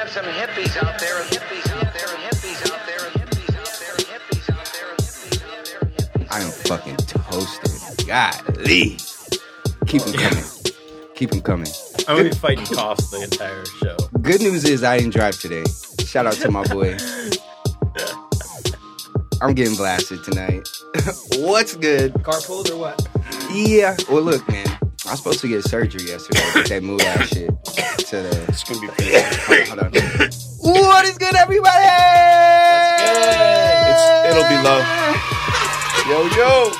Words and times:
have 0.00 0.08
some 0.08 0.24
hippies 0.24 0.72
out 0.82 0.98
there, 0.98 1.20
and 1.20 1.28
hippies 1.28 1.70
out 1.76 1.92
there, 1.92 2.06
hippies 2.06 2.72
out 2.72 2.80
there, 2.86 2.96
hippies 2.96 3.54
out 3.54 3.68
there, 3.76 3.98
hippies 3.98 4.48
out 4.48 4.64
there, 4.72 4.96
hippies 4.96 5.44
out 5.44 5.62
there, 5.62 5.78
and 5.82 5.92
hippies 5.92 6.26
I 6.30 6.40
am 6.40 6.50
fucking 6.50 6.96
toasted. 6.96 8.06
Golly. 8.06 8.96
Keep 9.86 10.04
them 10.04 10.14
coming. 10.14 10.44
Keep 11.14 11.32
them 11.32 11.42
coming. 11.42 11.70
I'm 12.08 12.16
gonna 12.16 12.30
be 12.30 12.34
fighting 12.34 12.64
coughs 12.64 13.10
the 13.10 13.24
entire 13.24 13.66
show. 13.66 13.98
Good 14.22 14.40
news 14.40 14.64
is 14.64 14.82
I 14.82 14.96
didn't 14.96 15.12
drive 15.12 15.38
today. 15.38 15.64
Shout 16.06 16.26
out 16.26 16.32
to 16.32 16.50
my 16.50 16.64
boy. 16.68 16.96
I'm 19.42 19.52
getting 19.52 19.76
blasted 19.76 20.24
tonight. 20.24 20.66
What's 21.36 21.76
good? 21.76 22.14
Carpooled 22.14 22.70
or 22.70 22.78
what? 22.78 23.06
Yeah. 23.52 23.96
Well, 24.10 24.22
look, 24.22 24.48
man. 24.48 24.79
I 25.10 25.14
was 25.14 25.18
supposed 25.18 25.40
to 25.40 25.48
get 25.48 25.64
surgery 25.64 26.04
yesterday. 26.04 26.40
Get 26.54 26.68
that 26.68 26.82
move 26.84 27.00
ass 27.00 27.28
shit. 27.30 27.48
To 27.48 28.16
the. 28.22 28.44
It's 28.48 28.62
gonna 28.62 28.80
be 28.80 28.86
pretty. 28.86 29.68
Hold 29.68 29.80
on. 29.80 29.90
What 30.62 31.04
is 31.06 31.16
good, 31.18 31.34
everybody? 31.34 31.84
It's, 33.88 34.04
it'll 34.30 34.48
be 34.48 34.58
low. 34.62 34.84
Yo, 36.06 36.28
yo. 36.36 36.70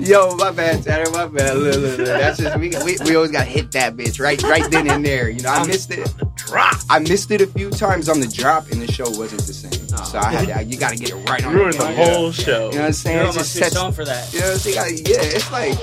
Yo, 0.00 0.36
my 0.36 0.50
bad, 0.50 0.82
Tanner. 0.82 1.08
My 1.12 1.26
bad. 1.26 1.56
Look, 1.56 1.76
look, 1.76 1.98
look. 1.98 2.06
That's 2.06 2.38
just 2.38 2.58
we, 2.58 2.70
we, 2.84 2.96
we 3.04 3.14
always 3.16 3.30
gotta 3.30 3.44
hit 3.46 3.72
that 3.72 3.96
bitch 3.96 4.20
right 4.20 4.42
right 4.42 4.68
then 4.70 4.90
and 4.90 5.04
there. 5.04 5.30
You 5.30 5.40
know, 5.42 5.50
I 5.50 5.64
missed 5.66 5.90
it. 5.92 6.12
Drop. 6.34 6.76
I 6.90 6.98
missed 6.98 7.30
it 7.30 7.40
a 7.40 7.46
few 7.46 7.70
times 7.70 8.08
on 8.10 8.20
the 8.20 8.26
drop, 8.26 8.70
and 8.72 8.82
the 8.82 8.90
show 8.92 9.04
wasn't 9.10 9.42
the 9.46 9.54
same. 9.54 9.72
So 10.04 10.18
I 10.18 10.32
had 10.32 10.46
to, 10.48 10.56
I, 10.58 10.60
you 10.62 10.76
gotta 10.76 10.96
get 10.96 11.10
it 11.10 11.14
right 11.30 11.42
on. 11.46 11.54
Ruined 11.54 11.74
the 11.74 11.84
the 11.84 11.92
whole 11.94 12.32
show. 12.32 12.66
You 12.70 12.74
know 12.74 12.80
what 12.80 12.86
I'm 12.86 12.92
saying? 12.92 13.16
You're 13.16 13.24
It 13.24 13.28
almost 13.28 13.56
just 13.56 13.72
too 13.72 13.78
sets- 13.78 13.96
for 13.96 14.04
that. 14.04 14.32
You 14.34 14.40
know, 14.40 14.46
what 14.46 14.52
I'm 14.54 14.58
saying? 14.58 14.98
yeah, 15.06 15.22
it's 15.22 15.52
like, 15.52 15.78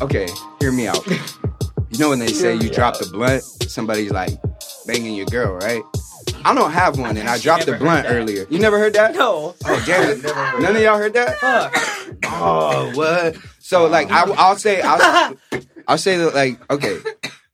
okay, 0.00 0.28
hear 0.60 0.72
me 0.72 0.86
out. 0.86 1.06
You 1.06 1.98
know 1.98 2.10
when 2.10 2.18
they 2.18 2.28
say 2.28 2.54
you 2.54 2.68
drop 2.68 2.98
the 2.98 3.06
blunt, 3.06 3.42
somebody's 3.42 4.10
like 4.10 4.30
banging 4.86 5.14
your 5.14 5.26
girl, 5.26 5.54
right? 5.54 5.82
I 6.44 6.54
don't 6.54 6.72
have 6.72 6.98
one, 6.98 7.16
and 7.16 7.28
I 7.28 7.38
dropped 7.38 7.66
the 7.66 7.76
blunt 7.76 8.06
earlier. 8.08 8.46
You 8.50 8.58
never 8.58 8.78
heard 8.78 8.94
that? 8.94 9.14
No. 9.14 9.54
Oh 9.64 9.84
damn! 9.86 10.10
it. 10.10 10.22
None 10.60 10.76
of 10.76 10.82
y'all 10.82 10.98
heard 10.98 11.14
that? 11.14 11.36
Fuck. 11.38 12.16
Oh 12.24 12.92
what? 12.94 13.36
So 13.58 13.86
like 13.86 14.10
I, 14.10 14.30
I'll 14.32 14.56
say 14.56 14.80
I'll, 14.82 15.36
I'll 15.88 15.98
say 15.98 16.18
that 16.18 16.34
like 16.34 16.70
okay, 16.70 16.98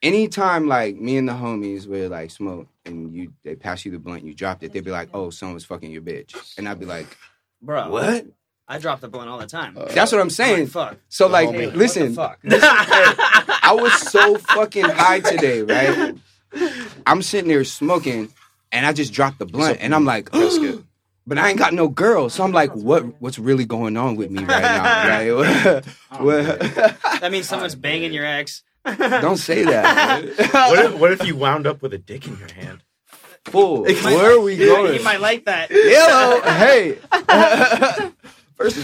anytime 0.02 0.66
like 0.66 0.96
me 0.96 1.16
and 1.16 1.28
the 1.28 1.32
homies 1.32 1.86
would 1.86 2.10
like 2.10 2.30
smoke 2.30 2.68
and 2.84 3.14
you 3.14 3.32
they 3.44 3.54
pass 3.54 3.84
you 3.84 3.92
the 3.92 3.98
blunt, 3.98 4.24
you 4.24 4.34
dropped 4.34 4.62
it, 4.62 4.72
they'd 4.72 4.84
be 4.84 4.90
like, 4.90 5.08
oh, 5.14 5.30
someone's 5.30 5.64
fucking 5.64 5.90
your 5.90 6.02
bitch, 6.02 6.58
and 6.58 6.68
I'd 6.68 6.80
be 6.80 6.86
like, 6.86 7.16
Bro. 7.60 7.90
what? 7.90 8.26
I 8.68 8.78
drop 8.78 9.00
the 9.00 9.08
blunt 9.08 9.28
all 9.28 9.38
the 9.38 9.46
time. 9.46 9.76
Uh, 9.76 9.86
That's 9.86 10.12
what 10.12 10.20
I'm 10.20 10.30
saying. 10.30 10.68
fuck. 10.68 10.96
So 11.08 11.26
like, 11.26 11.48
homie. 11.48 11.66
What 11.66 11.76
listen, 11.76 12.08
the 12.08 12.14
fuck? 12.14 12.38
I 12.44 13.76
was 13.78 13.92
so 14.10 14.38
fucking 14.38 14.84
high 14.84 15.20
today, 15.20 15.62
right? 15.62 16.14
I'm 17.06 17.22
sitting 17.22 17.48
there 17.48 17.64
smoking, 17.64 18.30
and 18.70 18.86
I 18.86 18.92
just 18.92 19.12
dropped 19.12 19.38
the 19.38 19.46
blunt, 19.46 19.78
and 19.80 19.94
I'm 19.94 20.04
like, 20.04 20.30
but 21.26 21.38
I 21.38 21.50
ain't 21.50 21.58
got 21.58 21.74
no 21.74 21.88
girl, 21.88 22.28
so 22.28 22.44
I'm 22.44 22.52
like, 22.52 22.72
what? 22.74 23.20
What's 23.20 23.38
really 23.38 23.64
going 23.64 23.96
on 23.96 24.16
with 24.16 24.30
me 24.30 24.44
right 24.44 24.62
now? 24.62 25.08
Right? 25.08 25.84
Oh, 26.12 26.24
what- 26.24 26.58
that 27.20 27.30
means 27.32 27.48
someone's 27.48 27.74
oh, 27.74 27.78
banging 27.78 28.12
your 28.12 28.26
ex. 28.26 28.62
Don't 28.84 29.38
say 29.38 29.64
that. 29.64 30.24
What 30.52 30.78
if, 30.78 30.94
what 30.98 31.12
if 31.12 31.24
you 31.26 31.36
wound 31.36 31.66
up 31.66 31.82
with 31.82 31.94
a 31.94 31.98
dick 31.98 32.26
in 32.26 32.36
your 32.36 32.52
hand? 32.52 32.82
Fool. 33.46 33.82
Where 33.84 34.32
are 34.32 34.40
we 34.40 34.56
going? 34.56 34.92
He 34.92 35.04
might 35.04 35.20
like 35.20 35.46
that. 35.46 35.68
Hello. 35.70 36.40
Hey. 36.42 36.98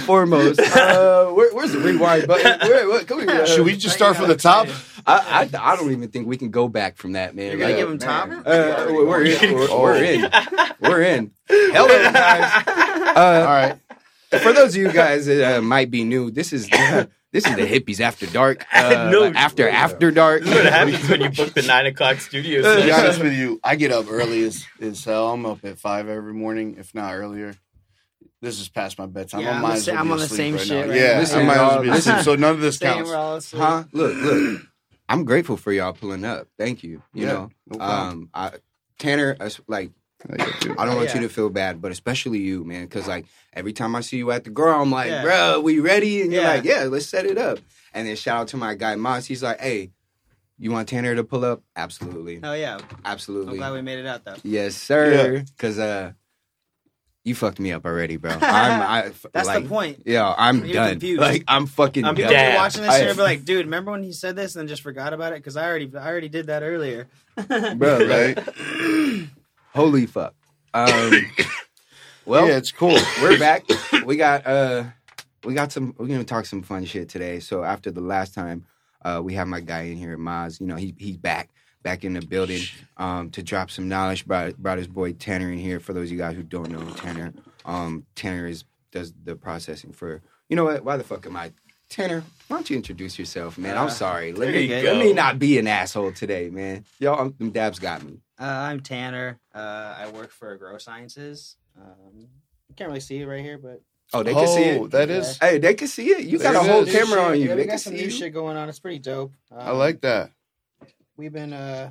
First 0.08 0.32
and 0.32 0.56
foremost, 0.56 0.60
uh, 0.76 1.26
where, 1.32 1.52
where's 1.54 1.72
the 1.72 1.78
rewind 1.78 2.26
button? 2.26 2.60
Where, 2.68 2.88
what, 2.88 3.06
can 3.06 3.18
we, 3.18 3.28
uh, 3.28 3.46
Should 3.46 3.64
we 3.66 3.76
just 3.76 3.94
start 3.94 4.16
from 4.16 4.28
the 4.28 4.36
top? 4.36 4.68
I, 5.06 5.48
I, 5.54 5.72
I 5.72 5.76
don't 5.76 5.92
even 5.92 6.08
think 6.08 6.26
we 6.26 6.36
can 6.36 6.50
go 6.50 6.68
back 6.68 6.96
from 6.96 7.12
that, 7.12 7.34
man. 7.34 7.50
You're 7.50 7.60
gonna 7.60 7.74
Uh, 7.74 7.76
give 7.76 7.90
him 7.90 7.98
top? 7.98 8.28
Uh, 8.30 8.86
we're, 8.90 9.06
we're 9.06 9.24
in. 9.24 9.54
We're, 9.54 9.78
we're 9.80 10.02
in. 10.02 10.30
We're 10.80 11.02
in. 11.02 11.30
Hello, 11.48 12.12
guys. 12.12 12.64
Uh, 13.08 13.20
All 13.20 13.44
right. 13.46 13.78
for 14.42 14.52
those 14.52 14.76
of 14.76 14.82
you 14.82 14.92
guys 14.92 15.26
that 15.26 15.58
uh, 15.58 15.62
might 15.62 15.90
be 15.90 16.04
new, 16.04 16.30
this 16.30 16.52
is 16.52 16.68
this 16.68 17.46
is 17.46 17.56
the 17.56 17.66
hippies 17.66 17.98
after 18.00 18.26
dark. 18.26 18.64
Uh, 18.72 19.08
No. 19.10 19.24
after 19.24 19.68
after 19.68 20.10
dark. 20.12 20.42
This 20.44 20.50
is 20.50 20.54
what 20.64 20.72
happens 20.72 21.08
when 21.08 21.20
you 21.22 21.30
book 21.30 21.52
the 21.54 21.62
nine 21.62 21.86
o'clock 21.86 22.20
studio 22.20 22.62
To 22.62 22.82
be 22.84 22.92
honest 22.92 23.20
with 23.20 23.32
you, 23.32 23.58
I 23.64 23.74
get 23.76 23.90
up 23.90 24.06
early 24.10 24.44
as, 24.44 24.64
as 24.80 25.04
hell. 25.04 25.30
I'm 25.32 25.44
up 25.46 25.64
at 25.64 25.78
five 25.78 26.08
every 26.08 26.34
morning, 26.34 26.76
if 26.78 26.94
not 26.94 27.14
earlier. 27.14 27.54
This 28.40 28.60
is 28.60 28.68
past 28.68 28.98
my 28.98 29.06
bedtime. 29.06 29.40
Yeah, 29.40 29.52
I 29.52 29.56
I'm 29.56 29.62
the 29.62 29.68
as 29.68 29.84
sa- 29.84 29.92
well 29.92 30.00
I'm 30.00 30.12
on 30.12 30.18
the 30.18 30.28
same 30.28 30.54
right 30.54 30.66
shit 30.66 30.88
right 30.88 30.96
yeah, 30.96 31.12
now. 31.14 31.18
Listen, 31.20 31.38
I 31.40 31.42
might 31.44 31.54
as 31.54 31.58
well 31.60 31.82
be 31.82 31.88
asleep. 31.90 32.18
So 32.20 32.34
none 32.36 32.54
of 32.54 32.60
this 32.60 32.76
Saying 32.78 32.94
counts. 32.94 33.10
we're 33.10 33.16
all 33.16 33.36
asleep. 33.36 33.62
Huh? 33.62 33.84
Look, 33.92 34.16
look. 34.16 34.62
I'm 35.08 35.24
grateful 35.24 35.56
for 35.56 35.72
y'all 35.72 35.92
pulling 35.92 36.24
up. 36.24 36.46
Thank 36.58 36.82
you. 36.84 37.02
You 37.14 37.26
Yeah, 37.26 37.32
know, 37.32 37.50
no 37.66 37.80
um, 37.84 38.30
I, 38.34 38.52
Tanner, 38.98 39.36
us- 39.40 39.60
like 39.66 39.90
I 40.30 40.84
don't 40.84 40.96
want 40.96 41.14
you 41.14 41.20
to 41.20 41.28
feel 41.28 41.48
bad, 41.48 41.80
but 41.80 41.92
especially 41.92 42.38
you, 42.40 42.64
man, 42.64 42.84
because 42.84 43.06
like 43.08 43.26
every 43.54 43.72
time 43.72 43.94
I 43.96 44.00
see 44.02 44.18
you 44.18 44.30
at 44.32 44.44
the 44.44 44.50
girl, 44.50 44.80
I'm 44.80 44.90
like, 44.90 45.08
Yeah. 45.10 45.22
bro, 45.22 45.60
we 45.60 45.78
ready? 45.80 46.22
And 46.22 46.32
you're 46.32 46.42
Yeah. 46.42 46.48
like, 46.48 46.64
yeah, 46.64 46.84
let's 46.84 47.06
set 47.06 47.24
it 47.26 47.38
up. 47.38 47.58
And 47.94 48.06
then 48.06 48.16
shout 48.16 48.40
out 48.42 48.48
to 48.48 48.56
my 48.56 48.74
guy 48.74 48.94
Maz. 48.96 49.26
He's 49.26 49.42
like, 49.42 49.60
hey, 49.60 49.90
you 50.58 50.70
want 50.72 50.88
Tanner 50.88 51.14
to 51.14 51.22
pull 51.24 51.44
up? 51.44 51.62
Absolutely, 51.76 52.40
Oh 52.42 52.52
yeah. 52.52 52.74
Absolutely. 52.74 52.98
I'm 52.98 53.06
absolutely. 53.06 53.58
glad 53.58 53.72
we 53.74 53.82
made 53.82 53.98
it 54.00 54.06
out 54.06 54.24
though. 54.24 54.34
Yes, 54.42 54.74
sir. 54.76 55.44
Because 55.56 55.78
uh, 55.78 56.12
you 57.28 57.34
fucked 57.34 57.60
me 57.60 57.70
up 57.72 57.84
already, 57.84 58.16
bro. 58.16 58.30
I'm, 58.40 58.40
I, 58.42 59.12
That's 59.32 59.46
like, 59.46 59.62
the 59.62 59.68
point. 59.68 60.02
Yeah, 60.06 60.34
I'm 60.36 60.64
You're 60.64 60.74
done. 60.74 60.90
confused. 60.92 61.20
Like 61.20 61.44
I'm 61.46 61.66
fucking 61.66 62.04
I'm 62.04 62.14
done. 62.14 62.32
You're 62.32 62.54
watching 62.54 62.82
this 62.82 62.90
I- 62.90 62.98
and 63.00 63.16
be 63.16 63.22
like, 63.22 63.44
dude, 63.44 63.66
remember 63.66 63.92
when 63.92 64.02
he 64.02 64.12
said 64.12 64.34
this 64.34 64.56
and 64.56 64.62
then 64.62 64.68
just 64.68 64.82
forgot 64.82 65.12
about 65.12 65.32
it? 65.32 65.36
Because 65.36 65.56
I 65.56 65.66
already 65.68 65.90
I 65.96 66.08
already 66.08 66.28
did 66.28 66.48
that 66.48 66.62
earlier. 66.62 67.06
bro. 67.36 68.06
Right? 68.06 68.38
Holy 69.74 70.06
fuck. 70.06 70.34
Um, 70.74 71.12
well, 72.26 72.48
yeah, 72.48 72.56
it's 72.56 72.72
cool. 72.72 72.98
we're 73.22 73.38
back. 73.38 73.64
We 74.04 74.16
got 74.16 74.46
uh 74.46 74.84
we 75.44 75.54
got 75.54 75.70
some 75.70 75.94
we're 75.98 76.06
gonna 76.08 76.24
talk 76.24 76.46
some 76.46 76.62
fun 76.62 76.84
shit 76.84 77.08
today. 77.08 77.40
So 77.40 77.62
after 77.62 77.90
the 77.90 78.00
last 78.00 78.34
time, 78.34 78.66
uh 79.04 79.20
we 79.22 79.34
have 79.34 79.46
my 79.46 79.60
guy 79.60 79.82
in 79.82 79.96
here, 79.96 80.16
Maz, 80.18 80.60
you 80.60 80.66
know, 80.66 80.76
he 80.76 80.94
he's 80.98 81.16
back, 81.16 81.50
back 81.82 82.04
in 82.04 82.12
the 82.14 82.20
building, 82.22 82.62
um, 82.96 83.30
to 83.30 83.42
drop 83.42 83.70
some 83.70 83.88
knowledge. 83.88 84.26
Brought 84.26 84.56
brought 84.56 84.78
his 84.78 84.88
boy 84.88 85.12
Tanner 85.12 85.50
in 85.50 85.58
here. 85.58 85.80
For 85.80 85.92
those 85.92 86.08
of 86.08 86.12
you 86.12 86.18
guys 86.18 86.36
who 86.36 86.42
don't 86.42 86.70
know 86.70 86.82
Tanner, 86.94 87.32
um 87.64 88.04
Tanner 88.14 88.46
is 88.46 88.64
does 88.92 89.12
the 89.24 89.36
processing 89.36 89.92
for 89.92 90.22
you 90.48 90.56
know 90.56 90.64
what, 90.64 90.84
why 90.84 90.96
the 90.96 91.04
fuck 91.04 91.26
am 91.26 91.36
I 91.36 91.52
Tanner, 91.90 92.22
why 92.48 92.56
don't 92.58 92.68
you 92.68 92.76
introduce 92.76 93.18
yourself, 93.18 93.56
man? 93.56 93.78
I'm 93.78 93.86
Uh, 93.86 93.90
sorry. 93.90 94.32
Let 94.34 94.52
me 94.52 94.68
let 94.68 94.96
me 94.98 95.12
not 95.14 95.38
be 95.38 95.58
an 95.58 95.66
asshole 95.66 96.12
today, 96.12 96.50
man. 96.50 96.84
Yo, 96.98 97.14
I'm, 97.14 97.34
them 97.38 97.50
dabs 97.50 97.78
got 97.78 98.02
me. 98.02 98.20
Uh, 98.38 98.44
I'm 98.44 98.80
Tanner. 98.80 99.38
Uh, 99.54 99.96
I 99.98 100.10
work 100.10 100.30
for 100.30 100.54
Grow 100.58 100.76
Sciences. 100.78 101.56
Um, 101.80 102.28
you 102.68 102.74
can't 102.76 102.88
really 102.88 103.00
see 103.00 103.18
it 103.20 103.26
right 103.26 103.40
here, 103.42 103.56
but 103.58 103.80
Oh, 104.12 104.22
they 104.22 104.32
can 104.34 104.46
see 104.48 104.70
Oh, 104.78 104.84
it. 104.86 104.90
that 104.92 105.10
is. 105.10 105.38
Hey, 105.38 105.58
they 105.58 105.74
can 105.74 105.88
see 105.88 106.08
it. 106.10 106.24
You 106.26 106.38
got 106.38 106.54
a 106.56 106.60
whole 106.60 106.82
is. 106.86 106.92
camera 106.94 107.20
on 107.22 107.34
you. 107.40 107.48
Yeah, 107.48 107.48
they 107.48 107.54
we 107.56 107.62
can 107.62 107.70
got 107.70 107.80
some 107.80 107.92
see 107.94 107.98
new 108.00 108.04
you. 108.04 108.10
shit 108.10 108.32
going 108.34 108.56
on. 108.56 108.68
It's 108.68 108.78
pretty 108.78 108.98
dope. 108.98 109.32
Um, 109.50 109.58
I 109.60 109.70
like 109.72 110.00
that. 110.02 110.30
We've 111.18 111.32
been 111.32 111.52
uh, 111.52 111.90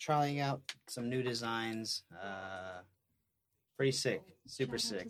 trying 0.00 0.40
out 0.40 0.60
some 0.88 1.08
new 1.08 1.22
designs. 1.22 2.02
Uh, 2.12 2.80
pretty 3.76 3.92
sick, 3.92 4.22
super 4.46 4.76
sick. 4.76 5.08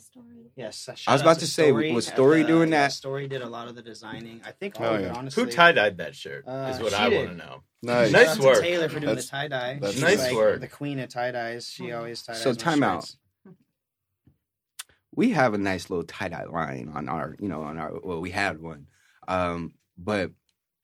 Yes, 0.57 0.89
I 1.07 1.15
was 1.15 1.23
about 1.23 1.39
to 1.39 1.47
say, 1.47 1.73
was 1.73 2.07
Story 2.07 2.45
doing 2.45 2.69
that? 2.71 2.93
Story 2.93 3.27
did 3.27 3.41
a 3.41 3.49
lot 3.49 3.67
of 3.67 3.75
the 3.75 3.83
designing. 3.83 4.43
I 4.45 4.51
think 4.53 4.75
Oh, 4.79 4.85
all 4.85 4.95
of 4.95 5.01
it, 5.01 5.05
yeah. 5.05 5.15
honestly. 5.15 5.43
Who 5.43 5.51
tie 5.51 5.73
dyed 5.73 5.97
that 5.97 6.15
shirt? 6.15 6.45
Uh, 6.47 6.71
is 6.75 6.83
what 6.83 6.93
I 6.93 7.09
want 7.09 7.31
to 7.31 7.35
know. 7.35 7.63
Nice. 7.83 8.13
Nice 8.13 8.27
Shout 8.27 8.37
out 8.37 8.41
to 8.43 8.47
work. 8.47 8.61
Taylor 8.61 8.89
for 8.91 9.01
doing 9.01 9.07
That's- 9.07 9.25
the 9.25 9.31
tie 9.31 9.49
dye. 9.49 9.79
that's 9.81 9.95
She's 9.95 10.03
nice 10.03 10.21
like 10.21 10.35
work. 10.35 10.61
The 10.61 10.69
queen 10.69 10.99
of 10.99 11.09
tie 11.09 11.31
dyes. 11.31 11.67
She 11.67 11.93
always 11.93 12.23
tie 12.23 12.35
dyes. 12.35 12.43
So 12.43 12.53
time 12.53 12.83
out. 12.83 13.11
we 15.15 15.31
have 15.31 15.55
a 15.55 15.59
nice 15.59 15.89
little 15.89 16.05
tie 16.05 16.29
dye 16.29 16.45
line 16.45 16.91
on 16.95 17.09
our, 17.09 17.37
you 17.41 17.49
know, 17.49 17.63
on 17.63 17.79
our. 17.79 17.99
Well, 18.03 18.21
we 18.21 18.31
had 18.31 18.61
one, 18.61 18.87
um, 19.27 19.73
but 19.97 20.33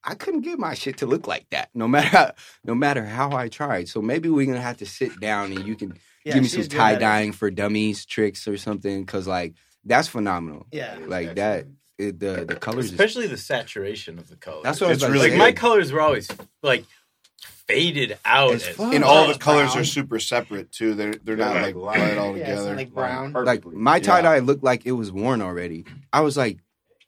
I 0.07 0.15
couldn't 0.15 0.43
get 0.43 0.59
my 0.59 0.75
shit 0.75 0.99
to 0.99 1.07
look 1.07 1.27
like 1.27 1.49
that. 1.51 1.71
No 1.75 1.89
matter, 1.89 2.09
how, 2.09 2.33
no 2.65 2.75
matter 2.75 3.05
how 3.05 3.33
I 3.33 3.49
tried. 3.49 3.89
So 3.89 4.03
maybe 4.03 4.29
we're 4.29 4.47
gonna 4.47 4.61
have 4.61 4.77
to 4.79 4.87
sit 4.87 5.19
down 5.21 5.53
and 5.53 5.67
you 5.67 5.75
can 5.77 5.99
Yeah, 6.25 6.35
give 6.35 6.43
me 6.43 6.49
some 6.49 6.59
she's 6.61 6.69
good 6.69 6.77
at 6.77 6.81
tie 6.81 6.93
it. 6.95 6.99
dyeing 7.01 7.33
for 7.33 7.51
dummies 7.51 8.05
tricks 8.05 8.47
or 8.47 8.57
something, 8.59 9.05
because 9.05 9.27
like 9.27 9.55
that's 9.85 10.09
phenomenal. 10.09 10.67
Yeah. 10.73 10.99
Like 11.07 11.37
that, 11.37 11.67
it, 11.99 12.19
the 12.21 12.45
the 12.47 12.57
colors. 12.57 12.87
Is, 12.87 12.91
Especially 12.93 13.27
the 13.29 13.37
saturation 13.37 14.19
of 14.19 14.29
the 14.29 14.37
colors. 14.37 14.63
That's 14.65 14.81
what 14.81 14.89
I 14.89 14.91
was 14.91 14.97
It's 14.99 15.05
about 15.05 15.13
to 15.15 15.19
really 15.21 15.31
like 15.31 15.39
my 15.39 15.53
colors 15.53 15.93
were 15.93 16.01
always 16.01 16.29
like 16.63 16.85
faded 17.67 18.19
out. 18.25 18.55
As 18.55 18.67
as- 18.69 18.79
And 18.79 19.05
all 19.05 19.23
the 19.29 19.35
Brown. 19.35 19.39
colors 19.39 19.77
are 19.77 19.85
super 19.85 20.19
separate 20.21 20.71
too. 20.73 20.95
They're 20.95 21.15
they're 21.15 21.37
not 21.37 21.57
like 21.57 21.75
light 21.75 22.17
all 22.19 22.37
Yeah, 22.37 22.49
together. 22.51 22.77
like 22.77 22.93
brown. 22.93 23.33
like 23.33 23.65
my 23.65 24.01
tie 24.01 24.23
dye 24.23 24.41
looked 24.41 24.65
like 24.65 24.87
it 24.87 24.93
was 24.93 25.11
worn 25.13 25.41
already. 25.41 25.85
I 26.13 26.21
was 26.21 26.37
like, 26.37 26.59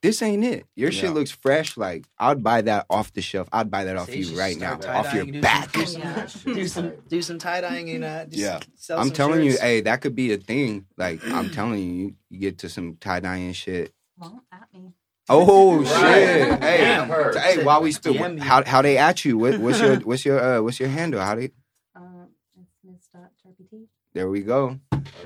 this 0.06 0.22
ain't 0.22 0.44
it. 0.44 0.66
Your 0.76 0.92
shit 0.92 1.10
looks 1.12 1.30
fresh. 1.32 1.76
Like 1.76 2.06
I'd 2.18 2.42
buy 2.42 2.62
that 2.62 2.86
off 2.88 3.12
the 3.12 3.20
shelf. 3.20 3.48
I'd 3.52 3.70
buy 3.70 3.84
that 3.84 3.96
off 3.96 4.08
See, 4.08 4.18
you 4.18 4.24
just 4.26 4.38
right 4.38 4.56
now, 4.56 4.74
off 4.74 5.12
your 5.12 5.24
tie-dyeing, 5.24 5.32
do 5.32 5.40
back. 5.40 5.76
some- 5.76 6.52
Do 6.54 6.68
some 6.68 6.92
do 7.08 7.22
some 7.22 7.38
tie 7.38 7.60
dyeing 7.60 7.90
and 7.90 8.04
uh, 8.04 8.24
Yeah. 8.30 8.60
sell 8.76 8.98
I'm 9.00 9.08
some 9.08 9.14
telling 9.16 9.42
you, 9.44 9.56
hey, 9.58 9.80
that 9.82 10.00
could 10.00 10.14
be 10.14 10.32
a 10.32 10.36
thing. 10.38 10.86
Like 10.96 11.20
I'm 11.26 11.50
telling 11.50 11.80
you, 11.80 11.92
you, 11.92 12.14
you 12.30 12.38
get 12.40 12.58
to 12.58 12.68
some 12.68 12.96
tie 13.00 13.20
dyeing 13.20 13.52
shit. 13.52 13.92
Well, 14.18 14.42
at 14.52 14.68
me. 14.72 14.92
Oh 15.28 15.78
Right. 15.80 15.86
shit! 15.88 16.62
Hey, 16.62 16.78
Damn. 16.78 17.08
hey, 17.34 17.64
while 17.64 17.82
we 17.82 17.90
still, 17.92 18.14
DM 18.14 18.38
how 18.38 18.62
how 18.64 18.80
they 18.82 18.96
at 18.96 19.24
you? 19.24 19.36
What, 19.38 19.58
what's 19.58 19.80
your 19.80 19.96
what's 20.08 20.24
your 20.24 20.38
uh, 20.40 20.62
what's 20.62 20.78
your 20.78 20.88
handle? 20.88 21.20
How 21.20 21.34
they? 21.34 21.50
Uh, 21.96 22.00
Ms.RPT. 22.84 23.86
There 24.14 24.28
we 24.30 24.40
go. 24.42 24.78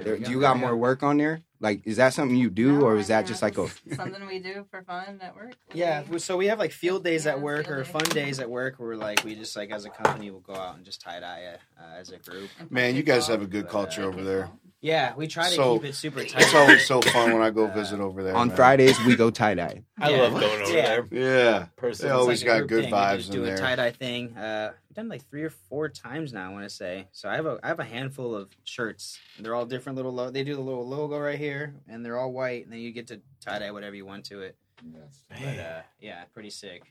There, 0.03 0.17
do 0.19 0.31
you 0.31 0.41
got 0.41 0.56
more 0.59 0.75
work 0.76 1.03
on 1.03 1.19
there? 1.19 1.43
Like, 1.62 1.83
is 1.85 1.97
that 1.99 2.15
something 2.15 2.37
you 2.37 2.49
do, 2.49 2.79
No, 2.79 2.87
or 2.87 2.97
is 2.97 3.09
that 3.09 3.27
just 3.27 3.43
like 3.43 3.59
a? 3.59 3.69
something 3.95 4.27
we 4.27 4.39
do 4.39 4.65
for 4.71 4.83
fun 4.83 5.19
at 5.21 5.35
work? 5.37 5.53
Yeah, 5.75 6.03
We- 6.05 6.12
we- 6.12 6.19
so 6.19 6.37
we 6.39 6.47
have 6.47 6.59
like 6.59 6.73
field 6.73 7.05
days 7.05 7.27
Yeah, 7.27 7.33
at 7.33 7.41
work 7.43 7.71
or 7.71 7.83
day. 7.83 7.91
fun 7.91 8.05
days 8.09 8.41
at 8.41 8.49
work 8.49 8.77
where 8.79 8.97
like 8.97 9.23
we 9.25 9.35
just 9.35 9.55
like 9.57 9.71
as 9.71 9.85
a 9.85 9.91
company 9.91 10.31
we'll 10.31 10.41
go 10.41 10.55
out 10.55 10.77
and 10.77 10.85
just 10.87 11.03
tie 11.03 11.21
dye 11.21 11.57
uh, 11.79 11.99
as 11.99 12.11
a 12.12 12.19
group. 12.19 12.49
Man, 12.71 12.97
you 12.97 13.03
guys 13.03 13.25
kickball, 13.25 13.31
have 13.33 13.43
a 13.43 13.47
good 13.47 13.65
but, 13.65 13.73
culture 13.73 14.05
uh, 14.05 14.07
over 14.07 14.25
there. 14.25 14.49
Kickball. 14.82 14.88
Yeah, 14.88 15.15
we 15.17 15.27
try 15.27 15.44
to 15.49 15.55
So- 15.55 15.79
keep 15.79 15.91
it 15.91 15.94
super 15.94 16.25
tight. 16.25 16.43
It's 16.43 16.55
always 16.55 16.87
so 16.87 17.00
fun 17.03 17.32
when 17.32 17.43
I 17.43 17.50
go 17.50 17.67
Uh, 17.67 17.75
visit 17.75 18.00
over 18.00 18.23
there. 18.23 18.35
On 18.35 18.49
man. 18.49 18.56
Fridays 18.56 18.99
we 19.05 19.17
go 19.17 19.31
tie 19.31 19.55
dye. 19.55 19.85
I 19.99 20.11
Yeah. 20.11 20.17
love 20.23 20.41
going 20.41 20.62
over 20.62 20.73
Yeah. 20.73 20.82
there. 20.82 21.06
Yeah. 21.11 21.67
Person. 21.77 22.06
They 22.09 22.12
always 22.12 22.43
a 22.43 22.47
got 22.47 22.67
good 22.67 22.85
thing. 22.85 22.93
We 22.93 22.97
vibes 22.99 23.17
just 23.17 23.29
in 23.31 23.35
do 23.37 23.44
there. 23.44 23.55
a 23.55 23.59
tie 23.59 23.77
dye 23.77 23.91
thing. 23.91 24.37
Uh, 24.37 24.73
we've 24.88 24.97
done 24.97 25.09
like 25.09 25.23
three 25.29 25.43
or 25.43 25.50
four 25.50 25.88
times 25.88 26.32
now. 26.32 26.49
I 26.50 26.53
want 26.53 26.65
to 26.65 26.75
say. 26.75 27.09
So 27.12 27.29
I 27.29 27.35
have 27.37 27.47
a 27.47 27.59
I 27.62 27.69
have 27.69 27.81
a 27.81 27.85
handful 27.85 28.35
of 28.35 28.50
shirts. 28.65 29.19
They're 29.38 29.55
all 29.55 29.67
different 29.67 29.97
little. 29.97 30.12
Lo- 30.12 30.31
they 30.31 30.44
do 30.44 30.55
the 30.55 30.61
little 30.61 30.87
logo 30.88 31.19
right 31.19 31.38
here, 31.38 31.75
and 31.88 32.05
they're 32.05 32.19
all 32.19 32.33
white. 32.33 32.65
And 32.65 32.73
then 32.73 32.81
you 32.81 32.91
get 32.93 33.06
to 33.09 33.21
tie 33.41 33.59
dye 33.59 33.71
whatever 33.71 33.94
you 33.97 34.06
want 34.06 34.25
to 34.26 34.41
it. 34.43 34.56
But 34.83 35.59
uh, 35.59 35.83
yeah, 36.00 36.25
pretty 36.33 36.50
sick. 36.50 36.83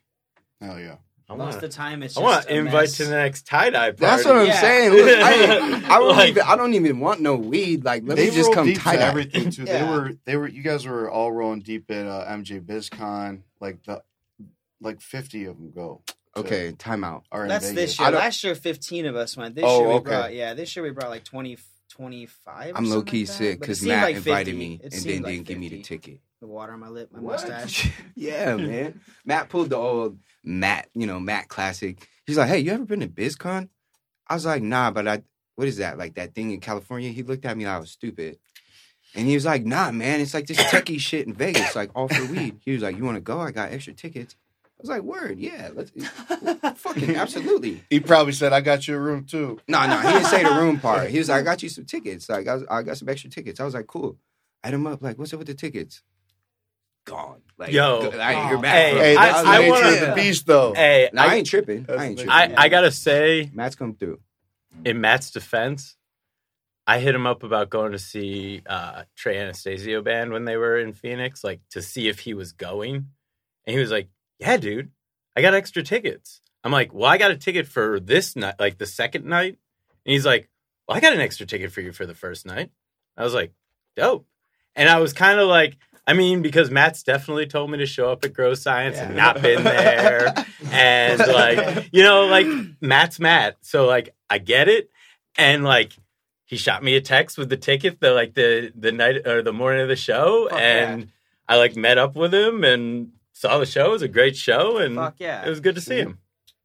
Hell 0.62 0.80
yeah. 0.80 0.98
I 1.30 1.36
Most 1.36 1.42
of 1.42 1.50
want 1.52 1.62
the 1.62 1.70
time, 1.70 2.02
it's 2.04 2.18
I 2.18 2.22
just 2.22 2.24
want 2.34 2.48
to 2.48 2.56
invite 2.56 2.74
mess. 2.74 2.98
to 2.98 3.06
the 3.06 3.12
next 3.12 3.46
tie 3.46 3.70
dye 3.70 3.92
party. 3.92 3.98
That's 4.00 4.26
what 4.26 4.36
I'm 4.38 4.48
Yeah. 4.48 4.62
saying. 4.62 4.92
Look, 4.94 5.20
I, 5.20 5.96
I 5.96 6.00
don't 6.00 6.08
Like- 6.18 6.30
even. 6.30 6.44
I 6.44 6.56
don't 6.56 6.74
even 6.74 7.00
want 7.00 7.22
no 7.22 7.36
weed. 7.36 7.84
Like, 7.86 8.02
let 8.06 8.18
me 8.18 8.32
just 8.32 8.52
come 8.52 8.66
deep 8.66 8.80
tie 8.82 8.96
dye. 8.96 9.08
everything 9.08 9.52
too. 9.52 9.66
They 9.66 9.84
were 9.84 10.14
they 10.26 10.36
were 10.38 10.48
you 10.48 10.64
guys 10.64 10.88
were 10.88 11.10
all 11.10 11.32
rolling 11.32 11.60
deep 11.62 11.92
at 11.92 12.08
uh, 12.08 12.26
MJ 12.30 12.60
BizCon. 12.62 13.42
Like 13.60 13.84
the 13.84 14.02
like 14.82 15.02
fifty 15.02 15.46
of 15.46 15.58
them 15.58 15.72
go. 15.72 16.02
Okay, 16.38 16.72
timeout. 16.72 17.24
Are 17.32 17.48
That's 17.48 17.70
Vegas. 17.70 17.98
this 17.98 18.00
year. 18.00 18.12
Last 18.12 18.44
year, 18.44 18.56
fifteen 18.56 19.06
of 19.06 19.16
us 19.16 19.36
went. 19.38 19.54
This 19.56 19.66
Oh, 19.68 19.80
year 19.82 19.88
we 19.88 19.94
okay. 19.96 20.04
brought. 20.10 20.34
Yeah, 20.34 20.54
this 20.56 20.76
year 20.76 20.84
we 20.84 20.92
brought 20.92 21.10
like 21.10 21.26
20, 21.26 21.58
25. 21.58 21.66
Or 22.72 22.78
I'm 22.78 22.90
low 22.90 23.02
key 23.02 23.26
like 23.26 23.28
sick 23.28 23.60
because 23.60 23.82
Matt 23.82 24.04
like 24.04 24.16
invited 24.18 24.56
50. 24.56 24.60
me 24.60 24.80
It 24.84 24.94
and 24.94 25.04
then 25.04 25.22
like 25.24 25.34
didn't 25.34 25.48
give 25.48 25.58
me 25.60 25.70
the 25.70 25.82
ticket. 25.82 26.20
The 26.42 26.48
water 26.48 26.72
on 26.74 26.80
my 26.80 26.88
lip, 26.90 27.10
my 27.12 27.20
What? 27.20 27.34
mustache. 27.48 27.92
yeah, 28.16 28.56
man. 28.56 29.02
Matt 29.26 29.50
pulled 29.50 29.70
the 29.72 29.76
old 29.76 30.20
Matt, 30.44 30.90
you 30.94 31.06
know, 31.06 31.20
Matt 31.20 31.48
classic. 31.50 32.08
He's 32.26 32.38
like, 32.38 32.48
"Hey, 32.48 32.60
you 32.60 32.72
ever 32.72 32.86
been 32.86 33.02
to 33.02 33.08
BizCon?" 33.08 33.70
I 34.28 34.36
was 34.36 34.46
like, 34.46 34.62
"Nah, 34.64 34.92
but 34.92 35.08
I. 35.08 35.24
What 35.56 35.68
is 35.68 35.78
that? 35.78 35.98
Like 35.98 36.16
that 36.16 36.34
thing 36.36 36.52
in 36.52 36.60
California?" 36.62 37.10
He 37.10 37.24
looked 37.24 37.44
at 37.46 37.58
me 37.58 37.66
like 37.66 37.76
I 37.76 37.80
was 37.80 37.92
stupid, 37.92 38.38
and 39.16 39.28
he 39.28 39.34
was 39.34 39.46
like, 39.46 39.66
"Nah, 39.66 39.92
man, 39.92 40.22
it's 40.22 40.34
like 40.34 40.48
this 40.48 40.58
techie 40.58 41.00
shit 41.00 41.28
in 41.28 41.34
Vegas, 41.34 41.76
like 41.76 41.90
all 41.96 42.08
for 42.08 42.26
weed." 42.28 42.60
He 42.64 42.72
was 42.72 42.84
like, 42.84 42.96
"You 42.96 43.04
want 43.04 43.18
to 43.18 43.22
go? 43.22 43.40
I 43.42 43.52
got 43.52 43.72
extra 43.74 43.94
tickets." 43.94 44.36
I 44.80 44.82
was 44.82 44.90
like, 44.90 45.02
"Word, 45.02 45.40
yeah, 45.40 45.70
let's 45.74 45.92
fucking 46.82 47.16
absolutely." 47.18 47.84
He 47.90 48.00
probably 48.00 48.32
said, 48.34 48.54
"I 48.54 48.62
got 48.62 48.88
you 48.88 48.96
a 48.96 49.00
room 49.00 49.26
too." 49.26 49.60
No, 49.68 49.86
no, 49.86 49.98
he 50.00 50.08
didn't 50.08 50.26
say 50.28 50.44
the 50.44 50.52
room 50.52 50.80
part. 50.80 51.10
He 51.10 51.18
was 51.18 51.28
like, 51.28 51.42
"I 51.42 51.44
got 51.44 51.62
you 51.62 51.68
some 51.70 51.84
tickets. 51.86 52.30
Like, 52.30 52.48
I, 52.48 52.54
was, 52.56 52.64
I 52.70 52.84
got 52.84 52.98
some 52.98 53.10
extra 53.10 53.30
tickets." 53.30 53.60
I 53.60 53.66
was 53.66 53.74
like, 53.74 53.88
"Cool." 53.88 54.18
I 54.64 54.68
hit 54.68 54.76
him 54.76 54.88
up 54.88 55.02
like, 55.02 55.18
"What's 55.20 55.34
up 55.34 55.40
with 55.40 55.48
the 55.48 55.54
tickets?" 55.54 56.02
Gone. 57.06 57.42
Like, 57.58 57.72
Yo. 57.74 57.98
I 58.00 58.34
didn't 58.34 58.48
hear 58.50 58.58
Oh, 58.58 58.62
back. 58.62 58.74
hey, 58.76 58.98
Hey, 58.98 59.14
him. 59.14 59.20
I- 59.20 59.26
that's 59.26 59.36
was 59.36 59.44
the 59.44 59.50
I 59.52 59.70
wanna- 59.70 60.06
the 60.06 60.14
beast, 60.16 60.46
though. 60.48 60.74
Hey, 60.74 61.10
No, 61.12 61.22
I 61.24 61.26
I, 61.26 61.36
ain't 61.36 61.48
tripping. 61.48 61.86
I 61.90 62.06
ain't 62.06 62.18
tripping. 62.18 62.32
I, 62.32 62.54
I 62.58 62.70
gotta 62.70 62.92
say, 62.92 63.50
Matt's 63.54 63.76
come 63.76 63.96
through. 63.96 64.20
in 64.86 65.02
Matt's 65.02 65.32
defense, 65.32 65.96
I 66.88 67.00
hit 67.00 67.14
him 67.16 67.26
up 67.28 67.44
about 67.44 67.70
going 67.70 67.92
to 67.94 68.00
see 68.00 68.62
uh, 68.66 69.04
Trey 69.16 69.38
Anastasio 69.40 70.02
band 70.02 70.32
when 70.32 70.46
they 70.46 70.56
were 70.58 70.78
in 70.78 70.94
Phoenix, 70.94 71.44
like 71.44 71.62
to 71.72 71.82
see 71.82 72.08
if 72.10 72.20
he 72.20 72.34
was 72.34 72.52
going, 72.54 72.96
and 73.66 73.74
he 73.74 73.80
was 73.80 73.92
like, 73.92 74.08
"Yeah, 74.40 74.58
dude, 74.58 74.92
I 75.36 75.42
got 75.42 75.54
extra 75.54 75.84
tickets." 75.84 76.42
I'm 76.64 76.72
like, 76.72 76.94
"Well, 76.94 77.10
I 77.10 77.18
got 77.18 77.32
a 77.32 77.38
ticket 77.38 77.68
for 77.68 78.00
this 78.00 78.36
night, 78.36 78.56
like 78.60 78.78
the 78.78 78.86
second 78.86 79.26
night," 79.26 79.58
and 80.06 80.14
he's 80.14 80.26
like, 80.26 80.50
"Well, 80.88 80.98
I 80.98 81.00
got 81.00 81.14
an 81.14 81.22
extra 81.22 81.46
ticket 81.46 81.72
for 81.72 81.82
you 81.82 81.92
for 81.92 82.06
the 82.06 82.16
first 82.16 82.46
night." 82.46 82.72
I 83.18 83.24
was 83.24 83.34
like, 83.34 83.54
"Dope," 83.96 84.26
and 84.76 84.90
I 84.90 85.00
was 85.00 85.14
kind 85.14 85.40
of 85.40 85.48
like. 85.48 85.78
I 86.08 86.14
mean, 86.14 86.42
because 86.42 86.72
Matt's 86.72 87.04
definitely 87.04 87.46
told 87.46 87.70
me 87.70 87.78
to 87.78 87.86
show 87.86 88.12
up 88.12 88.26
at 88.26 88.34
Grow 88.34 88.56
Science 88.56 88.98
and 88.98 89.16
not 89.16 89.44
been 89.44 89.64
there. 89.64 90.34
and 90.72 91.20
like, 91.20 91.90
you 91.92 92.02
know, 92.02 92.26
like 92.26 92.48
Matt's 92.82 93.20
Matt. 93.20 93.58
So 93.62 93.86
like 93.86 94.16
I 94.28 94.40
get 94.40 94.68
it. 94.68 94.90
And 95.38 95.64
like 95.64 95.94
he 96.46 96.58
shot 96.58 96.84
me 96.84 96.96
a 96.96 97.02
text 97.02 97.38
with 97.38 97.50
the 97.50 97.58
ticket 97.58 98.00
the 98.00 98.12
like 98.12 98.34
the 98.34 98.74
the 98.76 98.92
night 98.92 99.28
or 99.28 99.44
the 99.44 99.54
morning 99.54 99.84
of 99.84 99.88
the 99.88 99.96
show 99.96 100.48
Fuck 100.50 100.60
and 100.60 101.12
I 101.48 101.58
like 101.58 101.76
met 101.76 102.00
up 102.00 102.16
with 102.16 102.34
him 102.34 102.64
and 102.64 103.12
saw 103.40 103.58
the 103.58 103.66
show. 103.66 103.86
It 103.86 103.92
was 103.92 104.02
a 104.02 104.08
great 104.08 104.36
show 104.36 104.78
and 104.78 104.96
Fuck 104.96 105.16
yeah. 105.20 105.46
it 105.46 105.50
was 105.50 105.60
good 105.60 105.76
to 105.76 105.82
see 105.82 105.98
him. 105.98 106.20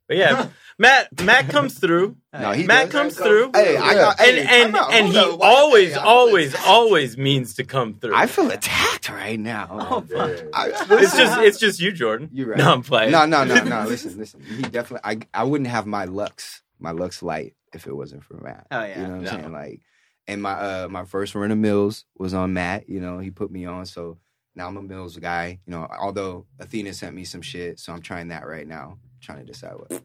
But 0.08 0.16
yeah, 0.18 0.48
Matt 0.78 1.22
Matt 1.22 1.48
comes 1.48 1.78
through. 1.78 2.16
No, 2.34 2.50
he 2.50 2.66
Matt 2.66 2.90
does. 2.90 2.92
comes 2.92 3.16
through. 3.16 3.52
Hey, 3.54 3.76
I 3.76 3.94
got, 3.94 4.20
and 4.20 4.36
hey, 4.36 4.62
and 4.64 4.74
time 4.74 4.82
out. 4.82 4.92
and 4.92 5.04
Hold 5.06 5.14
he 5.14 5.32
up. 5.34 5.38
Why- 5.38 5.46
always 5.48 5.92
hey, 5.92 5.98
I 5.98 6.02
feel 6.02 6.08
always 6.10 6.48
attacked. 6.52 6.66
always 6.68 7.16
means 7.16 7.54
to 7.54 7.64
come 7.64 7.94
through. 7.94 8.16
I 8.16 8.26
feel 8.26 8.50
attacked 8.50 9.08
right 9.08 9.38
now. 9.38 9.68
Oh. 9.70 10.04
I- 10.52 10.72
it's 10.90 11.16
just 11.16 11.38
it's 11.40 11.58
just 11.60 11.78
you, 11.80 11.92
Jordan. 11.92 12.28
You're 12.32 12.48
right. 12.48 12.58
No, 12.58 12.72
I'm 12.72 12.82
playing. 12.82 13.12
No, 13.12 13.24
no, 13.24 13.44
no, 13.44 13.62
no. 13.62 13.84
Listen, 13.88 14.18
listen. 14.18 14.40
He 14.42 14.62
definitely. 14.62 15.00
I 15.32 15.40
I 15.42 15.44
wouldn't 15.44 15.70
have 15.70 15.86
my 15.86 16.06
Lux, 16.06 16.62
my 16.80 16.90
Lux 16.90 17.22
Light, 17.22 17.54
if 17.72 17.86
it 17.86 17.94
wasn't 17.94 18.24
for 18.24 18.34
Matt. 18.34 18.66
Oh, 18.72 18.82
yeah. 18.84 19.00
You 19.00 19.06
know 19.06 19.16
what 19.18 19.28
I'm 19.32 19.40
saying? 19.40 19.52
Like, 19.52 19.80
and 20.26 20.42
my 20.42 20.52
uh 20.54 20.88
my 20.90 21.04
first 21.04 21.36
run 21.36 21.52
of 21.52 21.58
Mills 21.58 22.04
was 22.18 22.34
on 22.34 22.52
Matt. 22.52 22.88
You 22.88 22.98
know, 23.00 23.20
he 23.20 23.30
put 23.30 23.52
me 23.52 23.64
on, 23.64 23.86
so 23.86 24.18
now 24.54 24.68
I'm 24.68 24.76
a 24.76 24.82
Mills 24.82 25.16
guy. 25.16 25.58
You 25.66 25.70
know, 25.70 25.88
although 26.00 26.46
Athena 26.58 26.92
sent 26.92 27.14
me 27.14 27.24
some 27.24 27.42
shit, 27.42 27.78
so 27.78 27.92
I'm 27.92 28.02
trying 28.02 28.28
that 28.28 28.46
right 28.46 28.66
now, 28.66 28.98
trying 29.20 29.38
to 29.38 29.44
decide 29.44 29.74
what. 29.74 30.02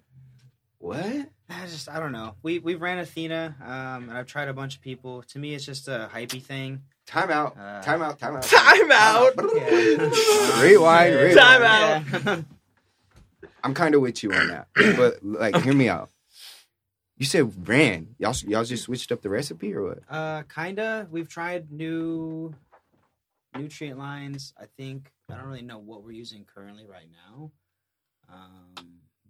What? 0.79 1.29
I 1.49 1.65
just 1.65 1.89
I 1.89 1.99
don't 1.99 2.11
know. 2.11 2.35
We 2.41 2.59
we 2.59 2.75
ran 2.75 2.99
Athena, 2.99 3.55
um, 3.61 4.09
and 4.09 4.13
I've 4.17 4.27
tried 4.27 4.47
a 4.47 4.53
bunch 4.53 4.75
of 4.75 4.81
people. 4.81 5.23
To 5.23 5.39
me, 5.39 5.53
it's 5.53 5.65
just 5.65 5.87
a 5.87 6.09
hypey 6.13 6.41
thing. 6.41 6.83
Time 7.05 7.31
out. 7.31 7.57
Uh, 7.59 7.81
time 7.81 8.01
out. 8.01 8.19
Time 8.19 8.35
out. 8.37 8.43
Time 8.43 8.91
out. 8.91 9.33
Yeah. 9.55 10.61
Rewind. 10.61 11.15
Rewind. 11.15 11.37
Time 11.37 11.63
out. 11.63 12.25
Yeah. 12.25 12.41
I'm 13.63 13.73
kind 13.73 13.93
of 13.93 14.01
with 14.01 14.23
you 14.23 14.31
on 14.31 14.47
that, 14.47 14.67
but 14.95 15.17
like, 15.21 15.55
hear 15.63 15.73
me 15.73 15.89
out. 15.89 16.09
You 17.17 17.25
said 17.25 17.67
ran. 17.67 18.15
Y'all 18.17 18.35
y'all 18.47 18.63
just 18.63 18.83
switched 18.83 19.11
up 19.11 19.21
the 19.21 19.29
recipe 19.29 19.73
or 19.73 19.83
what? 19.83 19.99
Uh, 20.09 20.43
kinda. 20.43 21.07
We've 21.11 21.27
tried 21.27 21.71
new 21.71 22.53
nutrient 23.57 23.97
lines. 23.99 24.53
I 24.59 24.65
think 24.77 25.11
I 25.29 25.35
don't 25.35 25.45
really 25.45 25.61
know 25.61 25.77
what 25.79 26.03
we're 26.03 26.11
using 26.11 26.45
currently 26.45 26.85
right 26.85 27.07
now. 27.11 27.51
Um, 28.31 28.73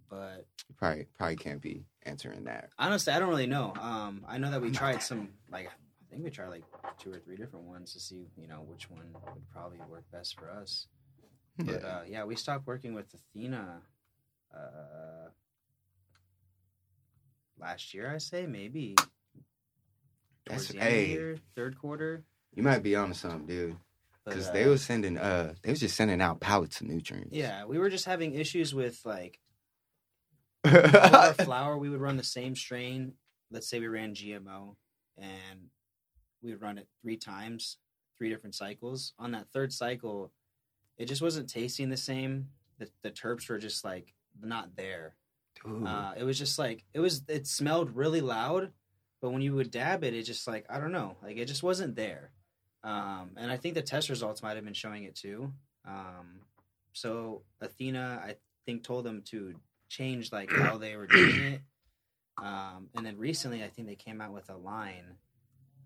but 0.08 0.46
You 0.68 0.74
probably 0.76 1.06
probably 1.16 1.36
can't 1.36 1.60
be 1.62 1.84
answering 2.04 2.44
that. 2.44 2.70
honestly, 2.78 3.12
I 3.12 3.18
don't 3.18 3.28
really 3.28 3.46
know. 3.46 3.72
Um, 3.80 4.24
I 4.28 4.38
know 4.38 4.50
that 4.50 4.60
we 4.60 4.70
tried 4.70 5.02
some 5.02 5.30
like 5.50 5.68
I 5.68 6.10
think 6.10 6.24
we 6.24 6.30
tried 6.30 6.48
like 6.48 6.64
two 6.98 7.12
or 7.12 7.18
three 7.18 7.36
different 7.36 7.66
ones 7.66 7.92
to 7.94 8.00
see 8.00 8.26
you 8.36 8.48
know 8.48 8.62
which 8.66 8.90
one 8.90 9.06
would 9.12 9.48
probably 9.52 9.78
work 9.88 10.04
best 10.12 10.38
for 10.38 10.50
us. 10.50 10.86
But 11.58 11.82
Yeah. 11.82 11.86
uh, 11.88 12.02
yeah, 12.08 12.24
we 12.24 12.36
stopped 12.36 12.66
working 12.66 12.94
with 12.94 13.06
Athena 13.14 13.82
uh, 14.54 15.28
last 17.58 17.94
year. 17.94 18.12
I 18.12 18.18
say 18.18 18.46
maybe. 18.46 18.94
That's- 20.46 20.66
Towards 20.66 20.68
the 20.68 20.78
end 20.80 20.88
of 20.88 20.92
the 20.94 20.98
hey. 21.06 21.10
year, 21.12 21.36
third 21.54 21.78
quarter. 21.78 22.24
You 22.54 22.62
might 22.64 22.82
be 22.82 22.96
onto 22.96 23.14
something, 23.14 23.46
dude. 23.46 23.76
Because 24.24 24.48
uh, 24.48 24.52
they 24.52 24.66
were 24.66 24.78
sending 24.78 25.18
uh 25.18 25.54
they 25.62 25.70
was 25.70 25.80
just 25.80 25.96
sending 25.96 26.20
out 26.20 26.40
pallets 26.40 26.80
of 26.80 26.86
nutrients. 26.86 27.30
Yeah, 27.32 27.64
we 27.64 27.78
were 27.78 27.90
just 27.90 28.04
having 28.04 28.34
issues 28.34 28.74
with 28.74 29.00
like 29.04 29.40
our 30.64 31.34
flower. 31.34 31.78
We 31.78 31.88
would 31.88 32.00
run 32.00 32.16
the 32.16 32.22
same 32.22 32.54
strain. 32.54 33.14
Let's 33.50 33.68
say 33.68 33.80
we 33.80 33.88
ran 33.88 34.14
GMO, 34.14 34.76
and 35.18 35.70
we 36.42 36.50
would 36.50 36.62
run 36.62 36.78
it 36.78 36.88
three 37.02 37.16
times, 37.16 37.78
three 38.18 38.28
different 38.28 38.54
cycles. 38.54 39.12
On 39.18 39.32
that 39.32 39.48
third 39.52 39.72
cycle, 39.72 40.32
it 40.98 41.06
just 41.06 41.22
wasn't 41.22 41.48
tasting 41.48 41.88
the 41.88 41.96
same. 41.96 42.48
The, 42.78 42.88
the 43.02 43.10
terps 43.10 43.48
were 43.48 43.58
just 43.58 43.84
like 43.84 44.14
not 44.40 44.76
there. 44.76 45.16
Uh, 45.66 46.12
it 46.16 46.24
was 46.24 46.38
just 46.38 46.58
like 46.58 46.84
it 46.94 47.00
was. 47.00 47.22
It 47.28 47.46
smelled 47.46 47.94
really 47.96 48.20
loud, 48.20 48.70
but 49.20 49.30
when 49.30 49.42
you 49.42 49.54
would 49.54 49.70
dab 49.70 50.04
it, 50.04 50.14
it 50.14 50.22
just 50.22 50.46
like 50.46 50.64
I 50.70 50.78
don't 50.78 50.92
know, 50.92 51.16
like 51.22 51.36
it 51.36 51.46
just 51.46 51.62
wasn't 51.62 51.96
there. 51.96 52.30
Um, 52.82 53.32
and 53.36 53.50
I 53.50 53.56
think 53.56 53.74
the 53.74 53.82
test 53.82 54.08
results 54.08 54.42
might 54.42 54.56
have 54.56 54.64
been 54.64 54.74
showing 54.74 55.04
it 55.04 55.14
too. 55.14 55.52
Um, 55.86 56.40
so 56.92 57.42
Athena, 57.60 58.22
I 58.24 58.36
think, 58.66 58.84
told 58.84 59.04
them 59.04 59.22
to 59.26 59.54
change 59.88 60.32
like 60.32 60.50
how 60.50 60.78
they 60.78 60.96
were 60.96 61.06
doing 61.06 61.36
it. 61.36 61.60
Um, 62.42 62.88
and 62.96 63.04
then 63.04 63.18
recently, 63.18 63.62
I 63.62 63.68
think 63.68 63.86
they 63.86 63.96
came 63.96 64.20
out 64.20 64.32
with 64.32 64.48
a 64.48 64.56
line 64.56 65.16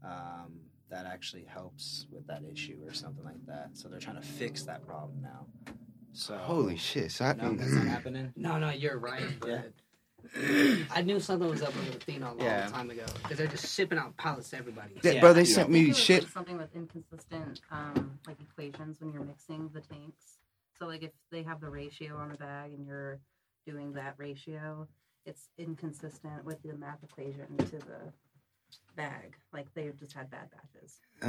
um, 0.05 0.61
that 0.91 1.05
actually 1.07 1.45
helps 1.45 2.07
with 2.13 2.27
that 2.29 2.43
issue 2.51 2.79
or 2.87 2.93
something 2.93 3.25
like 3.25 3.45
that. 3.47 3.71
So 3.73 3.89
they're 3.89 3.99
trying 3.99 4.21
to 4.21 4.27
fix 4.27 4.63
that 4.65 4.87
problem 4.87 5.21
now. 5.21 5.47
So 6.13 6.37
Holy 6.37 6.77
shit. 6.77 7.11
So 7.11 7.25
I 7.25 7.33
no, 7.33 7.43
think 7.43 7.59
that's 7.59 7.73
not 7.73 7.87
happening. 7.87 8.33
No, 8.37 8.59
no, 8.59 8.71
you're 8.71 8.99
right. 8.99 9.23
Yeah. 9.45 9.63
But 10.33 10.97
I 10.97 11.03
knew 11.03 11.21
something 11.21 11.49
was 11.49 11.63
up 11.63 11.75
with 11.75 11.95
Athena 11.97 12.27
a 12.27 12.29
long 12.29 12.39
Yeah. 12.41 12.69
time 12.69 12.91
ago 12.91 13.05
because 13.23 13.39
they're 13.39 13.47
just 13.47 13.75
shipping 13.75 13.99
out 13.99 14.17
pallets 14.17 14.51
to 14.51 14.57
everybody. 14.59 14.95
that, 15.03 15.15
Yeah. 15.17 15.21
bro, 15.21 15.33
they 15.33 15.45
sent 15.45 15.71
me 15.71 15.93
shit. 15.93 16.23
Like 16.25 16.33
something 16.33 16.57
with 16.57 16.75
inconsistent, 16.75 17.61
um, 17.71 18.19
like 18.27 18.41
equations 18.41 19.01
when 19.01 19.13
you're 19.13 19.25
mixing 19.25 19.69
the 19.71 19.81
tanks. 19.81 20.39
So 20.79 20.87
like 20.87 21.03
if 21.03 21.13
they 21.31 21.43
have 21.43 21.61
the 21.61 21.69
ratio 21.71 22.17
on 22.17 22.31
the 22.31 22.37
bag 22.37 22.73
and 22.73 22.87
you're 22.87 23.21
doing 23.67 23.93
that 23.93 24.15
ratio, 24.19 24.89
it's 25.27 25.49
inconsistent 25.59 26.45
with 26.45 26.63
the 26.63 26.75
math 26.75 27.03
equation 27.03 27.57
to 27.57 27.79
the 27.79 28.13
bag. 28.97 29.35
Like 29.53 29.73
they 29.75 29.91
just 29.99 30.13
had 30.13 30.31
bad 30.31 30.49
batches. 30.51 30.99
Ah, 31.23 31.27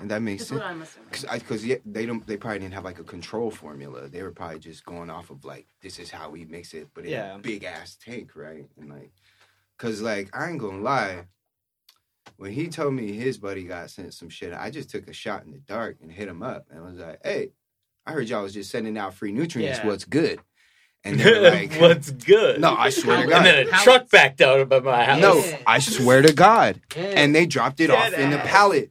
and 0.00 0.10
that 0.10 0.22
makes 0.22 0.42
Is 0.42 0.48
sense. 0.48 0.60
what 0.60 0.68
I'm 0.68 0.82
assuming. 0.82 1.10
Cause, 1.10 1.24
I, 1.24 1.38
cause 1.38 1.64
yeah, 1.64 1.76
they 1.84 2.06
don't. 2.06 2.26
They 2.26 2.36
probably 2.36 2.60
didn't 2.60 2.74
have 2.74 2.84
like 2.84 2.98
a 2.98 3.04
control 3.04 3.50
formula. 3.50 4.08
They 4.08 4.22
were 4.22 4.30
probably 4.30 4.58
just 4.60 4.84
going 4.84 5.10
off 5.10 5.30
of 5.30 5.44
like 5.44 5.66
this 5.82 5.98
is 5.98 6.10
how 6.10 6.30
we 6.30 6.44
mix 6.44 6.74
it, 6.74 6.88
but 6.94 7.04
in 7.04 7.10
Yeah. 7.10 7.34
a 7.36 7.38
big 7.38 7.64
ass 7.64 7.96
tank, 7.96 8.32
right? 8.36 8.66
And 8.78 8.90
like, 8.90 9.10
cause 9.78 10.00
like 10.00 10.28
I 10.36 10.50
ain't 10.50 10.58
gonna 10.60 10.82
lie. 10.82 11.26
When 12.36 12.52
he 12.52 12.68
told 12.68 12.94
me 12.94 13.12
his 13.12 13.38
buddy 13.38 13.64
got 13.64 13.90
sent 13.90 14.14
some 14.14 14.28
shit, 14.28 14.52
I 14.52 14.70
just 14.70 14.90
took 14.90 15.08
a 15.08 15.12
shot 15.12 15.44
in 15.44 15.52
the 15.52 15.58
dark 15.58 15.96
and 16.02 16.12
hit 16.12 16.28
him 16.28 16.42
up 16.42 16.66
and 16.70 16.84
was 16.84 16.98
like, 16.98 17.20
"Hey, 17.24 17.52
I 18.06 18.12
heard 18.12 18.28
y'all 18.28 18.42
was 18.42 18.54
just 18.54 18.70
sending 18.70 18.96
out 18.98 19.14
free 19.14 19.32
nutrients. 19.32 19.78
Yeah. 19.80 19.86
What's 19.86 20.04
good?" 20.04 20.38
And 21.04 21.18
they 21.20 21.30
were 21.32 21.50
like, 21.50 21.74
What's 21.80 22.10
good? 22.10 22.60
"No, 22.60 22.74
I 22.74 22.90
swear 22.90 23.22
to 23.24 23.28
God. 23.30 23.36
And 23.36 23.46
then 23.46 23.68
a 23.68 23.72
How- 23.72 23.82
truck 23.84 24.10
backed 24.10 24.40
out 24.40 24.60
of 24.72 24.84
my 24.84 25.04
house. 25.04 25.20
no, 25.20 25.44
I 25.66 25.78
swear 25.78 26.22
to 26.22 26.32
God." 26.32 26.80
And 26.96 27.34
they 27.34 27.46
dropped 27.46 27.80
it 27.80 27.90
off 27.90 28.10
Dead 28.10 28.20
in 28.20 28.30
the 28.30 28.38
pallet. 28.38 28.90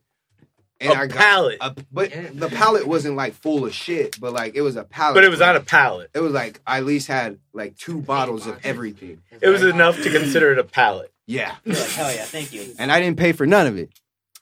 And 0.79 0.93
a 0.93 0.95
I 0.95 1.07
got 1.07 1.17
pallet. 1.17 1.57
a, 1.59 1.75
but 1.91 2.11
Yeah. 2.11 2.29
the 2.33 2.49
pallet 2.49 2.85
wasn't 2.87 3.15
like 3.15 3.33
full 3.33 3.65
of 3.65 3.73
shit, 3.73 4.19
but 4.19 4.31
like 4.31 4.55
it 4.55 4.61
was 4.61 4.75
a 4.75 4.83
pallet. 4.83 5.15
but 5.15 5.23
it 5.23 5.29
was 5.29 5.41
on 5.41 5.55
a 5.55 5.59
pallet. 5.59 6.11
It 6.13 6.19
was 6.19 6.33
like 6.33 6.61
I 6.67 6.77
at 6.77 6.85
least 6.85 7.07
had 7.07 7.39
like 7.51 7.75
two 7.77 7.99
bottles 7.99 8.45
of 8.45 8.59
everything. 8.63 9.21
It 9.41 9.49
was 9.49 9.63
enough 9.63 9.95
to 10.03 10.11
consider 10.11 10.51
it 10.51 10.59
a 10.59 10.63
pallet. 10.63 11.11
Yeah, 11.25 11.55
You're 11.65 11.75
like, 11.75 11.89
hell 11.89 12.13
yeah, 12.13 12.23
thank 12.25 12.53
you. 12.53 12.73
and 12.79 12.89
I 12.91 13.01
didn't 13.01 13.17
pay 13.17 13.31
for 13.33 13.45
none 13.47 13.65
of 13.67 13.77
it. 13.77 13.89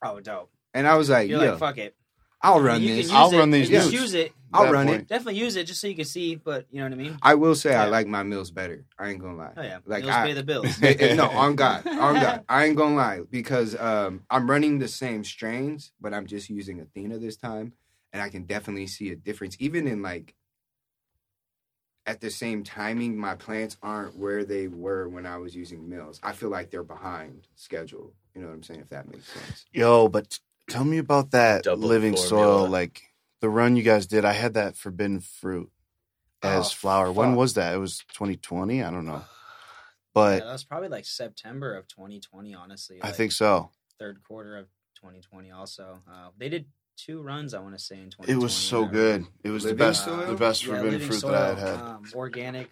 Oh, 0.04 0.20
dope. 0.20 0.52
And 0.74 0.86
I 0.88 0.98
was 0.98 1.10
like, 1.10 1.30
You're 1.30 1.42
yo, 1.44 1.50
like, 1.52 1.60
fuck 1.60 1.78
it. 1.78 1.96
I'll 2.46 2.62
run 2.62 2.82
you 2.82 2.96
this. 2.96 3.12
I'll 3.12 3.34
it, 3.34 3.38
run 3.38 3.50
these 3.52 3.70
Just 3.70 3.92
use 3.92 4.14
it. 4.14 4.32
I'll 4.54 4.72
run 4.72 4.88
point. 4.88 5.02
it. 5.02 5.08
Definitely 5.08 5.40
use 5.40 5.56
it 5.56 5.66
just 5.66 5.82
so 5.82 5.88
you 5.88 5.96
can 5.96 6.06
see. 6.06 6.36
But 6.36 6.66
you 6.72 6.80
know 6.80 6.86
what 6.86 6.94
I 6.94 6.96
mean? 6.96 7.18
I 7.22 7.36
will 7.36 7.56
say 7.56 7.76
I 7.76 7.86
like 7.88 8.08
my 8.08 8.24
Mills 8.24 8.52
better. 8.52 8.86
I 8.98 9.10
ain't 9.10 9.20
gonna 9.20 9.36
lie. 9.36 9.54
Oh 9.58 9.62
yeah. 9.62 9.80
Like 9.86 10.04
Mills 10.04 10.16
I, 10.16 10.26
pay 10.26 10.34
the 10.34 10.44
bills. 10.44 10.82
no, 11.16 11.30
on 11.30 11.56
God, 11.58 11.88
on 11.88 12.16
God, 12.16 12.44
I 12.50 12.66
ain't 12.66 12.76
gonna 12.76 12.96
lie 12.96 13.22
because 13.30 13.76
um, 13.80 14.24
I'm 14.30 14.50
running 14.50 14.80
the 14.80 14.88
same 14.88 15.24
strains, 15.24 15.92
but 16.00 16.14
I'm 16.14 16.28
just 16.28 16.50
using 16.50 16.80
Athena 16.80 17.18
this 17.18 17.36
time, 17.36 17.74
and 18.14 18.22
I 18.22 18.30
can 18.30 18.44
definitely 18.44 18.88
see 18.88 19.12
a 19.12 19.16
difference, 19.16 19.58
even 19.60 19.88
in 19.88 20.02
like 20.02 20.36
at 22.06 22.22
the 22.22 22.30
same 22.30 22.64
timing. 22.64 23.18
My 23.18 23.36
plants 23.36 23.78
aren't 23.82 24.18
where 24.18 24.46
they 24.46 24.68
were 24.68 25.10
when 25.10 25.26
I 25.26 25.38
was 25.38 25.56
using 25.56 25.90
Mills. 25.90 26.20
I 26.24 26.34
feel 26.34 26.50
like 26.50 26.70
they're 26.70 26.84
behind 26.84 27.48
schedule. 27.56 28.14
You 28.36 28.42
know 28.42 28.48
what 28.48 28.54
I'm 28.54 28.64
saying? 28.64 28.82
If 28.82 28.90
that 28.90 29.10
makes 29.12 29.28
sense. 29.28 29.66
Yo, 29.72 30.08
but 30.10 30.40
tell 30.70 30.84
me 30.86 30.98
about 30.98 31.32
that 31.32 31.64
Double 31.64 31.88
living 31.88 32.16
formula. 32.16 32.30
soil, 32.62 32.68
like 32.68 33.02
the 33.42 33.50
run 33.50 33.76
you 33.76 33.84
guys 33.84 34.08
did. 34.08 34.26
I 34.26 34.34
had 34.34 34.54
that 34.56 34.76
forbidden 34.76 35.20
fruit 35.20 35.72
as 36.44 36.68
Oh, 36.68 36.70
flower. 36.70 37.12
When 37.12 37.36
was 37.36 37.54
that? 37.56 37.74
It 37.74 37.78
was 37.78 38.00
2020. 38.14 38.84
I 38.84 38.90
don't 38.92 39.06
know, 39.06 39.22
but 40.14 40.34
Yeah, 40.34 40.40
but 40.40 40.46
that 40.46 40.52
was 40.52 40.64
probably 40.64 40.90
like 40.90 41.06
September 41.06 41.76
of 41.76 41.88
2020. 41.88 42.54
Honestly, 42.56 43.00
I 43.02 43.12
think 43.12 43.32
so. 43.32 43.72
third 44.00 44.22
quarter 44.28 44.58
of 44.58 44.66
2020. 44.96 45.52
Also, 45.52 46.02
uh, 46.10 46.30
they 46.38 46.50
did 46.50 46.66
two 46.98 47.22
runs. 47.22 47.54
I 47.54 47.60
want 47.60 47.78
to 47.78 47.84
say 47.84 47.96
in 47.96 48.10
2020. 48.10 48.32
It 48.32 48.42
was 48.42 48.54
so 48.54 48.86
good. 48.86 49.26
It 49.44 49.50
was 49.50 49.64
the 49.64 49.74
best, 49.76 50.06
soil? 50.06 50.26
the 50.28 50.36
best 50.36 50.66
forbidden 50.66 50.92
living 50.92 51.08
fruit 51.08 51.20
soil, 51.20 51.32
that 51.32 51.42
I 51.42 51.48
had 51.48 51.58
had. 51.60 51.80
Um, 51.80 52.04
organic. 52.16 52.70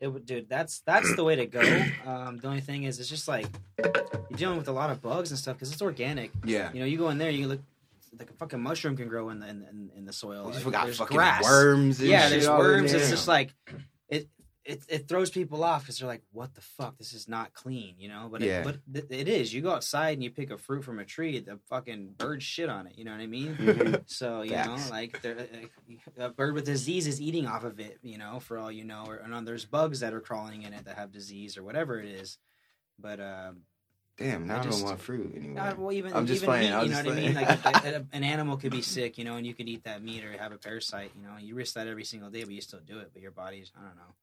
It 0.00 0.08
would, 0.08 0.26
dude. 0.26 0.48
That's 0.48 0.80
that's 0.80 1.16
the 1.16 1.24
way 1.24 1.36
to 1.36 1.46
go. 1.46 1.60
Um, 2.06 2.38
the 2.38 2.48
only 2.48 2.60
thing 2.60 2.84
is, 2.84 3.00
it's 3.00 3.08
just 3.08 3.28
like 3.28 3.46
you're 3.78 4.36
dealing 4.36 4.58
with 4.58 4.68
a 4.68 4.72
lot 4.72 4.90
of 4.90 5.00
bugs 5.00 5.30
and 5.30 5.38
stuff 5.38 5.56
because 5.56 5.72
it's 5.72 5.80
organic. 5.80 6.30
Yeah. 6.44 6.70
You 6.72 6.80
know, 6.80 6.86
you 6.86 6.98
go 6.98 7.08
in 7.08 7.18
there, 7.18 7.30
you 7.30 7.48
look 7.48 7.60
like 8.18 8.30
a 8.30 8.34
fucking 8.34 8.60
mushroom 8.60 8.96
can 8.96 9.08
grow 9.08 9.30
in 9.30 9.40
the 9.40 9.48
in, 9.48 9.62
in, 9.70 9.90
in 9.96 10.04
the 10.04 10.12
soil. 10.12 10.50
Like, 10.52 10.62
got 10.70 10.84
there's 10.84 10.98
fucking 10.98 11.16
grass. 11.16 11.42
worms. 11.42 12.00
And 12.00 12.08
yeah, 12.08 12.28
there's 12.28 12.48
worms. 12.48 12.92
It's 12.92 13.10
just 13.10 13.26
like 13.28 13.54
it. 14.66 14.82
It, 14.88 15.08
throws 15.08 15.30
people 15.30 15.62
off 15.64 15.82
because 15.82 15.98
they're 15.98 16.08
like, 16.08 16.22
"What 16.32 16.54
the 16.54 16.60
fuck? 16.60 16.98
This 16.98 17.12
is 17.12 17.28
not 17.28 17.54
clean," 17.54 17.94
you 17.98 18.08
know. 18.08 18.28
But 18.30 18.40
Yeah. 18.42 18.60
it, 18.60 18.64
but 18.64 18.76
th- 18.92 19.06
it 19.20 19.28
is. 19.28 19.54
You 19.54 19.62
go 19.62 19.70
outside 19.72 20.14
and 20.14 20.22
you 20.24 20.30
pick 20.30 20.50
a 20.50 20.58
fruit 20.58 20.84
from 20.84 20.98
a 20.98 21.04
tree. 21.04 21.38
The 21.40 21.58
fucking 21.68 22.14
bird 22.18 22.42
shit 22.42 22.68
on 22.68 22.86
it. 22.86 22.98
You 22.98 23.04
know 23.04 23.12
what 23.12 23.20
I 23.20 23.26
mean? 23.26 23.54
Mhm. 23.56 24.02
So 24.06 24.42
you 24.42 24.50
Facts. 24.50 24.86
know, 24.86 24.90
like 24.90 25.22
there, 25.22 25.46
a 26.18 26.28
bird 26.30 26.54
with 26.54 26.66
disease 26.66 27.06
is 27.06 27.20
eating 27.20 27.46
off 27.46 27.64
of 27.64 27.78
it. 27.80 27.98
You 28.02 28.18
know, 28.18 28.40
for 28.40 28.58
all 28.58 28.70
you 28.72 28.84
know, 28.84 29.04
or 29.06 29.16
and 29.16 29.32
then 29.32 29.44
there's 29.44 29.64
bugs 29.64 30.00
that 30.00 30.12
are 30.12 30.20
crawling 30.20 30.62
in 30.62 30.72
it 30.72 30.84
that 30.84 30.96
have 30.96 31.10
disease 31.12 31.56
or 31.56 31.62
whatever 31.62 31.98
it 32.00 32.06
is. 32.06 32.38
But 32.98 33.20
um, 33.20 33.62
Damn, 34.18 34.46
now 34.46 34.56
I 34.56 34.60
I, 34.60 34.62
don't 34.62 34.82
want 34.82 34.98
fruit 34.98 35.36
anymore. 35.36 35.60
uh, 35.62 35.74
well, 35.76 35.92
even 35.92 36.14
I'm 36.14 36.26
just 36.26 36.42
even 36.42 36.46
playing, 36.46 36.72
meat, 36.74 36.82
you 36.84 36.88
know 36.88 36.94
just 37.02 37.06
what 37.06 37.12
I 37.18 37.20
mean? 37.20 37.34
Like 37.34 37.66
a, 37.66 37.96
a- 38.12 38.16
an 38.16 38.24
animal 38.24 38.56
could 38.56 38.72
be 38.72 38.80
sick, 38.80 39.18
you 39.18 39.24
know, 39.24 39.36
and 39.36 39.46
you 39.46 39.52
could 39.52 39.68
eat 39.68 39.84
that 39.84 40.02
meat 40.02 40.24
or 40.24 40.32
have 40.38 40.52
a 40.52 40.56
parasite. 40.58 41.10
You 41.14 41.22
know, 41.26 41.36
you 41.38 41.54
risk 41.54 41.74
that 41.74 41.86
every 41.86 42.04
single 42.04 42.30
day, 42.30 42.42
but 42.44 42.54
you 42.54 42.62
still 42.62 42.80
do 42.80 42.98
it. 43.00 43.10
But 43.12 43.20
your 43.20 43.30
body's, 43.32 43.70
I 43.78 43.82
don't 43.86 43.96
know. 43.96 44.14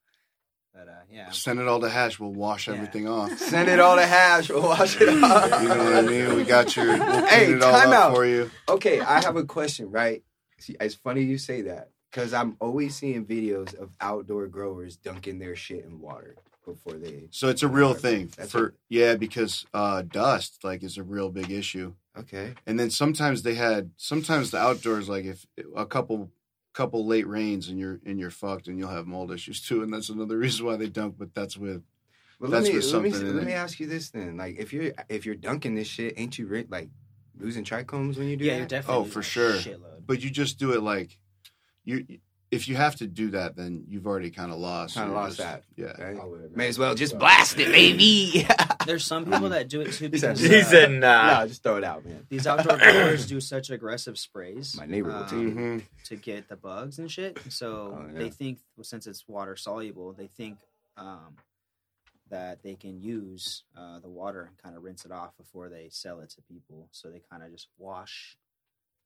But 0.73 0.87
uh, 0.87 0.91
yeah, 1.11 1.29
Send 1.31 1.59
it 1.59 1.67
all 1.67 1.79
to 1.81 1.89
Hash. 1.89 2.19
We'll 2.19 2.33
wash 2.33 2.67
Yeah. 2.67 2.73
everything 2.75 3.07
off. 3.07 3.37
Send 3.37 3.69
it 3.69 3.79
all 3.79 3.95
to 3.95 4.05
hash. 4.05 4.49
We'll 4.49 4.63
wash 4.63 4.99
it 4.99 5.07
off. 5.09 5.61
You 5.61 5.69
know 5.69 5.83
what 5.83 5.95
I 5.95 6.01
mean? 6.01 6.35
We 6.35 6.43
got 6.43 6.75
your. 6.75 6.87
We'll 6.87 7.25
Hey, 7.27 7.57
time 7.59 7.93
out. 7.93 8.15
for 8.15 8.25
you. 8.25 8.49
Okay, 8.67 8.99
I 8.99 9.21
have 9.23 9.35
a 9.35 9.43
question, 9.45 9.91
right? 9.91 10.23
See, 10.59 10.75
it's 10.81 10.95
funny 10.95 11.21
you 11.23 11.37
say 11.37 11.61
that 11.63 11.89
because 12.09 12.33
I'm 12.33 12.57
always 12.59 12.95
seeing 12.95 13.25
videos 13.25 13.75
of 13.75 13.91
outdoor 14.01 14.47
growers 14.47 14.95
dunking 14.97 15.37
their 15.39 15.55
shit 15.55 15.85
in 15.85 15.99
water 15.99 16.35
before 16.65 16.93
they. 16.93 17.27
So 17.31 17.49
it's 17.49 17.61
a 17.63 17.67
real 17.67 17.93
thing 17.93 18.29
for 18.29 18.73
yeah, 18.89 19.15
because 19.15 19.65
uh, 19.75 20.01
dust 20.01 20.59
like 20.63 20.81
is 20.83 20.97
a 20.97 21.03
real 21.03 21.29
big 21.29 21.51
issue. 21.51 21.93
Okay. 22.17 22.53
And 22.65 22.79
then 22.79 22.89
sometimes 22.89 23.41
they 23.43 23.55
had 23.55 23.91
sometimes 23.97 24.51
the 24.51 24.57
outdoors 24.59 25.07
like 25.09 25.25
if 25.25 25.45
a 25.75 25.85
couple 25.85 26.31
couple 26.73 27.05
late 27.05 27.27
rains 27.27 27.69
and 27.69 27.77
you're 27.79 27.99
and 28.05 28.19
you're 28.19 28.31
fucked 28.31 28.67
and 28.67 28.77
you'll 28.77 28.89
have 28.89 29.07
mold 29.07 29.31
issues 29.31 29.61
too. 29.61 29.83
And 29.83 29.93
that's 29.93 30.09
another 30.09 30.37
reason 30.45 30.65
why 30.65 30.75
they 30.75 30.89
dunk. 30.89 31.15
But 31.17 31.33
that's 31.33 31.55
with 31.57 31.83
Well, 32.39 32.49
That's 32.51 32.65
let 32.65 32.71
me 32.73 32.77
with 32.77 32.93
let 32.93 33.03
me 33.03 33.11
something 33.11 33.35
let 33.37 33.45
me 33.45 33.53
ask 33.53 33.79
you 33.79 33.87
this 33.87 34.09
then. 34.09 34.37
Like, 34.37 34.57
if 34.57 34.73
you're 34.73 34.91
if 35.09 35.25
you're 35.25 35.35
dunking 35.35 35.75
this 35.75 35.87
shit, 35.87 36.13
ain't 36.17 36.37
you 36.37 36.47
ri- 36.47 36.67
like 36.69 36.89
losing 37.37 37.63
trichomes 37.63 38.17
when 38.17 38.27
you 38.27 38.37
do 38.37 38.45
yeah, 38.45 38.53
that? 38.53 38.57
you're 38.59 38.67
definitely. 38.67 39.01
Oh, 39.03 39.05
for 39.05 39.23
sure. 39.23 39.53
Shitload. 39.53 40.05
but 40.05 40.21
you 40.23 40.29
just 40.29 40.57
do 40.59 40.73
it 40.73 40.81
like 40.81 41.17
you. 41.83 42.05
If 42.53 42.67
you 42.67 42.75
have 42.75 42.95
to 42.97 43.07
do 43.07 43.31
that, 43.31 43.55
then 43.55 43.85
you've 43.87 44.05
already 44.07 44.29
kind 44.29 44.51
of 44.51 44.59
lost. 44.59 44.95
Kinda 44.95 45.11
lost 45.13 45.37
just- 45.37 45.49
that. 45.49 45.63
Yeah. 45.75 46.01
Right? 46.01 46.55
May 46.55 46.67
as 46.67 46.77
well 46.79 46.93
just 46.95 47.17
blast 47.17 47.57
it, 47.59 47.67
baby. 47.71 48.47
There's 48.85 49.03
some 49.05 49.25
people 49.25 49.49
that 49.49 49.69
do 49.69 49.81
it 49.81 49.91
too 49.93 50.09
He 50.11 50.17
said- 50.17 50.35
because 50.37 50.49
He 50.49 50.59
uh, 50.59 50.63
said, 50.63 50.91
nah. 50.91 51.39
no, 51.41 51.47
just 51.47 51.63
throw 51.63 51.77
it 51.77 51.83
out, 51.83 52.05
man. 52.05 52.25
these 52.29 52.45
outdoor 52.47 52.77
growers 52.77 53.25
do 53.27 53.39
such 53.41 53.69
aggressive 53.69 54.17
sprays. 54.17 54.75
My 54.77 54.85
neighbor 54.85 55.09
will 55.09 55.15
um, 55.23 55.27
take 55.27 55.39
it. 55.39 55.53
hmm 55.53 55.77
to 56.05 56.15
get 56.17 56.49
the 56.49 56.55
bugs 56.57 56.99
and 56.99 57.09
shit. 57.09 57.39
So 57.49 57.97
Oh, 57.97 58.05
yeah. 58.13 58.19
they 58.19 58.29
think, 58.29 58.59
well, 58.75 58.83
since 58.83 59.07
it's 59.07 59.25
water 59.27 59.55
soluble, 59.55 60.11
they 60.13 60.27
think 60.27 60.57
um, 60.97 61.37
that 62.29 62.61
they 62.63 62.75
can 62.75 62.99
use 62.99 63.63
uh, 63.77 63.99
the 63.99 64.09
water 64.09 64.43
and 64.43 64.57
kind 64.61 64.75
of 64.75 64.83
rinse 64.83 65.05
it 65.05 65.11
off 65.11 65.35
before 65.37 65.69
they 65.69 65.87
sell 65.89 66.19
it 66.19 66.29
to 66.31 66.41
people. 66.41 66.87
So 66.91 67.09
they 67.09 67.21
kind 67.31 67.41
of 67.43 67.51
just 67.51 67.67
wash 67.77 68.35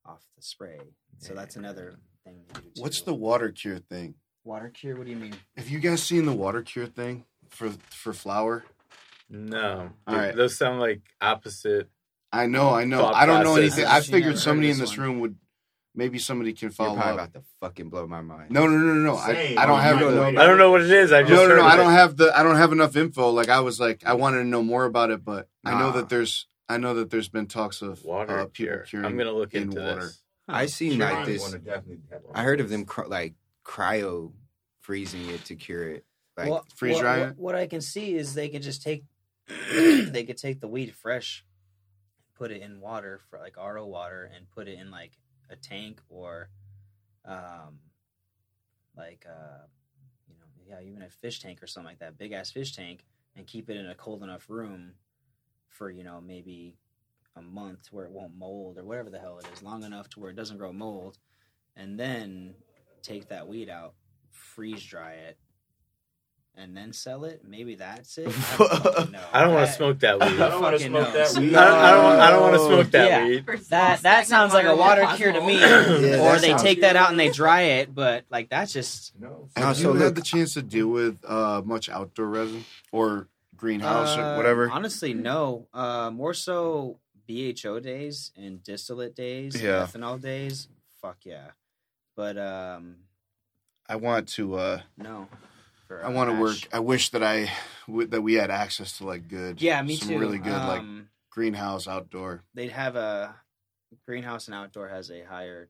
off 0.06 0.24
the 0.36 0.42
spray. 0.42 0.80
So 1.20 1.34
that's 1.34 1.56
another 1.56 2.00
thing 2.28 2.42
they 2.54 2.60
do. 2.60 2.66
Too. 2.76 2.82
What's 2.82 3.02
the 3.02 3.14
water 3.14 3.50
cure 3.52 3.80
thing? 3.80 4.16
water 4.44 4.70
cure? 4.70 4.96
What 4.96 5.06
do 5.06 5.12
you 5.12 5.18
mean? 5.18 5.36
Have 5.58 5.68
you 5.70 5.80
guys 5.80 6.02
seen 6.02 6.26
the 6.26 6.32
water 6.34 6.62
cure 6.62 6.86
thing 6.86 7.26
for 7.50 7.70
for 7.90 8.14
flower? 8.14 8.64
No. 9.30 9.90
All 10.08 10.16
right. 10.16 10.36
Those 10.36 10.58
sound 10.58 10.80
like 10.80 11.02
opposite. 11.20 11.90
I 12.32 12.46
know, 12.48 12.70
I 12.70 12.86
know. 12.86 13.06
I 13.06 13.26
don't 13.26 13.44
know 13.44 13.56
anything. 13.56 13.86
I've 13.86 13.92
I 13.92 13.98
actually 13.98 14.12
never 14.20 14.24
figured 14.32 14.40
somebody 14.40 14.70
in 14.70 14.78
this 14.80 14.90
this 14.92 14.98
one. 14.98 15.08
room 15.08 15.20
would. 15.22 15.36
Maybe 15.96 16.20
somebody 16.20 16.54
can 16.54 16.68
You're 16.68 16.72
follow 16.74 16.94
probably 16.96 17.12
up. 17.14 17.30
about 17.30 17.34
to 17.34 17.42
fucking 17.60 17.90
blow 17.90 18.06
my 18.06 18.22
mind. 18.22 18.52
No, 18.52 18.68
no, 18.68 18.78
no, 18.78 18.94
no, 18.94 19.14
no. 19.14 19.16
I, 19.18 19.56
I 19.58 19.66
don't 19.66 19.72
Oh, 19.72 19.82
have 19.82 20.00
the. 20.00 20.06
don't 20.06 20.36
know 20.36 20.42
I 20.42 20.46
don't 20.46 20.58
know 20.60 20.70
what 20.72 20.82
it 20.82 20.92
is. 20.92 21.12
I 21.12 21.24
just 21.24 21.34
no, 21.34 21.48
no, 21.48 21.56
no. 21.56 21.66
I 21.66 21.76
don't 21.76 21.92
have 21.92 22.16
the. 22.18 22.38
I 22.38 22.44
don't 22.44 22.56
have 22.58 22.72
enough 22.72 22.96
info. 22.96 23.32
Like 23.32 23.50
I 23.50 23.62
was 23.62 23.80
like, 23.80 24.06
I 24.06 24.14
wanted 24.14 24.38
to 24.40 24.44
know 24.46 24.62
more 24.62 24.86
about 24.86 25.10
it, 25.10 25.26
but 25.26 25.50
I 25.66 25.78
know 25.80 25.92
that 25.94 26.08
there's. 26.10 26.48
I 26.70 26.78
know 26.78 26.94
that 26.96 27.10
there's 27.10 27.30
been 27.30 27.48
talks 27.48 27.82
of 27.82 28.04
water 28.06 28.40
uh, 28.40 28.46
people 28.46 28.52
cure. 28.54 28.78
curing. 28.88 29.06
I'm 29.08 29.18
gonna 29.18 29.32
look 29.32 29.54
in 29.56 29.64
into 29.64 29.82
water. 29.82 30.02
this. 30.02 30.22
I 30.48 30.66
seen 30.68 30.94
Sure, 30.94 31.06
like 31.06 31.16
I'm 31.16 31.26
this. 31.26 31.44
gonna 31.44 31.60
definitely. 31.60 32.00
I 32.34 32.44
heard 32.44 32.60
of 32.62 32.70
them 32.70 32.86
cr- 32.86 33.06
like 33.06 33.36
cryo 33.66 34.32
freezing 34.80 35.30
it 35.30 35.44
to 35.46 35.56
cure 35.56 35.90
it. 35.90 36.06
Like, 36.38 36.50
well, 36.50 36.66
freeze 36.76 36.96
what, 36.96 37.02
dry 37.02 37.20
what, 37.20 37.38
what 37.38 37.56
I 37.56 37.68
can 37.68 37.82
see 37.82 38.16
is 38.16 38.34
they 38.34 38.50
could 38.50 38.62
just 38.62 38.82
take, 38.82 39.04
they 39.48 40.24
could 40.26 40.38
take 40.38 40.60
the 40.62 40.68
weed 40.68 40.94
fresh, 40.96 41.44
put 42.36 42.52
it 42.52 42.62
in 42.62 42.80
water 42.80 43.20
for 43.30 43.40
like 43.40 43.58
RO 43.58 43.86
water, 43.86 44.32
and 44.34 44.50
put 44.50 44.68
it 44.68 44.80
in 44.80 44.92
like 44.92 45.18
a 45.50 45.56
tank 45.56 46.02
or, 46.10 46.50
um, 47.26 47.80
like 48.96 49.26
uh, 49.28 49.66
you 50.28 50.36
know, 50.36 50.46
yeah, 50.66 50.88
even 50.88 51.02
a 51.02 51.10
fish 51.10 51.40
tank 51.40 51.62
or 51.62 51.68
a 57.38 57.42
cold 57.42 57.58
enough 57.58 57.58
room 57.58 57.58
for 57.58 57.58
you 57.58 57.62
know 57.62 57.62
maybe 57.62 57.62
a 57.62 57.68
month 57.72 57.88
where 57.92 58.06
it 58.06 58.12
won't 58.12 58.36
mold 58.38 58.78
or 58.78 58.84
whatever 58.84 59.10
the 59.10 59.20
hell 59.20 59.40
it 59.40 59.48
is, 59.54 59.64
long 59.64 59.84
enough 59.84 60.10
to 60.10 60.20
where 60.20 60.30
it 60.30 60.36
doesn't 60.36 60.58
grow 60.58 60.74
mold, 60.74 61.18
and 61.76 62.00
then 62.00 62.54
take 63.04 63.30
that 63.30 63.48
weed 63.48 63.70
out, 63.70 63.94
freeze 64.32 64.84
dry 64.84 65.14
it, 65.14 65.38
and 66.56 66.76
then 66.76 66.92
sell 66.92 67.24
it. 67.26 67.42
Maybe 67.48 67.76
that's 67.76 68.18
it. 68.18 68.28
I 68.28 68.58
don't. 68.58 69.16
I 69.34 69.42
don't 69.44 69.54
want 69.54 69.68
to 69.68 69.74
smoke 69.74 70.00
that 70.00 70.20
weed. 70.20 70.40
I 70.42 70.50
don't 70.50 70.62
want 70.62 70.78
to 70.80 70.84
smoke 70.86 71.14
knows. 71.14 71.34
that 71.34 71.40
weed. 71.42 71.54
I 71.56 71.66
don't, 71.68 71.80
I 71.80 71.92
don't, 71.92 72.20
I 72.20 72.30
don't 72.32 72.42
want 72.42 72.54
to 72.56 72.60
smoke 72.60 72.92
that 72.92 73.08
Yeah. 73.08 73.26
weed. 73.28 73.46
That 73.70 74.02
that 74.02 74.26
sounds 74.28 74.54
like 74.54 74.66
a 74.66 74.76
water 74.76 75.04
water 75.04 75.18
cure 75.18 75.32
to 75.34 75.42
me. 75.42 75.58
Yeah, 75.60 76.34
or 76.34 76.40
they 76.40 76.50
sounds- 76.50 76.64
take 76.64 76.82
that 76.82 76.96
out 76.96 77.12
and 77.12 77.20
they 77.20 77.30
dry 77.30 77.62
it, 77.62 77.94
but 77.94 78.26
like 78.30 78.50
that's 78.50 78.74
just 78.74 79.14
No. 79.20 79.50
Now, 79.56 79.68
Have 79.68 79.78
so 79.78 79.94
you 79.94 80.00
had 80.00 80.16
the 80.16 80.22
chance 80.22 80.54
to 80.56 80.62
deal 80.64 80.88
with 80.88 81.20
uh, 81.28 81.62
much 81.64 81.90
outdoor 81.90 82.28
resin, 82.28 82.66
or 82.92 83.28
greenhouse 83.56 84.18
Uh, 84.18 84.22
or 84.22 84.38
whatever? 84.38 84.70
Honestly, 84.72 85.14
no. 85.14 85.68
Uh, 85.74 86.10
more 86.12 86.34
so 86.34 86.98
BHO 87.28 87.80
days 87.80 88.32
and 88.36 88.64
distillate 88.64 89.16
days, 89.16 89.62
Yeah. 89.62 89.86
ethanol 89.86 90.20
days. 90.22 90.68
Fuck 91.02 91.18
yeah. 91.26 91.52
But 92.16 92.38
um, 92.38 92.96
I 93.88 93.98
want 93.98 94.28
to. 94.30 94.56
uh 94.56 94.82
no. 94.98 95.28
I 96.04 96.10
want 96.10 96.30
to 96.30 96.38
work. 96.42 96.58
I 96.74 96.80
wish 96.80 97.12
that 97.12 97.24
I 97.24 97.50
w- 97.88 98.08
that 98.10 98.22
we 98.22 98.34
had 98.34 98.50
access 98.52 98.98
to 98.98 99.06
like 99.06 99.28
good. 99.30 99.62
Yeah, 99.62 99.82
me 99.82 99.96
some 99.96 100.10
too. 100.10 100.20
Really 100.20 100.38
good 100.40 100.52
like 100.52 100.80
Um, 100.82 101.10
greenhouse 101.30 101.88
outdoor. 101.88 102.44
they'd 102.54 102.72
have 102.72 102.96
a 102.98 103.36
greenhouse 104.06 104.48
and 104.48 104.56
outdoor 104.56 104.90
has 104.90 105.10
a 105.12 105.22
higher 105.24 105.70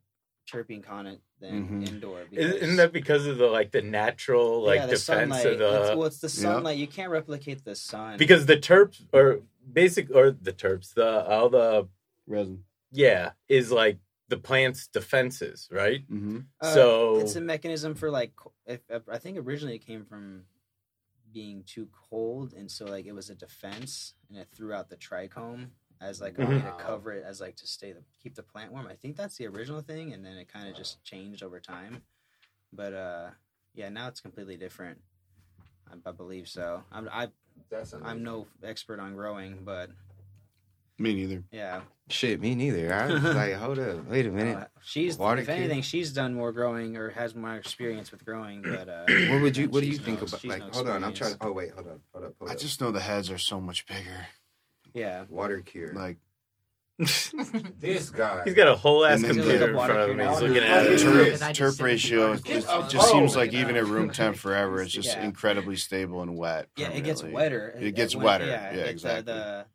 terpene 0.52 0.82
content 0.84 1.20
than 1.40 1.84
Mhm. 1.84 1.88
indoor. 1.88 2.22
Isn't 2.22 2.32
because- 2.32 2.54
isn't 2.56 2.76
that 2.78 2.94
because 2.94 3.26
of 3.28 3.38
the 3.38 3.46
like 3.48 3.72
the 3.72 3.82
natural 3.84 4.64
like 4.64 4.78
yeah, 4.80 4.86
the 4.88 4.92
defense 4.94 5.04
sunlight. 5.06 5.46
of 5.46 5.60
the 5.60 5.82
it's, 5.82 5.90
well, 5.98 6.06
it's 6.06 6.20
the 6.20 6.28
Yeah. 6.28 6.54
sunlight. 6.54 6.78
You 6.80 6.88
can't 6.88 7.12
replicate 7.12 7.64
the 7.64 7.76
sun 7.76 8.18
because 8.18 8.46
the 8.48 8.58
terps 8.58 9.06
or 9.14 9.42
basic 9.72 10.10
or 10.14 10.32
the 10.32 10.54
terps 10.54 10.94
the 10.94 11.26
all 11.28 11.50
the 11.50 11.88
Resin. 12.26 12.64
yeah 12.92 13.32
is 13.48 13.72
like 13.72 14.00
the 14.30 14.38
plant's 14.38 14.88
defenses 14.88 15.68
right 15.72 16.10
Mm-hmm. 16.12 16.40
Uh, 16.62 16.74
so 16.74 17.18
it's 17.20 17.36
a 17.36 17.42
mechanism 17.42 17.96
for 17.96 18.10
like 18.12 18.34
if, 18.66 18.82
if 18.90 19.04
I 19.10 19.18
think 19.18 19.38
originally 19.38 19.76
it 19.76 19.86
came 19.86 20.06
from 20.06 20.44
being 21.34 21.64
too 21.66 21.88
cold, 22.10 22.54
and 22.54 22.70
so 22.72 22.86
like 22.86 23.06
it 23.06 23.14
was 23.14 23.30
a 23.30 23.36
defense, 23.36 24.16
and 24.30 24.38
it 24.40 24.48
threw 24.54 24.74
out 24.74 24.90
the 24.90 24.96
trichome 24.96 25.68
as 26.02 26.22
like 26.22 26.38
a 26.40 26.46
way 26.46 26.60
to 26.60 26.74
cover 26.80 27.12
it, 27.12 27.24
as 27.26 27.42
like 27.42 27.56
to 27.58 27.68
stay 27.68 27.92
the 27.92 28.02
keep 28.22 28.36
the 28.36 28.44
plant 28.44 28.72
warm. 28.72 28.88
I 28.88 28.96
think 28.96 29.16
that's 29.16 29.38
the 29.38 29.48
original 29.48 29.82
thing, 29.82 30.14
and 30.14 30.26
then 30.26 30.38
it 30.38 30.52
kind 30.52 30.68
of 30.68 30.76
just 30.76 31.04
changed 31.04 31.44
over 31.44 31.60
time. 31.60 32.02
But 32.74 32.94
uh, 32.94 33.30
yeah, 33.74 33.90
now 33.90 34.08
it's 34.08 34.22
completely 34.22 34.58
different. 34.58 35.00
I, 35.90 36.10
I 36.10 36.12
believe 36.12 36.48
so. 36.48 36.84
I'm 36.92 37.10
I, 37.12 37.28
That's 37.70 37.94
I'm 38.04 38.24
no 38.24 38.48
expert 38.64 39.00
on 39.00 39.14
growing, 39.16 39.60
but 39.64 39.90
Me 40.98 41.14
neither. 41.14 41.44
yeah, 41.52 41.82
shit. 42.10 42.40
Me 42.40 42.56
neither. 42.56 42.94
I 42.94 43.08
was 43.14 43.24
like, 43.24 43.54
hold 43.54 43.78
up, 43.80 44.06
wait 44.08 44.26
a 44.26 44.32
minute. 44.40 44.58
Uh, 44.58 44.66
she's 44.82 45.18
Water 45.18 45.42
if 45.42 45.48
cure? 45.48 45.58
anything, 45.58 45.82
she's 45.82 46.12
done 46.14 46.34
more 46.34 46.52
growing 46.52 46.96
or 46.98 47.10
has 47.12 47.36
more 47.36 47.56
experience 47.56 48.12
with 48.12 48.24
growing. 48.26 48.62
But 48.62 48.88
uh, 48.90 49.06
what 49.30 49.42
would 49.42 49.58
you? 49.58 49.70
What 49.70 49.84
do 49.84 49.90
you 49.90 49.98
think 49.98 50.22
no- 50.22 50.28
about? 50.28 50.44
Like, 50.46 50.60
no 50.60 50.70
hold 50.72 50.88
on. 50.90 51.04
I'm 51.04 51.14
trying. 51.14 51.32
experience. 51.34 51.38
Oh 51.42 51.52
wait, 51.52 51.72
hold 51.72 51.88
on. 51.88 52.00
Hold 52.14 52.26
up. 52.26 52.34
Hold 52.40 52.50
I 52.52 52.54
up. 52.54 52.60
just 52.60 52.80
know 52.82 52.92
the 52.92 53.00
heads 53.02 53.30
are 53.30 53.38
so 53.38 53.60
much 53.60 53.86
bigger. 53.86 54.28
Yeah, 54.94 55.26
water 55.30 55.60
cure. 55.62 55.94
Like 55.94 56.18
this 57.80 58.10
guy. 58.10 58.42
he's 58.44 58.56
got 58.56 58.68
a 58.68 58.75
whole 58.75 59.06
ass 59.06 59.22
then 59.22 59.36
computer 59.36 59.70
in 59.70 59.75
front 59.75 59.92
of 59.92 60.10
him 60.10 60.20
he's 60.20 60.42
looking 60.42 60.58
at 60.63 60.86
it 60.88 61.00
Turp, 61.00 61.25
Because 61.25 61.42
I 61.44 61.51
just 61.54 61.80
ratio, 61.80 62.34
before. 62.34 62.51
it, 62.51 62.58
it 62.58 62.66
Oh, 62.68 62.88
just 62.89 63.12
seems 63.12 63.36
like 63.36 63.54
even 63.54 63.75
at 63.75 63.86
room 63.86 64.10
temp 64.10 64.36
forever, 64.36 64.82
it's 64.82 64.92
just 64.92 65.10
Yeah. 65.10 65.24
incredibly 65.24 65.75
stable 65.75 66.24
and 66.24 66.36
wet. 66.36 66.70
yeah, 66.75 66.89
it 66.89 67.04
gets 67.04 67.24
wetter. 67.24 67.70
It 67.80 67.94
gets 67.94 68.16
when- 68.16 68.25
wetter. 68.25 68.46
Yeah, 68.48 68.72
Yeah, 68.74 68.80
it's, 68.82 68.89
exactly. 68.92 69.34
the 69.34 69.66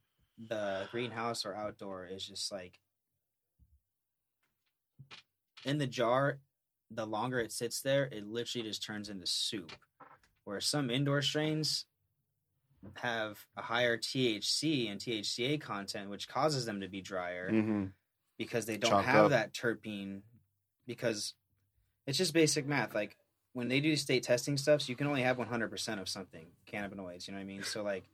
the 0.49 0.89
greenhouse 0.91 1.45
or 1.45 1.55
outdoor 1.55 2.07
is 2.07 2.27
just 2.27 2.51
like 2.51 2.81
in 5.65 5.79
the 5.79 5.87
jar. 5.87 6.39
The 6.91 7.07
longer 7.07 7.39
it 7.39 7.53
sits 7.53 7.81
there, 7.81 8.05
it 8.05 8.27
literally 8.27 8.69
just 8.69 8.83
turns 8.83 9.09
into 9.09 9.27
soup. 9.27 9.73
Where 10.45 10.61
some 10.61 10.91
indoor 10.91 11.23
strains 11.23 11.87
have 12.95 13.39
a 13.57 13.63
higher 13.63 13.97
THC 13.97 14.91
and 14.91 15.01
THCA 15.01 15.61
content, 15.61 16.11
which 16.11 16.29
causes 16.29 16.65
them 16.67 16.81
to 16.81 16.89
be 16.89 17.01
drier. 17.01 17.51
Mhm. 17.51 17.93
because 18.39 18.67
they 18.67 18.77
don't 18.77 18.91
Chalk 18.91 19.05
have 19.05 19.25
up. 19.27 19.31
that 19.31 19.53
terpene 19.53 20.23
because 20.87 21.35
it's 22.07 22.19
just 22.19 22.33
basic 22.35 22.67
math 22.67 22.93
like 22.93 23.17
when 23.53 23.69
they 23.69 23.79
do 23.79 23.95
state 23.95 24.25
testing 24.25 24.57
stuff 24.57 24.81
so 24.83 24.91
you 24.91 24.97
can 24.97 25.07
only 25.07 25.23
have 25.23 25.37
100% 25.39 26.01
of 26.01 26.09
something 26.09 26.47
cannabinoids 26.67 27.29
you 27.29 27.33
know 27.35 27.39
what 27.39 27.43
i 27.43 27.47
mean 27.47 27.63
so 27.63 27.85
like 27.85 28.09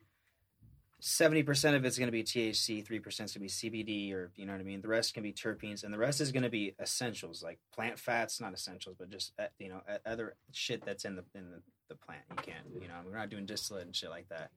70% 1.01 1.77
of 1.77 1.85
it's 1.85 1.97
going 1.97 2.09
to 2.09 2.13
be 2.13 2.25
thc 2.25 2.85
3% 2.85 3.07
is 3.07 3.15
going 3.17 3.29
to 3.29 3.39
be 3.39 3.47
cbd 3.47 4.13
or 4.13 4.33
you 4.35 4.45
know 4.45 4.53
what 4.53 4.61
i 4.61 4.65
mean 4.65 4.81
the 4.83 4.89
rest 4.89 5.15
can 5.15 5.23
be 5.23 5.33
terpenes 5.33 5.85
and 5.85 5.95
the 5.95 5.99
rest 5.99 6.21
is 6.21 6.33
going 6.33 6.43
to 6.43 6.51
be 6.51 6.75
essentials 6.81 7.41
like 7.43 7.59
plant 7.73 7.99
fats 7.99 8.41
not 8.41 8.53
essentials 8.53 8.97
but 8.99 9.09
just 9.09 9.33
uh, 9.39 9.45
you 9.61 9.69
know 9.69 9.81
other 10.05 10.35
shit 10.53 10.85
that's 10.85 11.05
in 11.05 11.15
the 11.15 11.25
in 11.37 11.51
the, 11.53 11.63
the 11.89 11.95
plant 11.95 12.23
you 12.31 12.37
can't 12.37 12.67
you 12.83 12.89
know 12.89 12.95
we're 13.07 13.17
not 13.17 13.31
doing 13.31 13.47
distillate 13.47 13.87
and 13.87 13.95
shit 13.95 14.11
like 14.11 14.29
that 14.29 14.51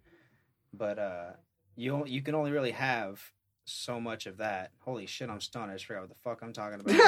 but 0.74 1.00
uh 1.00 1.30
you 1.76 1.96
on- 1.96 2.08
you 2.08 2.22
can 2.22 2.36
only 2.36 2.52
really 2.52 2.72
have 2.72 3.22
so 3.66 4.00
much 4.02 4.26
of 4.26 4.38
that. 4.38 4.72
Holy 4.80 5.06
shit, 5.06 5.30
I'm 5.30 5.40
stunned. 5.40 5.72
I 5.72 5.76
just 5.76 5.86
forgot 5.86 6.02
what 6.02 6.10
the 6.10 6.16
fuck 6.24 6.42
I'm 6.42 6.52
talking 6.52 6.80
about. 6.82 6.96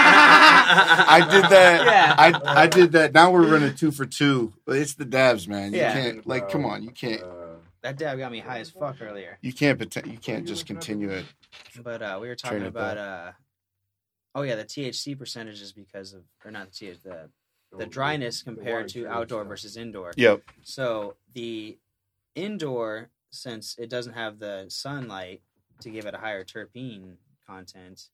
I 0.00 1.26
did 1.30 1.44
that. 1.44 1.84
Yeah. 1.90 2.14
I 2.18 2.62
I 2.62 2.66
did 2.66 2.92
that. 2.92 3.12
Now 3.14 3.30
we're 3.30 3.50
running 3.50 3.74
two 3.74 3.90
for 3.90 4.04
two. 4.06 4.52
But 4.66 4.76
it's 4.76 4.94
the 4.94 5.04
dabs, 5.04 5.48
man. 5.48 5.72
You 5.72 5.78
Yeah. 5.80 5.92
can't 5.92 6.26
like 6.26 6.48
come 6.50 6.64
on. 6.64 6.82
You 6.82 6.90
can't. 6.90 7.22
that 7.82 7.96
dab 7.98 8.18
got 8.18 8.30
me 8.32 8.40
high 8.40 8.58
as 8.60 8.70
fuck 8.70 8.96
earlier. 9.00 9.38
You 9.40 9.52
can't. 9.52 9.78
pretend- 9.78 10.06
You 10.08 10.18
can't 10.18 10.46
just 10.46 10.66
continue 10.66 11.10
it. 11.10 11.24
But 11.82 12.02
uh, 12.02 12.18
we 12.20 12.28
were 12.28 12.34
talking 12.36 12.58
Train 12.58 12.66
it 12.66 12.68
about 12.68 12.98
uh, 12.98 13.32
oh 14.34 14.42
yeah, 14.42 14.56
the 14.56 14.64
THC 14.64 15.18
percentage 15.18 15.60
is 15.62 15.72
because 15.72 16.12
of 16.12 16.22
or 16.44 16.50
not 16.50 16.70
the 16.72 16.86
THC, 16.86 17.02
the 17.02 17.30
the 17.76 17.86
dryness 17.86 18.42
compared 18.42 18.88
to 18.90 19.06
outdoor 19.06 19.44
versus 19.44 19.76
indoor. 19.76 20.12
Yep. 20.16 20.42
So 20.62 21.14
the 21.34 21.78
indoor, 22.34 23.10
since 23.30 23.76
it 23.78 23.90
doesn't 23.90 24.14
have 24.14 24.38
the 24.38 24.66
sunlight 24.68 25.42
to 25.80 25.90
give 25.90 26.06
it 26.06 26.14
a 26.14 26.18
higher 26.18 26.44
terpene 26.44 27.16
content, 27.46 28.08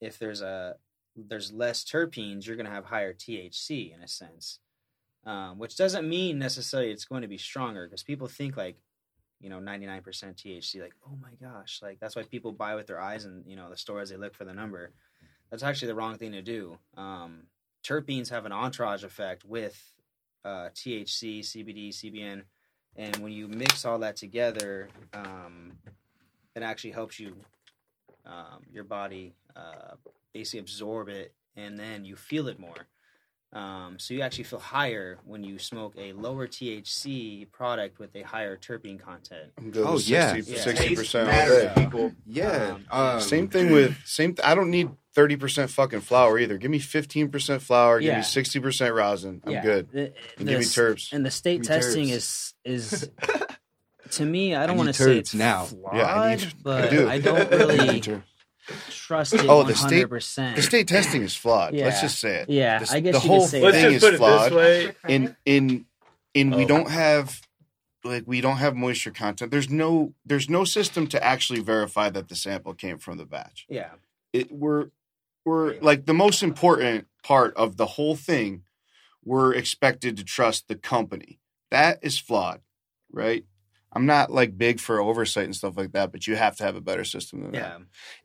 if 0.00 0.18
there's 0.18 0.42
a 0.42 0.76
there's 1.16 1.52
less 1.52 1.84
terpenes, 1.84 2.46
you're 2.46 2.56
going 2.56 2.66
to 2.66 2.72
have 2.72 2.84
higher 2.84 3.12
THC 3.12 3.94
in 3.94 4.00
a 4.02 4.08
sense, 4.08 4.60
um, 5.26 5.58
which 5.58 5.76
doesn't 5.76 6.08
mean 6.08 6.38
necessarily 6.38 6.90
it's 6.90 7.04
going 7.04 7.22
to 7.22 7.28
be 7.28 7.36
stronger 7.36 7.86
because 7.86 8.02
people 8.02 8.28
think 8.28 8.56
like, 8.56 8.76
you 9.40 9.50
know, 9.50 9.58
99% 9.58 10.02
THC, 10.02 10.80
like 10.80 10.94
oh 11.06 11.16
my 11.20 11.32
gosh, 11.40 11.80
like 11.82 11.98
that's 12.00 12.16
why 12.16 12.22
people 12.22 12.52
buy 12.52 12.74
with 12.74 12.86
their 12.86 13.00
eyes 13.00 13.24
and 13.24 13.44
you 13.46 13.56
know 13.56 13.70
the 13.70 13.76
stores 13.76 14.10
they 14.10 14.16
look 14.16 14.34
for 14.34 14.44
the 14.44 14.54
number. 14.54 14.92
That's 15.50 15.62
actually 15.62 15.88
the 15.88 15.96
wrong 15.96 16.16
thing 16.16 16.32
to 16.32 16.42
do. 16.42 16.78
Um, 16.96 17.44
terpenes 17.82 18.30
have 18.30 18.46
an 18.46 18.52
entourage 18.52 19.02
effect 19.02 19.44
with 19.44 19.92
uh, 20.44 20.68
THC, 20.74 21.40
CBD, 21.40 21.88
CBN, 21.90 22.42
and 22.96 23.16
when 23.18 23.32
you 23.32 23.48
mix 23.48 23.84
all 23.84 23.98
that 24.00 24.16
together, 24.16 24.88
um, 25.12 25.72
it 26.54 26.62
actually 26.62 26.90
helps 26.90 27.18
you, 27.18 27.36
um, 28.26 28.62
your 28.70 28.84
body, 28.84 29.34
uh, 29.56 29.94
basically 30.32 30.60
absorb 30.60 31.08
it, 31.08 31.32
and 31.56 31.78
then 31.78 32.04
you 32.04 32.16
feel 32.16 32.48
it 32.48 32.58
more. 32.58 32.86
Um, 33.52 33.98
so 33.98 34.14
you 34.14 34.20
actually 34.20 34.44
feel 34.44 34.60
higher 34.60 35.18
when 35.24 35.42
you 35.42 35.58
smoke 35.58 35.94
a 35.98 36.12
lower 36.12 36.46
THC 36.46 37.50
product 37.50 37.98
with 37.98 38.14
a 38.14 38.22
higher 38.22 38.56
terpene 38.56 39.00
content. 39.00 39.50
I'm 39.58 39.72
good 39.72 39.84
Oh, 39.84 39.94
with 39.94 40.08
yeah. 40.08 40.32
60 40.34 40.52
Yeah. 40.52 40.60
60 40.60 40.94
percent 40.94 41.30
all 41.76 41.84
people. 41.84 42.12
Yeah. 42.26 42.76
Um, 42.92 43.00
Um, 43.16 43.20
Same 43.20 43.48
thing 43.48 43.72
with 43.72 43.96
same. 44.06 44.34
Th- 44.34 44.46
I 44.46 44.54
don't 44.54 44.70
need 44.70 44.90
thirty 45.14 45.34
percent 45.34 45.68
fucking 45.72 46.02
flower 46.02 46.38
either. 46.38 46.58
Give 46.58 46.70
me 46.70 46.78
fifteen 46.78 47.28
percent 47.28 47.60
flower. 47.62 47.98
Give 47.98 48.06
Yeah. 48.08 48.18
me 48.18 48.22
sixty 48.22 48.60
percent 48.60 48.94
rosin. 48.94 49.42
I'm 49.44 49.52
Yeah. 49.52 49.62
good. 49.62 49.90
The- 49.90 50.12
And 50.38 50.46
give 50.48 50.58
me 50.60 50.64
the- 50.64 50.70
terps. 50.70 51.12
And 51.12 51.26
the 51.26 51.30
state 51.32 51.64
testing 51.64 52.06
terps. 52.06 52.12
is 52.12 52.54
is 52.64 53.10
to 54.12 54.24
me, 54.24 54.54
I 54.54 54.66
don't 54.66 54.76
want 54.76 54.88
to 54.90 54.92
say 54.92 55.18
it's 55.18 55.34
now. 55.34 55.64
flawed, 55.64 55.96
Yeah, 55.96 56.14
I 56.20 56.34
need- 56.36 56.44
I 56.44 56.52
but 56.62 56.90
do. 56.90 57.08
I 57.08 57.18
don't 57.18 57.50
really 57.50 58.00
trust 58.90 59.34
it 59.34 59.44
Oh, 59.48 59.58
one 59.58 59.66
the 59.66 59.74
state- 59.74 59.90
hundred 59.94 60.08
percent. 60.08 60.56
The 60.56 60.62
state 60.62 60.88
testing 60.88 61.22
is 61.22 61.34
flawed. 61.36 61.74
Let's 61.74 62.00
just 62.00 62.18
say 62.18 62.36
it. 62.42 62.48
Yeah, 62.50 62.78
This- 62.80 62.92
I 62.92 63.00
guess 63.00 63.14
the 63.14 63.18
you 63.18 63.22
could 63.22 63.28
whole 63.28 63.46
say 63.46 63.60
let's 63.62 63.76
that. 63.76 63.82
thing 63.82 63.92
just 63.92 64.04
is 64.04 64.10
put 64.10 64.14
it 64.14 64.18
flawed. 64.18 64.52
this 64.52 64.56
way 64.56 64.92
in 65.08 65.36
in 65.44 65.86
in 66.34 66.50
we 66.52 66.64
Oh. 66.64 66.68
don't 66.68 66.90
have 66.90 67.40
like 68.04 68.24
we 68.26 68.40
don't 68.40 68.56
have 68.56 68.74
moisture 68.76 69.10
content. 69.10 69.50
There's 69.50 69.68
no 69.70 70.14
there's 70.24 70.48
no 70.48 70.64
system 70.64 71.06
to 71.08 71.22
actually 71.22 71.60
verify 71.60 72.08
that 72.10 72.28
the 72.28 72.36
sample 72.36 72.74
came 72.74 72.98
from 72.98 73.18
the 73.18 73.26
batch. 73.26 73.66
Yeah, 73.68 73.90
It 74.32 74.50
we're 74.52 74.90
we're 75.44 75.78
like 75.80 76.06
the 76.06 76.14
most 76.14 76.42
important 76.42 77.06
part 77.22 77.54
of 77.56 77.76
the 77.76 77.86
whole 77.86 78.16
thing. 78.16 78.62
We're 79.24 79.52
expected 79.54 80.16
to 80.16 80.24
trust 80.24 80.68
the 80.68 80.76
company. 80.76 81.40
That 81.70 81.98
is 82.02 82.18
flawed, 82.18 82.60
right? 83.12 83.44
I'm 83.92 84.06
not 84.06 84.30
like 84.30 84.56
big 84.56 84.78
for 84.80 85.00
oversight 85.00 85.44
and 85.44 85.56
stuff 85.56 85.76
like 85.76 85.92
that, 85.92 86.12
but 86.12 86.26
you 86.26 86.36
have 86.36 86.56
to 86.56 86.64
have 86.64 86.76
a 86.76 86.80
better 86.80 87.04
system 87.04 87.42
than 87.42 87.52
that 87.52 87.80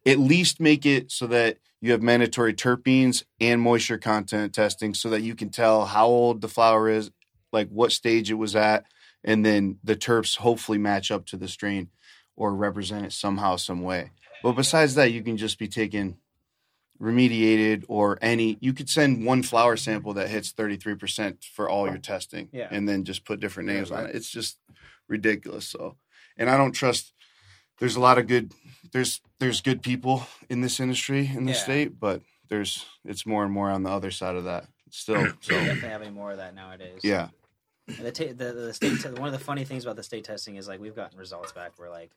at 0.06 0.20
least 0.20 0.60
make 0.60 0.86
it 0.86 1.12
so 1.12 1.28
that 1.28 1.58
you 1.82 1.92
have 1.92 2.02
mandatory 2.02 2.54
terpenes 2.54 3.24
and 3.40 3.62
moisture 3.62 3.98
content 3.98 4.54
testing 4.54 4.94
so 4.94 5.10
that 5.10 5.22
you 5.22 5.36
can 5.36 5.50
tell 5.50 5.86
how 5.86 6.08
old 6.08 6.42
the 6.42 6.48
flower 6.48 6.90
is, 6.90 7.12
like 7.52 7.70
what 7.70 7.92
stage 7.92 8.30
it 8.30 8.36
was 8.36 8.56
at, 8.56 8.86
and 9.24 9.46
then 9.46 9.78
the 9.84 9.96
terps 9.96 10.38
hopefully 10.38 10.78
match 10.78 11.12
up 11.12 11.26
to 11.28 11.38
the 11.38 11.48
strain 11.48 11.90
or 12.36 12.54
represent 12.54 13.06
it 13.06 13.14
somehow, 13.14 13.56
some 13.56 13.82
way. 13.82 14.12
But 14.44 14.54
besides 14.54 14.96
that, 14.96 15.12
you 15.12 15.24
can 15.24 15.38
just 15.38 15.58
be 15.58 15.68
taking 15.68 16.18
remediated 17.02 17.84
or 17.88 18.18
any 18.22 18.58
you 18.62 18.72
could 18.72 18.90
send 18.90 19.26
one 19.26 19.44
flower 19.44 19.76
sample 19.76 20.14
that 20.14 20.30
hits 20.30 20.54
33% 20.54 21.44
for 21.44 21.70
all 21.70 21.88
your 21.88 21.98
oh, 21.98 22.00
testing 22.00 22.48
Yeah. 22.54 22.70
and 22.72 22.88
then 22.88 23.04
just 23.04 23.26
put 23.26 23.42
different 23.42 23.68
Yeah, 23.68 23.76
names 23.76 23.92
on 23.92 24.06
it 24.06 24.16
it's 24.16 24.30
just 24.30 24.58
ridiculous 25.08 25.68
so 25.68 25.96
and 26.38 26.50
i 26.50 26.58
don't 26.58 26.72
trust 26.74 27.14
there's 27.80 27.96
a 27.96 28.00
lot 28.00 28.18
of 28.18 28.28
good 28.28 28.52
there's 28.94 29.22
there's 29.40 29.62
good 29.62 29.82
people 29.82 30.26
in 30.50 30.62
this 30.62 30.80
industry 30.80 31.30
in 31.34 31.46
the 31.46 31.52
Yeah. 31.52 31.58
state 31.58 32.00
but 32.00 32.22
there's 32.50 32.86
it's 33.04 33.26
more 33.26 33.44
and 33.44 33.52
more 33.54 33.70
on 33.70 33.84
the 33.84 33.90
other 33.90 34.12
side 34.12 34.36
of 34.36 34.44
that 34.46 34.66
still 34.92 35.26
so 35.42 35.54
definitely 35.56 35.90
having 35.90 36.14
more 36.14 36.32
of 36.32 36.38
that 36.38 36.54
nowadays. 36.56 37.02
yeah 37.04 37.30
the, 37.88 38.12
ta- 38.12 38.34
the 38.36 38.52
the 38.54 38.74
state 38.74 39.00
te- 39.02 39.10
one 39.10 39.28
of 39.28 39.34
the 39.34 39.44
funny 39.44 39.64
things 39.66 39.84
about 39.84 39.96
the 39.96 40.04
state 40.04 40.24
testing 40.24 40.56
is 40.56 40.68
like 40.68 40.80
we've 40.80 40.96
gotten 40.96 41.18
results 41.20 41.52
back 41.52 41.74
where 41.78 41.90
like 41.90 42.12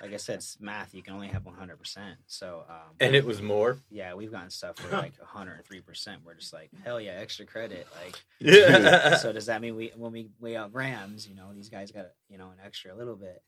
like 0.00 0.12
I 0.14 0.16
said 0.16 0.36
it's 0.36 0.58
math 0.60 0.94
you 0.94 1.02
can 1.02 1.14
only 1.14 1.28
have 1.28 1.44
100 1.44 1.76
percent 1.78 2.16
so 2.26 2.64
um, 2.68 2.94
And 3.00 3.14
it 3.14 3.24
was 3.24 3.42
more. 3.42 3.78
yeah 3.90 4.14
we've 4.14 4.30
gotten 4.32 4.50
stuff 4.50 4.76
where 4.82 5.00
like 5.00 5.12
103 5.18 5.80
percent 5.80 6.22
we're 6.24 6.34
just 6.34 6.52
like 6.52 6.70
hell 6.84 7.00
yeah 7.00 7.12
extra 7.12 7.44
credit 7.46 7.86
like 8.04 8.16
Yeah. 8.38 9.16
so 9.16 9.32
does 9.32 9.46
that 9.46 9.60
mean 9.60 9.76
we 9.76 9.92
when 9.96 10.12
we 10.12 10.28
weigh 10.40 10.56
out 10.56 10.72
grams 10.72 11.28
you 11.28 11.34
know 11.34 11.52
these 11.54 11.68
guys 11.68 11.90
got 11.92 12.06
you 12.28 12.38
know 12.38 12.46
an 12.50 12.58
extra 12.64 12.94
a 12.94 12.96
little 12.96 13.16
bit 13.16 13.42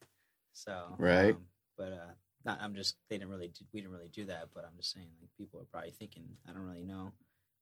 so 0.52 0.94
Right. 0.98 1.34
um, 1.34 1.46
but 1.78 1.92
uh 1.92 2.12
not 2.44 2.58
i'm 2.60 2.74
just 2.74 2.96
they 3.08 3.16
didn't 3.18 3.30
really 3.30 3.48
do, 3.48 3.64
we 3.72 3.80
didn't 3.80 3.92
really 3.92 4.10
do 4.12 4.24
that 4.26 4.48
but 4.54 4.64
i'm 4.64 4.76
just 4.76 4.92
saying 4.92 5.06
like 5.20 5.30
people 5.38 5.60
are 5.60 5.64
probably 5.72 5.90
thinking 5.92 6.24
i 6.48 6.52
don't 6.52 6.66
really 6.66 6.82
know 6.84 7.12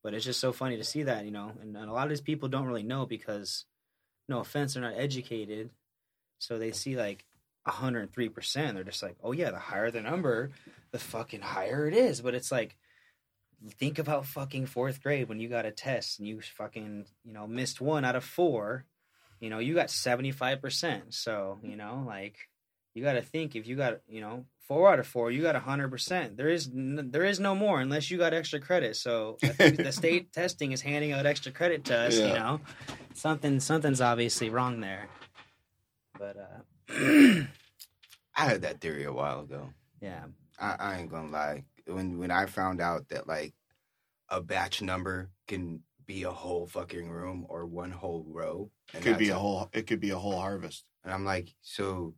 but 0.02 0.14
it's 0.14 0.24
just 0.24 0.40
so 0.40 0.52
funny 0.52 0.76
to 0.78 0.84
see 0.84 1.02
that 1.04 1.24
you 1.24 1.30
know 1.30 1.52
and, 1.60 1.76
and 1.76 1.88
a 1.88 1.92
lot 1.92 2.04
of 2.04 2.08
these 2.10 2.20
people 2.20 2.48
don't 2.48 2.66
really 2.66 2.82
know 2.82 3.06
because 3.06 3.66
no 4.28 4.40
offense 4.40 4.74
they're 4.74 4.82
not 4.82 4.94
educated 4.96 5.70
so 6.38 6.58
they 6.58 6.72
see 6.72 6.96
like 6.96 7.26
103% 7.66 8.74
they're 8.74 8.84
just 8.84 9.02
like 9.02 9.16
oh 9.22 9.32
yeah 9.32 9.50
the 9.50 9.58
higher 9.58 9.90
the 9.90 10.00
number 10.00 10.50
the 10.92 10.98
fucking 10.98 11.40
higher 11.40 11.86
it 11.86 11.94
is. 11.94 12.20
But 12.20 12.34
it's 12.34 12.52
like 12.52 12.76
think 13.78 13.98
about 13.98 14.26
fucking 14.26 14.66
fourth 14.66 15.02
grade 15.02 15.28
when 15.28 15.40
you 15.40 15.48
got 15.48 15.66
a 15.66 15.70
test 15.70 16.18
and 16.18 16.26
you 16.26 16.40
fucking 16.40 17.06
you 17.24 17.32
know 17.32 17.46
missed 17.46 17.80
one 17.80 18.04
out 18.04 18.16
of 18.16 18.24
four. 18.24 18.84
You 19.40 19.50
know 19.50 19.58
you 19.58 19.74
got 19.74 19.88
75% 19.88 21.14
so 21.14 21.58
you 21.62 21.76
know 21.76 22.04
like 22.06 22.36
you 22.94 23.02
got 23.02 23.14
to 23.14 23.22
think 23.22 23.56
if 23.56 23.66
you 23.66 23.76
got 23.76 24.00
you 24.08 24.20
know 24.20 24.44
four 24.66 24.92
out 24.92 24.98
of 24.98 25.06
four 25.06 25.30
you 25.30 25.42
got 25.42 25.54
100% 25.54 26.36
there 26.36 26.48
is 26.48 26.68
n- 26.68 27.08
there 27.10 27.24
is 27.24 27.40
no 27.40 27.54
more 27.54 27.80
unless 27.80 28.10
you 28.10 28.18
got 28.18 28.34
extra 28.34 28.60
credit. 28.60 28.96
So 28.96 29.38
the 29.40 29.92
state 29.96 30.32
testing 30.32 30.72
is 30.72 30.82
handing 30.82 31.12
out 31.12 31.26
extra 31.26 31.52
credit 31.52 31.84
to 31.86 31.96
us 31.96 32.18
you 32.18 32.26
know. 32.26 32.60
Something 33.14 33.60
something's 33.60 34.00
obviously 34.00 34.50
wrong 34.50 34.80
there. 34.80 35.08
But 36.18 36.36
uh 36.36 36.60
I 38.36 38.44
had 38.44 38.62
that 38.62 38.80
theory 38.80 39.04
a 39.04 39.12
while 39.12 39.40
ago. 39.40 39.70
yeah 40.00 40.24
I, 40.58 40.76
I 40.78 40.98
ain't 40.98 41.10
gonna 41.10 41.30
lie. 41.30 41.64
When 41.86 42.18
when 42.18 42.30
I 42.30 42.46
found 42.46 42.80
out 42.80 43.08
that 43.08 43.26
like 43.26 43.54
a 44.28 44.40
batch 44.40 44.82
number 44.82 45.30
can 45.48 45.82
be 46.06 46.22
a 46.24 46.30
whole 46.30 46.66
fucking 46.66 47.08
room 47.10 47.46
or 47.48 47.66
one 47.66 47.90
whole 47.90 48.24
row, 48.28 48.70
It 48.92 49.02
could 49.02 49.18
be 49.18 49.26
that's 49.28 49.36
a 49.36 49.40
whole. 49.40 49.70
It 49.72 49.86
could 49.86 50.00
be 50.00 50.10
a 50.10 50.18
whole 50.18 50.38
harvest. 50.38 50.84
And 51.04 51.12
I'm 51.14 51.24
like, 51.24 51.54
so 51.62 52.14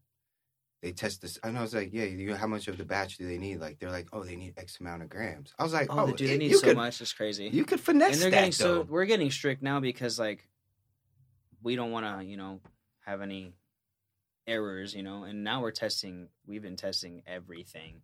they 0.82 0.90
test 0.90 1.22
this, 1.22 1.38
and 1.44 1.56
I 1.56 1.62
was 1.62 1.72
like, 1.72 1.90
yeah, 1.92 2.04
you, 2.04 2.35
how 2.35 2.48
much 2.48 2.66
of 2.66 2.76
the 2.76 2.85
batch 2.85 3.16
do 3.16 3.28
they 3.28 3.38
need? 3.38 3.61
Like 3.61 3.78
they're 3.78 3.90
like, 3.92 4.08
oh, 4.12 4.24
they 4.24 4.35
need 4.35 4.54
X 4.56 4.80
amount 4.80 5.02
of 5.02 5.08
grams. 5.08 5.54
I 5.58 5.62
was 5.62 5.72
like, 5.72 5.87
oh, 5.90 6.00
oh, 6.00 6.06
dude 6.12 6.28
they 6.28 6.35
it- 6.35 6.38
need 6.38 6.56
so 6.56 6.66
could, 6.66 6.76
much 6.76 7.00
it's 7.00 7.12
crazy 7.12 7.48
You 7.48 7.64
could 7.64 7.80
finesse 7.80 8.14
and 8.14 8.22
they're 8.22 8.30
that 8.30 8.37
getting 8.37 8.52
so 8.52 8.82
we're 8.82 9.04
getting 9.04 9.30
strict 9.30 9.62
now 9.62 9.78
because 9.78 10.18
like 10.18 10.48
we 11.62 11.76
don't 11.76 11.92
want 11.92 12.04
to 12.20 12.24
you 12.24 12.37
know 12.37 12.61
have 13.06 13.20
any 13.20 13.54
errors 14.46 14.94
you 14.94 15.02
know 15.02 15.24
and 15.24 15.44
now 15.44 15.61
we're 15.62 15.70
testing 15.70 16.28
we've 16.46 16.62
been 16.62 16.76
testing 16.76 17.22
everything 17.26 18.02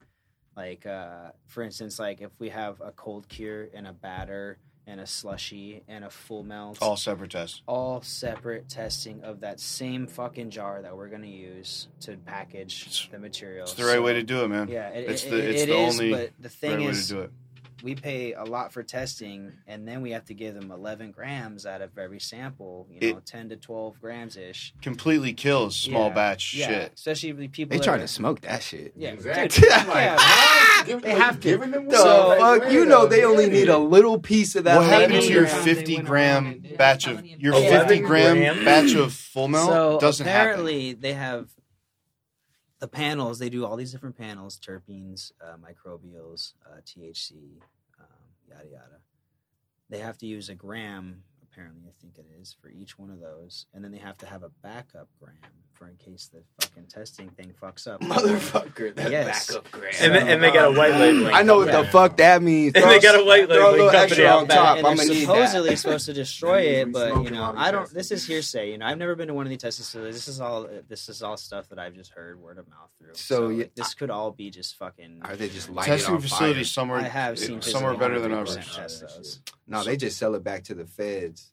like 0.56 0.86
uh 0.86 1.30
for 1.46 1.62
instance 1.62 1.98
like 1.98 2.20
if 2.20 2.30
we 2.38 2.48
have 2.48 2.80
a 2.80 2.92
cold 2.92 3.28
cure 3.28 3.68
and 3.74 3.86
a 3.86 3.92
batter 3.92 4.58
and 4.86 5.00
a 5.00 5.06
slushy 5.06 5.82
and 5.88 6.02
a 6.04 6.08
full 6.08 6.42
melt 6.42 6.78
All 6.80 6.96
separate 6.96 7.30
tests. 7.32 7.60
all 7.66 8.00
separate 8.00 8.68
testing 8.70 9.22
of 9.22 9.40
that 9.40 9.60
same 9.60 10.06
fucking 10.06 10.48
jar 10.50 10.80
that 10.80 10.96
we're 10.96 11.08
going 11.08 11.22
to 11.22 11.28
use 11.28 11.88
to 12.00 12.16
package 12.16 13.10
the 13.10 13.18
material 13.18 13.64
It's 13.64 13.74
the 13.74 13.84
right 13.84 14.02
way 14.02 14.14
to 14.14 14.22
do 14.22 14.44
it, 14.44 14.48
man. 14.48 14.68
yeah 14.68 14.88
it, 14.88 15.10
It's 15.10 15.24
it, 15.24 15.30
the- 15.30 15.50
it's 15.50 15.62
it 15.62 15.66
the 15.66 15.76
is, 15.78 15.94
only 16.00 16.10
but 16.12 16.30
the 16.40 16.48
thing 16.48 16.70
right 16.70 16.80
way 16.80 16.86
is 16.86 17.08
to 17.08 17.14
do 17.14 17.20
it. 17.22 17.30
We 17.82 17.94
pay 17.94 18.32
a 18.34 18.44
lot 18.44 18.72
for 18.72 18.82
testing 18.82 19.52
and 19.66 19.86
then 19.86 20.02
we 20.02 20.10
have 20.10 20.24
to 20.24 20.34
give 20.34 20.54
them 20.54 20.70
11 20.70 21.10
grams 21.12 21.64
out 21.66 21.80
of 21.80 21.96
every 21.98 22.20
sample 22.20 22.86
you 22.90 23.12
know 23.12 23.18
It- 23.18 23.26
10 23.26 23.48
to 23.50 23.56
12 23.56 24.00
grams 24.00 24.36
ish 24.36 24.72
Completely 24.82 25.32
kills 25.32 25.76
small 25.76 26.08
Yeah. 26.08 26.14
batch 26.14 26.54
yeah 26.54 26.66
shit. 26.66 26.92
especially 26.94 27.32
the 27.32 27.48
people 27.48 27.70
They 27.70 27.78
that 27.78 27.84
trying 27.84 27.98
are- 28.00 28.02
to 28.02 28.08
smoke 28.08 28.40
that 28.42 28.62
shit. 28.62 28.92
yeah 28.96 29.10
Exactly. 29.10 29.60
dude, 29.60 29.70
like, 29.70 29.86
yeah. 29.94 30.82
Give- 30.86 31.02
They 31.02 31.12
like, 31.12 31.22
have 31.22 31.34
to. 31.40 31.48
giving 31.48 31.70
them 31.70 31.88
The 31.88 31.96
So- 31.96 32.28
like, 32.28 32.62
fuck, 32.62 32.72
you 32.72 32.84
know 32.86 33.06
they 33.06 33.24
only 33.24 33.48
need 33.48 33.68
a 33.68 33.78
little 33.78 34.18
piece 34.18 34.54
of 34.56 34.64
that. 34.64 34.76
What 34.76 34.86
happened 34.86 35.22
to 35.22 35.32
your 35.32 35.46
50 35.46 35.96
gram 35.98 36.08
around 36.12 36.46
and 36.54 36.62
did 36.62 36.78
batch 36.78 37.06
of 37.06 37.24
your 37.26 37.54
50 37.54 37.98
gram 38.00 38.64
batch 38.64 38.94
of 38.94 39.12
full 39.12 39.48
melt? 39.48 39.68
so 39.68 39.98
doesn't 40.00 40.26
happen. 40.26 40.40
apparently 40.40 40.92
they 40.94 41.12
have 41.14 41.48
the 42.78 42.88
panels 42.88 43.38
they 43.38 43.48
do 43.48 43.64
all 43.64 43.76
these 43.76 43.92
different 43.92 44.16
panels 44.16 44.58
terpenes 44.58 45.32
uh, 45.44 45.56
microbials 45.56 46.54
uh, 46.66 46.80
thc 46.86 47.32
um, 47.98 48.06
yada 48.48 48.68
yada. 48.70 48.98
They 49.90 49.98
have 49.98 50.18
to 50.18 50.26
use 50.26 50.48
a 50.48 50.54
gram 50.54 51.22
apparently 51.58 51.82
i 51.88 51.92
think 52.00 52.16
it 52.18 52.26
is 52.40 52.54
for 52.60 52.68
each 52.70 52.98
one 52.98 53.10
of 53.10 53.20
those 53.20 53.66
and 53.74 53.82
then 53.82 53.90
they 53.90 53.98
have 53.98 54.16
to 54.16 54.26
have 54.26 54.42
a 54.44 54.50
backup 54.62 55.08
gram 55.20 55.34
for 55.72 55.88
in 55.88 55.96
case 55.96 56.28
the 56.32 56.42
fucking 56.60 56.84
testing 56.88 57.28
thing 57.30 57.52
fucks 57.62 57.86
up 57.86 58.00
Motherfucker, 58.00 58.92
that 58.96 59.12
Yes. 59.12 59.46
backup 59.46 59.70
gram. 59.70 59.92
and, 60.00 60.12
they, 60.14 60.32
and 60.32 60.42
they 60.42 60.50
got 60.50 60.74
a 60.74 60.76
white 60.76 60.90
labeling. 60.94 61.32
I 61.32 61.42
know 61.42 61.58
what 61.58 61.70
the 61.70 61.84
fuck 61.84 62.16
that 62.16 62.42
means. 62.42 62.74
And 62.74 62.82
they 62.90 62.98
got 62.98 63.14
a 63.20 63.24
white 63.24 63.46
throw 63.46 63.70
a 63.70 63.70
labeling 63.70 63.90
company 63.92 64.02
extra 64.24 64.26
on 64.26 64.48
top. 64.48 64.78
and 64.78 64.86
I'm 64.88 64.96
they're 64.96 65.06
gonna 65.06 65.20
supposedly 65.20 65.70
that. 65.70 65.76
supposed 65.76 66.06
to 66.06 66.12
destroy 66.14 66.58
it, 66.80 66.92
but 66.92 67.22
you 67.22 67.30
know, 67.30 67.54
I 67.56 67.70
don't. 67.70 67.88
This 67.94 68.10
is 68.10 68.26
hearsay. 68.26 68.72
You 68.72 68.78
know, 68.78 68.86
I've 68.86 68.98
never 68.98 69.14
been 69.14 69.28
to 69.28 69.34
one 69.34 69.46
of 69.46 69.50
these 69.50 69.60
testing 69.60 69.84
facilities. 69.84 70.16
This 70.16 70.26
is 70.26 70.40
all. 70.40 70.68
This 70.88 71.08
is 71.08 71.22
all 71.22 71.36
stuff 71.36 71.68
that 71.68 71.78
I've 71.78 71.94
just 71.94 72.10
heard 72.10 72.42
word 72.42 72.58
of 72.58 72.68
mouth 72.68 72.90
through. 72.98 73.14
So, 73.14 73.36
So, 73.36 73.48
yeah, 73.50 73.58
like, 73.58 73.74
this 73.76 73.94
could 73.94 74.10
all 74.10 74.32
be 74.32 74.50
just 74.50 74.74
fucking. 74.78 75.20
Are 75.22 75.36
they 75.36 75.48
just 75.48 75.70
lighting 75.70 75.92
Testing 75.94 76.18
facilities 76.20 76.56
fire? 76.56 76.64
somewhere 76.64 76.98
I 76.98 77.02
have 77.04 77.38
seen 77.38 77.62
somewhere 77.62 77.92
physical 77.92 77.96
better 78.08 78.18
than 78.20 78.32
100% 78.32 78.78
ours. 78.80 79.40
No, 79.68 79.84
they 79.84 79.96
just 79.96 80.18
sell 80.18 80.34
it 80.34 80.42
back 80.42 80.64
to 80.64 80.74
the 80.74 80.86
feds. 80.86 81.47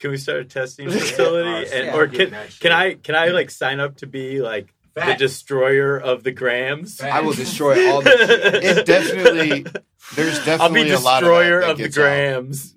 Can 0.00 0.10
we 0.10 0.16
start 0.16 0.40
a 0.40 0.44
testing 0.44 0.90
facility? 0.90 1.70
and, 1.72 1.86
Yeah. 1.86 1.96
or 1.96 2.06
can 2.06 2.34
can 2.60 2.72
I 2.72 2.94
can 2.94 3.14
I 3.14 3.28
like 3.28 3.50
sign 3.50 3.80
up 3.80 3.96
to 3.98 4.06
be 4.06 4.40
like 4.40 4.72
the 4.98 5.06
Facts. 5.06 5.18
destroyer 5.20 5.96
of 5.98 6.22
the 6.24 6.32
grams? 6.32 6.96
Facts. 6.98 7.14
I 7.14 7.20
will 7.20 7.32
destroy 7.32 7.90
all 7.90 8.02
the 8.02 8.10
shit. 8.10 8.64
It 8.78 8.86
definitely 8.86 9.64
there's 10.14 10.38
I'll 10.48 10.70
be 10.72 10.84
definitely 10.84 10.90
a 10.92 10.98
lot 11.00 11.22
of 11.22 11.28
that 11.28 11.38
destroyer 11.38 11.60
that 11.60 11.70
of 11.70 11.76
the 11.76 11.82
gets 11.84 11.98
out. 11.98 12.02
grams. 12.02 12.72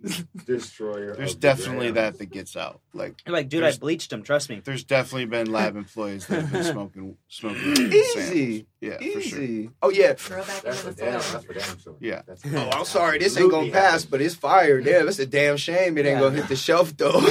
destroyer. 0.45 1.15
There's 1.15 1.33
of 1.35 1.41
the 1.41 1.47
definitely 1.47 1.91
grams. 1.91 1.95
that 1.95 2.17
that 2.19 2.25
gets 2.31 2.57
out. 2.57 2.81
Like 2.93 3.15
You're 3.25 3.33
like, 3.33 3.47
dude, 3.49 3.61
I 3.61 3.67
There's- 3.67 3.77
bleached 3.77 4.09
them. 4.09 4.23
Trust 4.23 4.49
me. 4.49 4.61
there's 4.63 4.83
definitely 4.83 5.25
been 5.25 5.51
lab 5.51 5.75
employees 5.77 6.27
that 6.27 6.41
have 6.41 6.51
been 6.51 6.63
smoking 6.73 7.17
smoking 7.29 7.71
Easy. 7.77 8.03
samples. 8.03 8.61
Yeah, 8.81 8.97
for 8.97 9.21
sure. 9.21 9.41
Easy. 9.41 9.69
Oh 9.81 9.89
yeah. 9.91 10.13
Throw 10.13 10.37
back 10.43 10.61
That's 10.63 10.83
into 10.83 10.93
for 10.93 10.93
the 10.93 11.05
damn. 11.11 11.21
soil. 11.21 11.31
That's 11.33 11.45
for 11.45 11.53
damn 11.53 11.79
sure. 11.79 11.95
Yeah. 11.99 12.21
That's 12.27 12.41
Oh, 12.53 12.69
I'm 12.71 12.85
sorry. 12.85 13.19
This 13.19 13.37
ain't 13.37 13.51
gonna 13.51 13.67
Absolutely 13.67 13.79
pass, 13.91 14.05
but 14.05 14.21
it's 14.21 14.35
fire. 14.35 14.81
Damn, 14.81 15.07
it's 15.07 15.19
a 15.19 15.25
damn 15.25 15.57
shame 15.57 15.97
it 15.97 16.05
ain't 16.05 16.15
Yeah. 16.15 16.19
gonna 16.19 16.35
hit 16.37 16.47
the 16.49 16.55
shelf 16.55 16.95
though. 16.97 17.21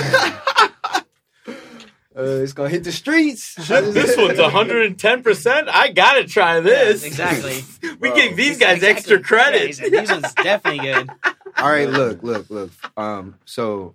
Uh, 2.20 2.42
it's 2.42 2.52
gonna 2.52 2.68
hit 2.68 2.84
the 2.84 2.92
streets. 2.92 3.54
Shit, 3.64 3.94
this 3.94 4.16
one's 4.16 4.38
110. 4.38 5.22
percent 5.22 5.68
I 5.68 5.88
gotta 5.92 6.24
try 6.24 6.60
this. 6.60 7.02
Yeah, 7.02 7.08
exactly. 7.08 7.64
we 8.00 8.10
Bro. 8.10 8.14
give 8.16 8.36
these 8.36 8.58
guys 8.58 8.82
extra 8.82 9.20
credit. 9.20 9.66
he 9.66 9.72
said, 9.72 9.92
These 9.92 10.10
ones 10.10 10.34
definitely 10.42 10.80
good. 10.80 11.10
All 11.56 11.70
right, 11.70 11.88
look, 11.88 12.22
look, 12.22 12.50
look. 12.50 12.70
Um, 12.96 13.36
so, 13.44 13.94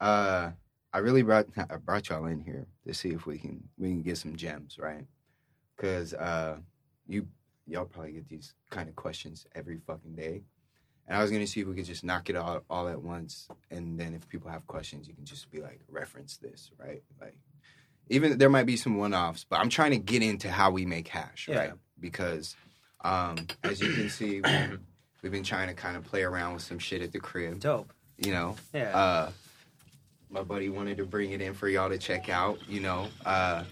uh, 0.00 0.50
I 0.92 0.98
really 0.98 1.22
brought 1.22 1.46
I 1.56 1.76
brought 1.76 2.08
y'all 2.08 2.26
in 2.26 2.40
here 2.40 2.66
to 2.86 2.94
see 2.94 3.10
if 3.10 3.26
we 3.26 3.38
can 3.38 3.68
we 3.76 3.88
can 3.88 4.02
get 4.02 4.18
some 4.18 4.36
gems, 4.36 4.78
right? 4.78 5.04
Because 5.76 6.14
uh, 6.14 6.58
you 7.08 7.26
y'all 7.66 7.84
probably 7.86 8.12
get 8.12 8.28
these 8.28 8.54
kind 8.70 8.88
of 8.88 8.94
questions 8.94 9.46
every 9.54 9.78
fucking 9.86 10.14
day, 10.14 10.42
and 11.08 11.16
I 11.16 11.22
was 11.22 11.30
gonna 11.30 11.46
see 11.46 11.60
if 11.60 11.66
we 11.66 11.74
could 11.74 11.84
just 11.84 12.04
knock 12.04 12.30
it 12.30 12.36
all 12.36 12.62
all 12.70 12.88
at 12.88 13.00
once, 13.02 13.48
and 13.70 13.98
then 13.98 14.14
if 14.14 14.28
people 14.28 14.50
have 14.50 14.66
questions, 14.66 15.06
you 15.08 15.14
can 15.14 15.24
just 15.24 15.50
be 15.50 15.60
like 15.60 15.80
reference 15.88 16.36
this, 16.38 16.70
right? 16.78 17.02
Like, 17.20 17.34
even 18.08 18.38
there 18.38 18.50
might 18.50 18.66
be 18.66 18.76
some 18.76 18.96
one 18.96 19.14
offs, 19.14 19.44
but 19.48 19.60
I'm 19.60 19.68
trying 19.70 19.92
to 19.92 19.98
get 19.98 20.22
into 20.22 20.50
how 20.50 20.70
we 20.70 20.84
make 20.86 21.08
hash, 21.08 21.48
Yeah. 21.48 21.58
right? 21.58 21.72
Because, 22.00 22.56
um, 23.02 23.36
as 23.62 23.80
you 23.80 23.92
can 23.92 24.08
see. 24.10 24.40
we 24.40 24.78
We've 25.22 25.32
been 25.32 25.42
trying 25.42 25.68
to 25.68 25.74
kind 25.74 25.96
of 25.96 26.04
play 26.04 26.22
around 26.22 26.52
with 26.52 26.62
some 26.62 26.78
shit 26.78 27.00
at 27.00 27.10
the 27.12 27.18
crib, 27.18 27.58
Dope. 27.60 27.90
you 28.18 28.30
know. 28.30 28.56
Yeah. 28.74 28.94
Uh, 28.94 29.30
my 30.28 30.42
buddy 30.42 30.68
wanted 30.68 30.98
to 30.98 31.06
bring 31.06 31.30
it 31.30 31.40
in 31.40 31.54
for 31.54 31.66
y'all 31.66 31.88
to 31.88 31.96
check 31.96 32.28
out, 32.28 32.58
you 32.68 32.80
know. 32.80 33.08
Uh, 33.24 33.64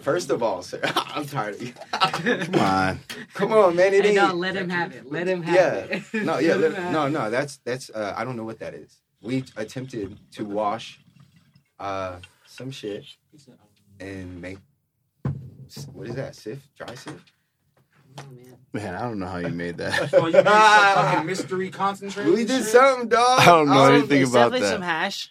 first 0.00 0.30
of 0.30 0.42
all, 0.42 0.62
sir, 0.62 0.80
I'm 0.96 1.26
tired 1.26 1.54
of 1.56 1.62
you. 1.62 1.72
Come 1.92 2.54
on, 2.60 3.00
come 3.34 3.52
on, 3.52 3.76
man. 3.76 3.94
It 3.94 4.04
Hey, 4.04 4.14
no, 4.14 4.26
ain't. 4.28 4.36
let 4.36 4.54
him 4.56 4.68
have 4.68 4.92
it. 4.94 5.10
Let 5.10 5.26
him 5.28 5.42
have 5.42 5.54
Yeah. 5.90 5.98
it. 6.12 6.24
No, 6.24 6.38
yeah, 6.38 6.54
Let 6.54 6.56
him 6.64 6.72
let- 6.72 6.82
have 6.82 6.92
no, 6.92 7.08
no. 7.08 7.30
That's 7.30 7.58
that's. 7.64 7.90
Uh, 7.90 8.14
I 8.16 8.24
don't 8.24 8.36
know 8.36 8.44
what 8.44 8.58
that 8.60 8.74
is. 8.74 8.98
We 9.20 9.44
attempted 9.56 10.18
to 10.32 10.44
wash 10.44 11.00
uh, 11.78 12.16
some 12.46 12.70
shit 12.70 13.04
and 14.00 14.40
make. 14.40 14.58
What 15.92 16.06
is 16.08 16.14
that? 16.14 16.34
Sift, 16.34 16.62
dry 16.76 16.94
sift. 16.94 17.32
Oh, 18.20 18.24
man. 18.34 18.56
Man, 18.72 18.94
I 18.94 19.02
don't 19.02 19.18
know 19.18 19.26
how 19.26 19.38
you 19.38 19.48
made 19.50 19.76
that. 19.78 20.12
Oh, 20.14 20.26
you 20.26 20.32
made 20.32 20.44
some 20.44 20.94
fucking 20.94 21.26
mystery 21.26 21.70
concentrate. 21.70 22.26
We 22.26 22.44
did 22.44 22.48
shit? 22.62 22.64
something, 22.64 23.08
dog. 23.08 23.40
I 23.40 23.44
don't 23.46 23.68
know 23.68 23.84
Um, 23.84 23.92
anything 23.94 24.22
It's 24.22 24.30
about 24.30 24.50
definitely 24.52 24.60
that. 24.60 24.72
some 24.72 24.82
hash. 24.82 25.30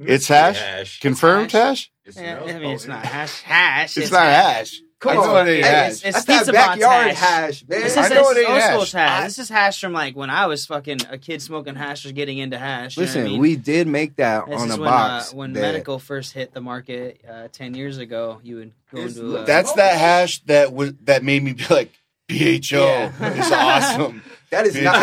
It's 0.00 0.28
hash? 0.28 1.00
Confirmed 1.00 1.52
hash? 1.52 1.90
It 2.04 2.16
Yeah, 2.16 2.38
smells- 2.38 2.50
I 2.50 2.58
mean, 2.58 2.70
it's 2.70 2.86
not 2.86 3.04
hash. 3.04 3.40
Hash. 3.42 3.96
It's 3.96 4.10
not 4.10 4.22
hash. 4.24 4.80
Come 4.98 5.12
I 5.12 5.14
know 5.14 5.36
on, 5.36 5.48
it 5.48 5.50
ain't 5.52 5.64
hash. 5.64 5.90
It's, 5.92 6.04
it's 6.04 6.24
That's 6.24 6.38
pizza 6.40 6.52
backyard 6.52 7.06
hash. 7.12 7.16
hash, 7.16 7.64
man. 7.68 7.80
This 7.80 7.96
I 7.96 8.04
is 8.04 8.10
know 8.10 8.28
this 8.34 8.36
it 8.44 8.50
ain't 8.50 8.60
hash. 8.60 8.92
hash. 8.92 9.20
I- 9.20 9.24
This 9.24 9.38
is 9.38 9.48
hash 9.48 9.80
from 9.80 9.92
like 9.94 10.14
when 10.14 10.28
I 10.28 10.44
was 10.46 10.66
fucking 10.66 10.98
a 11.08 11.16
kid 11.16 11.40
smoking 11.40 11.74
hash 11.74 12.04
or 12.04 12.12
getting 12.12 12.36
into 12.38 12.58
hash. 12.58 12.96
you 12.98 13.02
know 13.02 13.04
I 13.04 13.06
Listen, 13.14 13.24
mean? 13.24 13.40
we 13.40 13.56
did 13.56 13.86
make 13.86 14.16
that 14.16 14.46
This 14.46 14.60
on 14.60 14.68
is 14.68 14.74
a 14.76 14.80
when, 14.80 14.90
box. 14.90 15.32
Uh, 15.32 15.36
when 15.36 15.52
that- 15.54 15.60
medical 15.60 15.98
first 15.98 16.34
hit 16.34 16.52
the 16.52 16.60
market 16.60 17.22
uh, 17.26 17.48
ten 17.50 17.72
years 17.74 17.96
ago, 17.96 18.40
you 18.42 18.56
would 18.56 18.72
go 18.92 18.98
It's- 19.00 19.16
into 19.16 19.36
a, 19.36 19.44
That's 19.44 19.72
that 19.74 19.96
hash 19.96 20.40
that 20.44 20.74
was 20.74 20.92
that 21.04 21.22
made 21.24 21.42
me 21.44 21.54
be 21.54 21.64
like, 21.70 21.92
BHO 22.28 22.84
Yeah. 22.86 23.32
is 23.38 23.50
awesome. 23.52 24.22
That 24.50 24.66
is 24.66 24.74
Bitch. 24.74 24.82
not. 24.82 24.96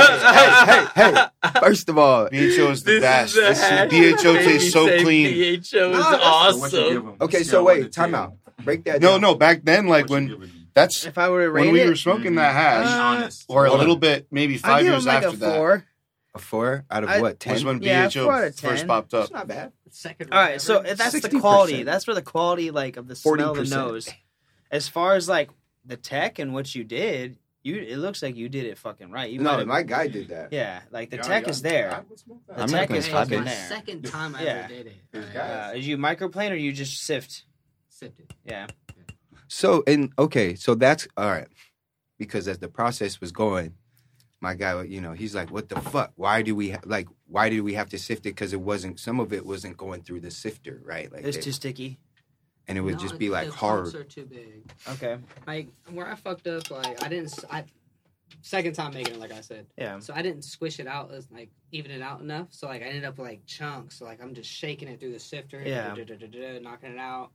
hey, 0.96 1.02
hey, 1.04 1.28
hey! 1.44 1.60
First 1.62 1.88
of 1.90 1.98
all, 1.98 2.28
BHO 2.30 2.72
is 2.72 2.84
the 2.84 2.92
This 2.94 3.02
best. 3.02 3.30
is 3.30 3.36
the 3.36 3.42
This 3.90 4.14
is- 4.16 4.24
BHO 4.24 4.34
tastes 4.36 4.74
so 4.74 5.02
clean. 5.02 5.34
BHO 5.34 5.92
is 5.92 5.98
Nah, 5.98 6.20
awesome. 6.22 6.60
what 6.60 6.74
you 6.74 6.80
give 6.90 7.06
'em. 7.06 7.16
okay. 7.22 7.44
So 7.44 7.64
wait, 7.64 7.92
time 7.94 8.14
out. 8.14 8.34
Break 8.64 8.84
that. 8.86 9.02
No, 9.02 9.12
down. 9.12 9.22
no, 9.22 9.36
back 9.36 9.62
then, 9.64 9.88
like 9.88 10.10
when 10.10 10.52
that's 10.74 11.06
if 11.06 11.18
I 11.18 11.30
were 11.30 11.46
to 11.46 11.52
when 11.52 11.72
we 11.72 11.82
it, 11.82 11.88
were 11.88 11.96
smoking 11.96 12.36
that 12.36 12.50
mm-hmm. 12.50 12.58
hash, 12.88 12.88
honest. 13.00 13.46
or 13.48 13.66
a 13.66 13.74
little 13.74 13.96
bit, 13.96 14.28
maybe 14.32 14.56
I 14.56 14.58
five 14.58 14.84
give 14.84 14.92
years 14.94 15.04
him 15.06 15.08
like 15.14 15.24
after 15.24 15.30
a 15.30 15.40
that, 15.40 15.56
four. 15.56 15.86
a 16.36 16.40
four 16.40 16.86
out 16.92 17.04
of 17.04 17.10
I- 17.10 17.22
what? 17.22 17.40
Ten. 17.40 17.54
was 17.54 17.64
when 17.64 17.82
Yeah, 17.82 18.08
BHO 18.10 18.24
four 18.26 18.34
out 18.34 18.44
of 18.48 18.56
first 18.60 18.86
popped 18.88 19.14
up. 19.14 19.22
That's 19.22 19.32
not 19.32 19.48
bad. 19.48 19.72
Second. 19.92 20.34
All 20.34 20.40
right, 20.40 20.60
so 20.62 20.82
that's 20.84 21.14
the 21.14 21.22
60%. 21.30 21.40
quality. 21.40 21.84
That's 21.84 22.06
where 22.06 22.14
the 22.16 22.22
quality, 22.22 22.70
like, 22.72 22.98
of 22.98 23.08
the 23.08 23.16
smell, 23.16 23.52
of 23.52 23.58
the 23.58 23.64
40%. 23.64 23.70
nose. 23.72 24.10
As 24.70 24.88
far 24.90 25.16
as 25.16 25.30
like 25.30 25.50
the 25.86 25.96
tech 25.98 26.38
and 26.38 26.54
what 26.54 26.76
you 26.76 26.84
did, 26.84 27.38
you 27.68 27.76
it 27.82 27.98
looks 27.98 28.22
like 28.24 28.36
you 28.36 28.48
did 28.50 28.66
it 28.66 28.78
fucking 28.78 29.12
right. 29.12 29.30
You 29.30 29.40
might 29.40 29.52
No, 29.52 29.58
have- 29.60 29.68
my 29.68 29.84
guy 29.84 30.08
did 30.08 30.30
that. 30.30 30.52
yeah, 30.54 30.82
like 30.92 31.10
the 31.10 31.18
Y'all- 31.18 31.26
tech 31.26 31.44
y'all- 31.44 31.52
is 31.52 31.62
there. 31.62 31.94
I 31.94 32.00
would 32.10 32.20
smoke 32.20 32.42
that. 32.48 32.56
The 32.58 32.62
I'm 32.64 32.70
tech 32.70 32.80
not 32.82 32.88
gonna 32.90 32.98
is 33.00 33.06
Hey, 33.06 33.12
stop 33.12 33.22
it's 33.24 33.30
fucking 33.32 33.46
there. 33.46 33.68
second 33.70 34.06
time 34.06 34.36
I 34.36 34.44
Yeah. 34.44 34.50
ever 34.52 34.68
did 34.70 34.88
it. 34.88 34.96
These 35.12 35.24
Uh. 35.36 35.74
Is 35.76 35.88
you 35.88 35.98
microplane 35.98 36.52
or 36.52 36.56
you 36.56 36.72
just 36.74 37.04
sift? 37.04 37.44
sipped 37.90 38.20
it. 38.20 38.32
Yeah. 38.46 38.68
So 39.48 39.84
and 39.88 40.12
okay, 40.20 40.56
so 40.56 40.76
that's 40.76 41.08
all 41.18 41.30
right. 41.30 41.48
Because 42.18 42.48
as 42.48 42.60
the 42.60 42.68
process 42.68 43.22
was 43.22 43.32
going, 43.32 43.74
my 44.42 44.54
guy, 44.56 44.84
you 44.84 45.02
know, 45.02 45.14
he's 45.14 45.34
like, 45.36 45.50
"What 45.52 45.70
the 45.70 45.80
fuck? 45.80 46.12
Why 46.16 46.42
do 46.44 46.54
we 46.56 46.72
ha- 46.72 46.82
like? 46.86 47.08
Why 47.28 47.50
did 47.50 47.62
we 47.62 47.74
have 47.74 47.90
to 47.90 47.98
sift 47.98 48.22
it? 48.26 48.30
Because 48.36 48.54
it 48.54 48.62
wasn't. 48.62 49.00
Some 49.00 49.20
of 49.20 49.34
it 49.34 49.46
wasn't 49.46 49.78
going 49.78 50.02
through 50.04 50.20
the 50.22 50.32
sifter, 50.32 50.80
right? 50.84 51.12
Like, 51.12 51.24
It's 51.26 51.38
they- 51.38 51.44
too 51.44 51.52
sticky. 51.52 51.98
And 52.68 52.78
it 52.78 52.82
would 52.82 52.96
No, 52.96 53.00
just 53.00 53.18
be 53.18 53.28
the 53.28 53.34
like 53.34 53.50
clumps 53.50 53.92
hard. 53.94 53.96
are 53.96 54.04
too 54.08 54.26
big. 54.26 54.72
Okay. 54.90 55.18
Like 55.46 55.68
where 55.92 56.08
I 56.08 56.16
fucked 56.16 56.48
up, 56.48 56.70
like 56.72 57.02
I 57.04 57.08
didn't. 57.10 57.26
s- 57.38 57.46
I 57.50 57.64
second 58.42 58.74
time 58.74 58.94
making 58.94 59.16
it, 59.16 59.20
like 59.20 59.32
I 59.32 59.42
said. 59.42 59.66
Yeah. 59.78 60.00
So 60.00 60.14
I 60.14 60.22
didn't 60.22 60.44
squish 60.44 60.80
it 60.80 60.88
out, 60.88 61.12
as 61.12 61.30
like 61.32 61.50
even 61.72 61.92
it 61.92 62.02
out 62.02 62.22
enough. 62.22 62.48
So 62.52 62.68
like 62.68 62.82
I 62.82 62.86
ended 62.86 63.06
up 63.06 63.18
with 63.18 63.28
like 63.28 63.46
chunks. 63.46 63.98
So 64.00 64.06
like 64.06 64.22
I'm 64.22 64.34
just 64.34 64.50
shaking 64.50 64.88
it 64.88 65.00
through 65.00 65.14
the 65.14 65.20
sifter, 65.20 65.62
Yeah. 65.66 65.94
knocking 66.62 66.92
it 66.92 66.98
out, 67.00 67.32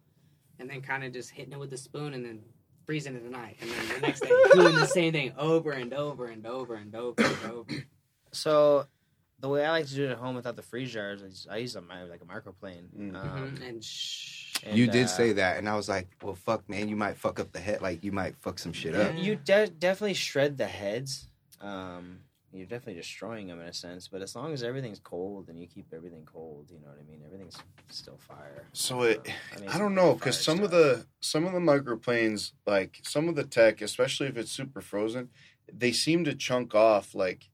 and 0.59 0.69
then 0.69 0.81
kind 0.83 1.03
of 1.05 1.13
just 1.13 1.31
hitting 1.31 1.53
it 1.53 1.59
with 1.59 1.71
the 1.71 1.77
spoon, 1.79 2.15
and 2.15 2.25
then 2.25 2.41
freezing 2.85 3.15
it 3.15 3.23
the 3.25 3.31
night, 3.31 3.57
and 3.61 3.71
then 3.71 3.89
the 3.95 4.01
next 4.01 4.21
day 4.21 4.29
doing 4.55 4.75
the 4.75 4.87
same 4.87 5.13
thing 5.13 5.33
over 5.39 5.71
and 5.73 5.93
over 5.95 6.27
and 6.27 6.45
over 6.47 6.75
and 6.75 6.95
over 6.95 7.23
and 7.23 7.51
over. 7.53 7.85
So 8.33 8.87
the 9.41 9.49
way 9.49 9.65
I 9.65 9.71
like 9.71 9.87
to 9.87 9.95
do 9.95 10.05
it 10.07 10.11
at 10.11 10.19
home 10.19 10.35
without 10.37 10.57
the 10.57 10.63
freeze 10.63 10.93
jars 10.93 11.23
is 11.23 11.47
I 11.51 11.57
use 11.59 11.75
a 11.77 11.81
mi- 11.81 11.89
like 12.09 12.21
a 12.23 12.25
microplane. 12.25 12.89
Mm. 12.97 13.15
Um, 13.17 13.57
Mhm. 13.57 13.69
and 13.69 13.85
shh. 13.85 14.42
And, 14.65 14.77
you 14.77 14.87
did 14.87 15.05
uh, 15.05 15.09
say 15.09 15.33
that, 15.33 15.59
and 15.59 15.69
I 15.69 15.77
was 15.77 15.89
like, 15.89 16.09
"Well, 16.23 16.35
fuck, 16.35 16.69
man, 16.69 16.89
you 16.89 16.97
might 16.97 17.17
fuck 17.17 17.41
up 17.41 17.53
the 17.53 17.61
head. 17.61 17.83
Like, 17.83 18.05
you 18.05 18.13
might 18.13 18.37
fuck 18.41 18.59
some 18.59 18.73
shit 18.73 18.95
up." 18.95 19.17
You 19.17 19.37
de- 19.37 19.69
definitely 19.69 20.15
shred 20.15 20.57
the 20.59 20.67
heads. 20.67 21.29
Um, 21.61 22.21
you're 22.53 22.67
definitely 22.67 23.01
destroying 23.01 23.47
them 23.47 23.61
in 23.61 23.67
a 23.67 23.73
sense, 23.73 24.09
but 24.09 24.21
as 24.21 24.37
long 24.37 24.53
as 24.53 24.63
everything's 24.63 24.99
cold 24.99 25.49
and 25.49 25.59
you 25.59 25.67
keep 25.67 25.87
everything 25.95 26.27
cold, 26.31 26.67
you 26.71 26.79
know 26.81 26.89
what 26.89 26.99
I 27.01 27.11
mean. 27.11 27.23
Everything's 27.25 27.57
still 27.89 28.19
fire. 28.19 28.67
So 28.73 29.03
it, 29.03 29.27
I, 29.57 29.61
mean, 29.61 29.69
I 29.71 29.79
don't 29.79 29.95
know, 29.95 30.15
because 30.15 30.39
some 30.39 30.61
of 30.61 30.71
the 30.71 31.07
some 31.21 31.47
of 31.47 31.53
the 31.53 31.61
microplanes, 31.61 32.53
like 32.67 33.01
some 33.05 33.29
of 33.29 33.37
the 33.37 33.45
tech, 33.45 33.81
especially 33.81 34.27
if 34.27 34.37
it's 34.37 34.53
super 34.53 34.83
frozen, 34.83 35.31
they 35.73 35.93
seem 35.93 36.25
to 36.25 36.35
chunk 36.35 36.75
off 36.75 37.15
like 37.15 37.49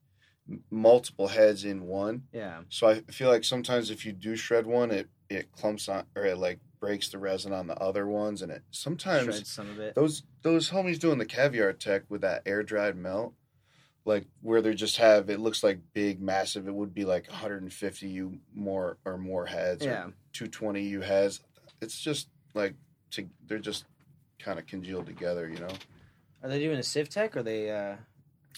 multiple 0.69 1.29
heads 1.29 1.63
in 1.63 1.85
one. 1.85 2.23
yeah, 2.33 2.61
So 2.69 2.87
I 2.87 3.01
feel 3.01 3.29
like 3.29 3.43
sometimes 3.43 3.91
if 3.91 4.05
you 4.05 4.11
do 4.11 4.35
shred 4.35 4.65
one, 4.65 4.91
it 4.91 5.07
it 5.29 5.51
clumps 5.51 5.87
on 5.87 6.05
or 6.15 6.25
it 6.25 6.37
like 6.37 6.59
breaks 6.79 7.09
the 7.09 7.17
resin 7.17 7.53
on 7.53 7.67
the 7.67 7.77
other 7.77 8.07
ones, 8.07 8.41
and 8.41 8.51
it 8.51 8.63
sometimes 8.71 9.23
shred 9.25 9.47
some 9.47 9.69
of 9.69 9.79
it. 9.79 9.95
those 9.95 10.23
those 10.41 10.69
homies 10.69 10.99
doing 10.99 11.17
the 11.17 11.25
caviar 11.25 11.73
tech 11.73 12.03
with 12.09 12.21
that 12.21 12.41
air 12.45 12.63
dried 12.63 12.95
melt, 12.95 13.33
like 14.05 14.25
where 14.41 14.61
they 14.61 14.73
just 14.73 14.97
have 14.97 15.29
it 15.29 15.39
looks 15.39 15.63
like 15.63 15.79
big, 15.93 16.21
massive. 16.21 16.67
It 16.67 16.73
would 16.73 16.93
be 16.93 17.05
like 17.05 17.27
150 17.29 18.07
u 18.07 18.39
more 18.53 18.97
or 19.05 19.17
more 19.17 19.45
heads, 19.45 19.85
Yeah, 19.85 20.05
or 20.07 20.13
220 20.33 20.83
u 20.83 21.01
heads. 21.01 21.41
It's 21.81 21.99
just 21.99 22.27
like 22.53 22.75
to, 23.11 23.27
they're 23.47 23.59
just 23.59 23.85
kind 24.39 24.59
of 24.59 24.65
congealed 24.67 25.05
together, 25.05 25.49
you 25.49 25.59
know. 25.59 25.73
are 26.43 26.49
they 26.49 26.59
doing 26.59 26.77
a 26.77 26.83
sieve 26.83 27.09
tech 27.09 27.35
or 27.35 27.43
they 27.43 27.69
uh, 27.69 27.95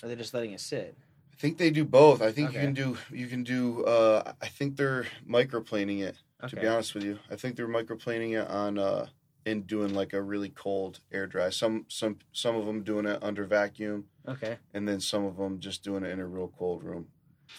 are 0.04 0.08
they 0.08 0.16
just 0.16 0.34
letting 0.34 0.52
it 0.54 0.60
sit? 0.62 0.96
I 1.34 1.36
think 1.42 1.58
they 1.58 1.72
do 1.72 1.84
both. 1.86 2.22
I 2.22 2.32
think 2.32 2.50
Okay. 2.50 2.60
you 2.60 2.66
can 2.68 2.74
do 2.76 2.98
you 3.12 3.26
can 3.28 3.44
do. 3.44 3.84
uh 3.86 4.34
I 4.42 4.48
think 4.48 4.76
they're 4.78 5.08
microplaning 5.28 6.02
it. 6.02 6.16
To 6.50 6.56
be 6.56 6.68
honest 6.68 6.94
with 6.96 7.04
you, 7.04 7.20
I 7.30 7.36
think 7.36 7.56
they're 7.56 7.68
microplaning 7.68 8.40
it 8.42 8.48
on 8.50 8.78
uh 8.78 9.08
and 9.46 9.66
doing 9.66 9.94
like 9.94 10.14
a 10.14 10.22
really 10.22 10.50
cold 10.50 11.00
air 11.12 11.28
dry. 11.28 11.50
Some 11.50 11.86
some 11.88 12.18
some 12.32 12.56
of 12.56 12.66
them 12.66 12.84
doing 12.84 13.06
it 13.06 13.20
under 13.22 13.44
vacuum. 13.46 14.06
Okay. 14.28 14.58
and 14.76 14.88
then 14.88 15.00
some 15.00 15.26
of 15.26 15.36
them 15.38 15.60
just 15.60 15.84
doing 15.84 16.04
it 16.04 16.10
in 16.12 16.20
a 16.20 16.26
real 16.28 16.52
cold 16.60 16.84
room, 16.84 17.08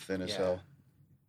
thin 0.07 0.23
as 0.23 0.33
hell. 0.35 0.61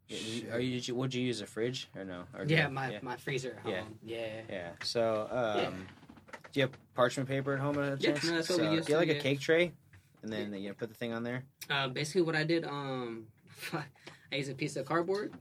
Yeah, 0.08 0.54
Are 0.54 0.60
you? 0.60 0.74
did 0.76 0.88
you- 0.88 0.94
Would 0.96 1.12
you 1.16 1.24
use 1.24 1.42
a 1.42 1.48
fridge 1.48 1.90
or 1.96 2.06
no? 2.06 2.26
Or 2.38 2.46
Yeah, 2.46 2.66
no? 2.66 2.70
my, 2.70 2.92
yeah. 2.92 3.00
my 3.02 3.18
freezer 3.18 3.58
at 3.64 3.68
Yeah. 3.68 3.80
home. 3.82 3.98
Yeah. 4.04 4.42
Yeah. 4.48 4.72
So, 4.84 5.28
um, 5.32 5.58
Yeah. 5.58 5.72
do 6.52 6.60
you 6.60 6.62
have 6.68 6.72
parchment 6.94 7.28
paper 7.28 7.54
at 7.54 7.60
home? 7.60 7.80
At 7.80 7.94
a 7.94 7.98
Yeah, 8.00 8.10
no, 8.12 8.36
that's 8.36 8.50
what 8.50 8.60
we 8.60 8.66
So, 8.66 8.72
used 8.74 8.88
Do 8.88 8.94
you 8.94 9.00
to, 9.00 9.06
like 9.08 9.18
a 9.18 9.20
cake 9.20 9.40
tray, 9.40 9.72
and 10.22 10.32
then 10.32 10.54
you 10.54 10.68
know, 10.70 10.76
put 10.76 10.90
the 10.90 10.96
thing 10.96 11.14
on 11.14 11.24
there? 11.24 11.46
Uh, 11.68 11.88
basically, 11.88 12.22
what 12.22 12.36
I 12.36 12.44
did, 12.44 12.64
um, 12.64 13.26
I 14.32 14.36
use 14.36 14.50
a 14.50 14.56
piece 14.56 14.76
of 14.76 14.86
cardboard, 14.86 15.32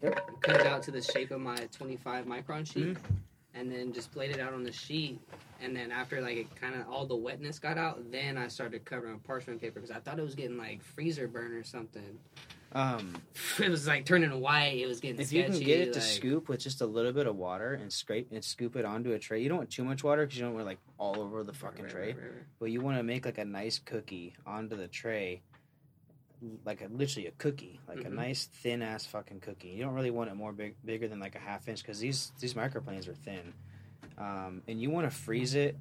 cut 0.40 0.60
it 0.60 0.66
out 0.66 0.82
to 0.84 0.90
the 0.90 1.00
shape 1.00 1.30
of 1.30 1.40
my 1.40 1.56
25 1.76 2.26
micron 2.26 2.70
sheet, 2.70 2.96
and 3.54 3.72
then 3.72 3.92
just 3.92 4.14
laid 4.16 4.30
it 4.32 4.40
out 4.40 4.52
on 4.52 4.64
the 4.64 4.72
sheet. 4.72 5.18
And 5.62 5.74
then 5.74 5.90
after 5.90 6.20
like 6.20 6.36
it 6.36 6.54
kind 6.56 6.74
of 6.74 6.88
all 6.88 7.06
the 7.06 7.16
wetness 7.16 7.58
got 7.58 7.78
out, 7.78 8.10
then 8.10 8.36
I 8.36 8.48
started 8.48 8.84
covering 8.84 9.14
with 9.14 9.22
parchment 9.24 9.60
paper 9.60 9.80
because 9.80 9.90
I 9.94 10.00
thought 10.00 10.18
it 10.18 10.22
was 10.22 10.34
getting 10.34 10.58
like 10.58 10.82
freezer 10.82 11.26
burn 11.28 11.52
or 11.52 11.62
something. 11.64 12.18
Um, 12.74 13.14
It 13.58 13.68
was 13.68 13.86
like 13.86 14.04
turning 14.06 14.40
white. 14.40 14.78
It 14.78 14.86
was 14.86 15.00
getting 15.00 15.20
if 15.20 15.28
sketchy. 15.28 15.42
you 15.52 15.58
can 15.58 15.66
get 15.66 15.80
it 15.88 15.92
to 15.94 16.00
scoop 16.00 16.48
with 16.48 16.60
just 16.60 16.80
a 16.80 16.86
little 16.86 17.12
bit 17.12 17.26
of 17.26 17.36
water 17.36 17.74
and 17.74 17.92
scrape 17.92 18.28
and 18.32 18.42
scoop 18.44 18.76
it 18.76 18.84
onto 18.84 19.12
a 19.12 19.18
tray, 19.18 19.40
you 19.42 19.48
don't 19.48 19.58
want 19.58 19.70
too 19.70 19.84
much 19.84 20.02
water 20.02 20.24
because 20.24 20.38
you 20.38 20.44
don't 20.44 20.54
want 20.54 20.66
like 20.66 20.78
all 20.98 21.20
over 21.20 21.44
the 21.44 21.52
fucking 21.52 21.84
Right, 21.84 21.92
tray. 21.92 22.06
right, 22.08 22.16
right. 22.16 22.42
But 22.58 22.70
you 22.70 22.80
want 22.80 22.96
to 22.98 23.02
make 23.02 23.24
like 23.26 23.38
a 23.38 23.44
nice 23.44 23.78
cookie 23.78 24.34
onto 24.46 24.76
the 24.76 24.88
tray, 24.88 25.42
like 26.64 26.80
a 26.80 26.86
literally 26.88 27.26
a 27.28 27.30
cookie, 27.32 27.80
like 27.86 27.98
Mhm. 27.98 28.06
a 28.06 28.10
nice 28.10 28.46
thin 28.46 28.82
ass 28.82 29.06
fucking 29.06 29.40
cookie. 29.40 29.68
You 29.68 29.84
don't 29.84 29.94
really 29.94 30.10
want 30.10 30.30
it 30.30 30.34
more 30.34 30.52
big, 30.52 30.74
bigger 30.84 31.06
than 31.08 31.20
like 31.20 31.34
a 31.34 31.38
half 31.38 31.68
inch 31.68 31.82
because 31.82 32.00
these 32.00 32.32
these 32.40 32.54
microplanes 32.54 33.06
are 33.08 33.14
thin, 33.14 33.52
um, 34.18 34.62
and 34.66 34.80
you 34.80 34.90
want 34.90 35.08
to 35.10 35.16
freeze 35.16 35.54
it 35.54 35.76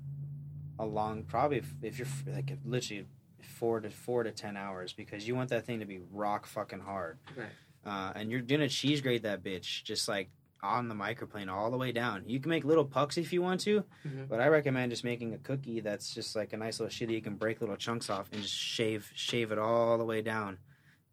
along 0.79 1.23
probably 1.23 1.57
if, 1.57 1.73
if 1.81 1.99
you're 1.99 2.07
like 2.33 2.51
literally 2.65 3.05
four 3.41 3.79
to 3.79 3.89
four 3.89 4.23
to 4.23 4.31
ten 4.31 4.55
hours 4.57 4.93
because 4.93 5.27
you 5.27 5.35
want 5.35 5.49
that 5.49 5.65
thing 5.65 5.79
to 5.79 5.85
be 5.85 5.99
rock 6.11 6.45
fucking 6.45 6.79
hard. 6.79 7.17
Right. 7.35 7.49
Uh, 7.83 8.13
and 8.15 8.31
you're 8.31 8.41
gonna 8.41 8.69
cheese 8.69 9.01
grate 9.01 9.23
that 9.23 9.43
bitch 9.43 9.83
just 9.83 10.07
like 10.07 10.29
on 10.63 10.87
the 10.87 10.95
microplane 10.95 11.49
all 11.51 11.71
the 11.71 11.77
way 11.77 11.91
down. 11.91 12.23
You 12.27 12.39
can 12.39 12.49
make 12.49 12.63
little 12.63 12.85
pucks 12.85 13.17
if 13.17 13.33
you 13.33 13.41
want 13.41 13.61
to, 13.61 13.83
Mhm. 14.05 14.27
but 14.29 14.39
I 14.39 14.47
recommend 14.47 14.91
just 14.91 15.03
making 15.03 15.33
a 15.33 15.37
cookie 15.39 15.79
that's 15.79 16.13
just 16.13 16.35
like 16.35 16.53
a 16.53 16.57
nice 16.57 16.79
little 16.79 16.91
shit 16.91 17.07
that 17.07 17.13
you 17.13 17.21
can 17.21 17.35
break 17.35 17.61
little 17.61 17.75
chunks 17.77 18.09
off 18.09 18.29
and 18.31 18.41
just 18.41 18.53
shave 18.55 19.11
shave 19.15 19.51
it 19.51 19.57
all 19.57 19.97
the 19.97 20.05
way 20.05 20.21
down. 20.21 20.59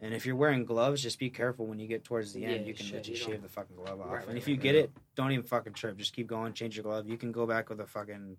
And 0.00 0.14
if 0.14 0.26
you're 0.26 0.36
wearing 0.36 0.64
gloves, 0.64 1.02
just 1.02 1.18
be 1.18 1.28
careful 1.30 1.66
when 1.66 1.80
you 1.80 1.88
get 1.88 2.04
towards 2.04 2.32
the 2.32 2.44
end. 2.44 2.60
Yeah, 2.62 2.66
you 2.68 2.74
can 2.74 2.84
shit, 2.86 2.94
literally 2.96 3.18
you 3.18 3.24
shave 3.24 3.42
the 3.42 3.48
fucking 3.48 3.74
glove 3.74 4.00
off. 4.00 4.10
Right, 4.12 4.18
and 4.20 4.28
right, 4.28 4.36
if 4.36 4.46
you 4.46 4.54
right, 4.54 4.62
get 4.62 4.74
it, 4.76 4.92
don't 5.16 5.32
even 5.32 5.44
fucking 5.44 5.72
trip. 5.72 5.96
Just 5.96 6.12
keep 6.12 6.26
going. 6.28 6.52
Change 6.52 6.76
your 6.76 6.84
glove. 6.84 7.08
You 7.08 7.16
can 7.16 7.32
go 7.32 7.46
back 7.46 7.68
with 7.68 7.80
a 7.80 7.86
fucking 7.86 8.36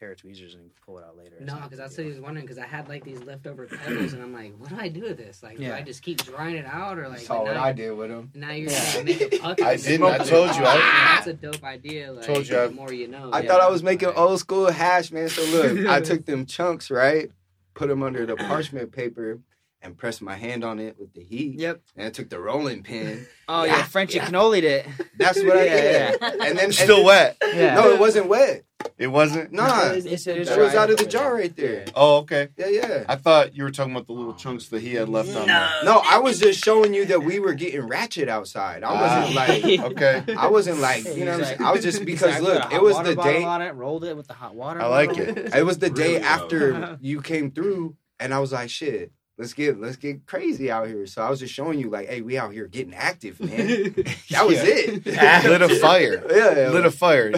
pair 0.00 0.12
of 0.12 0.16
tweezers 0.18 0.54
and 0.54 0.70
pull 0.84 0.98
it 0.98 1.04
out 1.04 1.16
later. 1.16 1.36
No, 1.40 1.56
because 1.62 1.78
that's 1.78 1.96
what 1.98 2.04
I 2.06 2.08
was 2.08 2.18
wondering. 2.20 2.46
Because 2.46 2.58
I 2.58 2.66
had 2.66 2.88
like 2.88 3.04
these 3.04 3.22
leftover 3.22 3.66
pebbles, 3.66 4.14
and 4.14 4.22
I'm 4.22 4.32
like, 4.32 4.54
what 4.58 4.70
do 4.70 4.76
I 4.78 4.88
do 4.88 5.02
with 5.02 5.18
this? 5.18 5.42
Like, 5.42 5.58
do 5.58 5.70
I 5.72 5.82
just 5.82 6.02
keep 6.02 6.24
drying 6.24 6.56
it 6.56 6.64
out, 6.64 6.98
or 6.98 7.06
like? 7.08 7.18
Saw 7.20 7.42
what 7.42 7.54
now, 7.54 7.62
I 7.62 7.72
did 7.72 7.90
with 7.92 8.10
him. 8.10 8.30
Now 8.34 8.50
you're 8.52 8.70
Yeah. 8.70 8.92
gonna 8.94 9.04
make 9.04 9.20
a 9.20 9.38
puck. 9.38 9.60
I 9.62 9.76
didn't. 9.76 10.06
I 10.06 10.18
told 10.18 10.56
you, 10.56 10.64
I- 10.64 11.12
that's 11.16 11.26
a 11.26 11.34
dope 11.34 11.62
idea. 11.62 12.12
Like, 12.12 12.24
Told 12.24 12.48
you, 12.48 12.54
the 12.56 12.70
more 12.70 12.92
you 12.92 13.08
know. 13.08 13.30
I 13.30 13.40
yeah. 13.42 13.48
thought 13.48 13.60
I 13.60 13.68
was 13.68 13.82
making 13.82 14.08
Like, 14.08 14.18
old 14.18 14.40
school 14.40 14.70
hash, 14.70 15.12
man. 15.12 15.28
So 15.28 15.42
look, 15.44 15.86
I 15.86 16.00
took 16.10 16.24
them 16.24 16.46
chunks, 16.46 16.90
right? 16.90 17.30
Put 17.74 17.88
them 17.88 18.02
under 18.02 18.24
the 18.26 18.36
parchment 18.36 18.92
paper, 18.92 19.38
and 19.82 19.96
pressed 19.96 20.20
my 20.22 20.36
hand 20.36 20.62
on 20.64 20.78
it 20.78 20.96
with 20.98 21.14
the 21.14 21.22
heat. 21.22 21.58
Yep. 21.58 21.80
And 21.96 22.06
I 22.06 22.10
took 22.10 22.28
the 22.28 22.38
rolling 22.38 22.82
pin. 22.82 23.26
Oh 23.48 23.64
yeah, 23.64 23.78
Yeah, 23.78 23.82
Frenchy 23.84 24.16
yeah. 24.18 24.26
cannolied 24.26 24.64
it. 24.64 24.86
That's 25.18 25.42
what 25.42 25.56
I 25.56 25.64
Yeah, 25.64 26.10
did. 26.10 26.18
yeah. 26.20 26.46
And 26.46 26.58
then 26.58 26.72
Still 26.72 26.98
and 26.98 27.06
wet. 27.06 27.36
Yeah. 27.54 27.74
No, 27.74 27.90
it 27.92 27.98
wasn't 27.98 28.26
wet. 28.28 28.64
It 28.96 29.08
wasn't. 29.08 29.52
Nah, 29.52 29.90
It 29.92 29.96
was- 29.96 30.06
it 30.06 30.26
it 30.26 30.38
was 30.38 30.50
was 30.56 30.74
out 30.74 30.90
of 30.90 30.96
the 30.98 31.04
jar 31.06 31.34
right 31.34 31.54
there. 31.54 31.84
Oh, 31.94 32.18
okay. 32.18 32.48
Yeah, 32.56 32.68
yeah. 32.68 33.04
I 33.08 33.16
thought 33.16 33.54
you 33.54 33.62
were 33.64 33.70
talking 33.70 33.92
about 33.92 34.06
the 34.06 34.12
little 34.14 34.32
chunks 34.34 34.68
that 34.68 34.80
he 34.82 34.94
had 34.94 35.08
left 35.08 35.34
on 35.36 35.46
there. 35.46 35.70
No, 35.84 36.02
I 36.08 36.18
was 36.18 36.38
just 36.40 36.62
showing 36.64 36.92
you 36.94 37.04
that 37.06 37.22
we 37.22 37.40
were 37.40 37.52
getting 37.54 37.86
ratchet 37.86 38.28
outside. 38.28 38.82
I 38.82 38.92
wasn't 38.92 39.36
Ah. 39.36 39.46
like, 39.48 39.80
Okay. 39.92 40.34
I 40.36 40.46
wasn't 40.48 40.78
like, 40.80 41.04
you 41.16 41.24
know, 41.26 41.38
what 41.38 41.60
I'm? 41.60 41.66
I 41.66 41.72
was 41.72 41.82
just 41.82 42.04
because 42.06 42.34
I 42.36 42.38
put 42.40 42.48
a 42.48 42.54
look, 42.54 42.72
it 42.72 42.82
was 42.82 42.98
the 43.02 43.14
day. 43.16 43.44
on 43.44 43.60
it, 43.62 43.74
rolled 43.74 44.04
it 44.04 44.16
with 44.16 44.28
the 44.28 44.34
hot 44.34 44.54
water. 44.54 44.80
I 44.80 44.86
like 44.86 45.16
it. 45.16 45.54
It 45.54 45.64
was 45.64 45.78
the 45.78 45.90
day 45.90 46.14
Really, 46.14 46.18
though. 46.20 46.24
after 46.26 46.98
you 47.00 47.20
came 47.22 47.50
through, 47.50 47.96
and 48.18 48.32
I 48.34 48.38
was 48.38 48.52
like, 48.52 48.68
shit. 48.70 49.12
Let's 49.40 49.54
get 49.54 49.80
let's 49.80 49.96
get 49.96 50.26
crazy 50.26 50.70
out 50.70 50.86
here. 50.86 51.06
So 51.06 51.22
I 51.22 51.30
was 51.30 51.40
just 51.40 51.54
showing 51.54 51.78
you 51.78 51.88
like, 51.88 52.08
hey, 52.10 52.20
we 52.20 52.36
out 52.36 52.52
here 52.52 52.66
getting 52.66 52.92
active, 52.92 53.40
man. 53.40 53.94
That 54.30 54.46
was 54.46 54.58
it. 54.60 55.02
Ah, 55.18 55.40
lit 55.46 55.62
a 55.62 55.68
fire. 55.80 56.22
Yeah, 56.30 56.68
Lit 56.68 56.84
a 56.84 56.90
fire. 56.90 57.32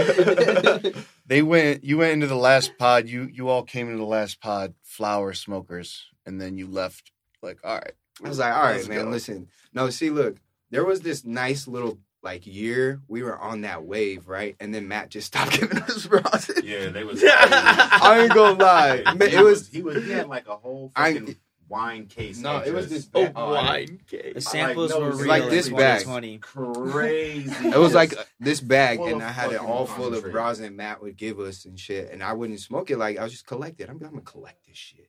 they 1.27 1.43
went. 1.43 1.85
You 1.85 1.99
went 1.99 2.13
into 2.15 2.27
the 2.27 2.35
last 2.35 2.77
pod. 2.77 3.09
You 3.09 3.31
you 3.33 3.49
all 3.49 3.63
came 3.63 3.87
into 3.87 3.99
the 3.99 4.05
last 4.05 4.41
pod. 4.41 4.75
Flower 4.83 5.33
smokers, 5.33 6.07
and 6.27 6.41
then 6.41 6.59
you 6.59 6.67
left. 6.67 7.13
Like, 7.41 7.59
all 7.63 7.77
right. 7.77 7.93
I 8.25 8.29
was 8.29 8.41
like, 8.41 8.53
all 8.53 8.63
right, 8.65 8.89
man, 8.89 9.05
go. 9.05 9.11
listen. 9.11 9.47
No, 9.73 9.89
see, 9.91 10.11
look, 10.11 10.39
there 10.71 10.85
was 10.85 11.03
this 11.03 11.25
nice 11.25 11.69
little 11.69 11.99
like 12.21 12.47
year 12.49 13.01
we 13.07 13.23
were 13.23 13.39
on 13.39 13.61
that 13.61 13.85
wave, 13.85 14.27
right? 14.29 14.57
And 14.59 14.75
then 14.75 14.89
Matt 14.89 15.11
just 15.11 15.29
stopped 15.29 15.53
giving 15.61 15.79
us 15.83 16.07
rosin. 16.07 16.63
Yeah, 16.65 16.89
they 16.89 17.05
was. 17.05 17.23
I 17.25 18.23
ain't 18.25 18.35
gonna 18.35 18.59
lie. 18.59 19.03
Man, 19.15 19.23
it 19.29 19.41
was 19.45 19.69
He 19.69 19.83
was. 19.83 20.05
He 20.05 20.11
had 20.11 20.29
like 20.29 20.49
a 20.49 20.57
whole 20.57 20.91
fucking 20.97 21.37
wine 21.73 22.07
case. 22.07 22.39
No, 22.39 22.57
of 22.59 22.67
it 22.67 22.75
was 22.75 22.89
this 22.89 23.09
Oh, 23.15 23.31
Oh, 23.35 23.51
wine 23.55 24.01
case. 24.07 24.35
The 24.35 24.41
samples 24.41 24.91
no, 24.91 25.01
were 25.01 25.13
real 25.17 25.27
like 25.27 25.49
this 25.51 25.69
bag. 25.71 26.05
crazy. 26.41 27.69
It 27.69 27.79
was 27.79 27.95
like 27.95 28.15
this 28.39 28.61
bag, 28.61 28.99
Full 28.99 29.09
and 29.09 29.23
I 29.23 29.31
had 29.31 29.53
it 29.53 29.61
all 29.61 29.87
full 29.87 30.07
of 30.09 30.13
concentrate. 30.23 30.35
rosin 30.35 30.77
Matt 30.77 31.03
would 31.03 31.17
give 31.17 31.41
us 31.41 31.65
and 31.65 31.79
shit. 31.81 32.11
And 32.13 32.23
I 32.23 32.33
wouldn't 32.35 32.61
smoke 32.61 32.91
it 32.91 32.99
like 32.99 33.19
I 33.19 33.23
was 33.25 33.33
just 33.33 33.47
collect 33.47 33.81
it. 33.81 33.89
I'm, 33.89 33.97
I'm 34.03 34.11
gonna 34.11 34.21
collect 34.21 34.67
this 34.67 34.77
shit. 34.77 35.09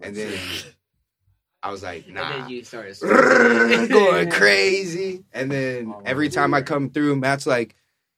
And 0.00 0.16
then 0.16 0.36
I 1.62 1.70
was 1.70 1.82
like, 1.82 2.06
And 2.06 2.16
nah. 2.16 2.28
then 2.28 2.48
you 2.50 2.64
started. 2.64 2.96
going 3.88 4.30
crazy. 4.30 5.24
And 5.32 5.50
then 5.50 5.92
oh, 5.96 6.02
every 6.04 6.28
time 6.28 6.52
I 6.54 6.62
come 6.62 6.90
through, 6.90 7.16
Matt's 7.16 7.46
like, 7.46 7.76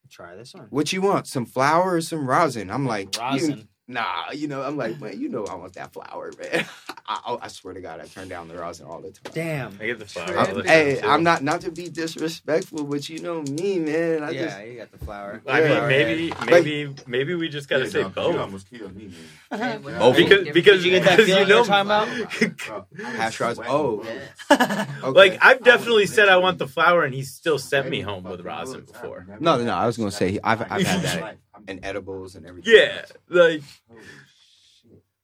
Try 0.08 0.36
this 0.36 0.54
one. 0.54 0.66
What 0.70 0.92
you 0.92 1.02
want? 1.02 1.26
Some 1.26 1.44
flower 1.46 1.94
or 1.94 2.00
some 2.00 2.28
rosin? 2.28 2.70
I'm 2.70 2.86
like, 2.86 3.14
you- 3.16 3.22
Rosin. 3.22 3.68
Nah, 3.88 4.30
you 4.32 4.48
know, 4.48 4.62
I'm 4.62 4.76
like, 4.76 5.00
man, 5.00 5.20
you 5.20 5.28
know, 5.28 5.44
I 5.46 5.54
want 5.54 5.74
that 5.74 5.92
flower, 5.92 6.32
man. 6.38 6.66
I, 7.08 7.20
I, 7.24 7.38
I 7.42 7.48
swear 7.48 7.74
to 7.74 7.80
God, 7.80 8.00
I 8.00 8.06
turn 8.06 8.28
down 8.28 8.48
the 8.48 8.56
rosin 8.56 8.86
all 8.86 9.00
the 9.00 9.12
time. 9.12 9.32
Damn. 9.32 9.78
I 9.80 9.86
get 9.86 9.98
the 10.00 10.06
flower. 10.06 10.36
I'm- 10.36 10.64
hey, 10.64 10.98
too. 11.00 11.06
I'm 11.06 11.22
not 11.22 11.42
not 11.42 11.60
to 11.62 11.70
be 11.70 11.88
disrespectful, 11.88 12.84
but 12.84 13.08
you 13.08 13.20
know 13.20 13.42
me, 13.42 13.78
man. 13.78 14.24
I 14.24 14.30
yeah, 14.30 14.42
just 14.42 14.66
you 14.66 14.76
got 14.78 14.90
the 14.90 14.98
flower. 14.98 15.40
I 15.46 15.60
mean, 15.60 15.70
Yeah. 15.70 15.86
maybe, 15.86 16.32
maybe, 16.46 16.94
maybe 17.06 17.34
we 17.36 17.48
just 17.48 17.68
gotta 17.68 17.84
Yeah, 17.84 17.90
say 17.90 18.02
dog, 18.02 18.34
You 18.34 18.40
almost 18.40 18.68
killed 18.68 18.94
me, 18.96 19.10
man. 19.50 19.82
Both. 19.82 20.16
Because 20.16 20.48
because 20.52 20.84
you 20.84 20.90
get 20.90 21.04
that 21.04 21.16
because 21.18 21.26
feeling 21.26 21.42
you 21.48 21.54
you're 21.54 21.64
know, 21.64 21.64
talking 21.64 21.86
about? 21.86 22.08
I 22.08 23.06
was 23.06 23.16
hash 23.16 23.40
rosin. 23.40 23.64
Oh, 23.68 24.04
okay. 24.50 25.06
like 25.10 25.38
I've 25.42 25.62
definitely 25.62 26.06
said 26.06 26.28
I 26.28 26.38
want 26.38 26.58
the 26.58 26.66
flower, 26.66 27.04
and 27.04 27.14
he 27.14 27.22
still 27.22 27.58
sent 27.58 27.88
me 27.88 28.00
home 28.00 28.24
with 28.24 28.40
rosin 28.40 28.80
before. 28.84 29.24
No, 29.38 29.56
no, 29.58 29.64
no, 29.64 29.74
I 29.74 29.86
was 29.86 29.96
gonna 29.96 30.10
say, 30.10 30.40
I've- 30.42 30.64
I've 30.68 30.82
had 30.86 31.02
that 31.02 31.36
and 31.68 31.80
edibles 31.84 32.34
and 32.34 32.46
everything. 32.46 32.74
Yeah, 32.76 33.04
like 33.28 33.62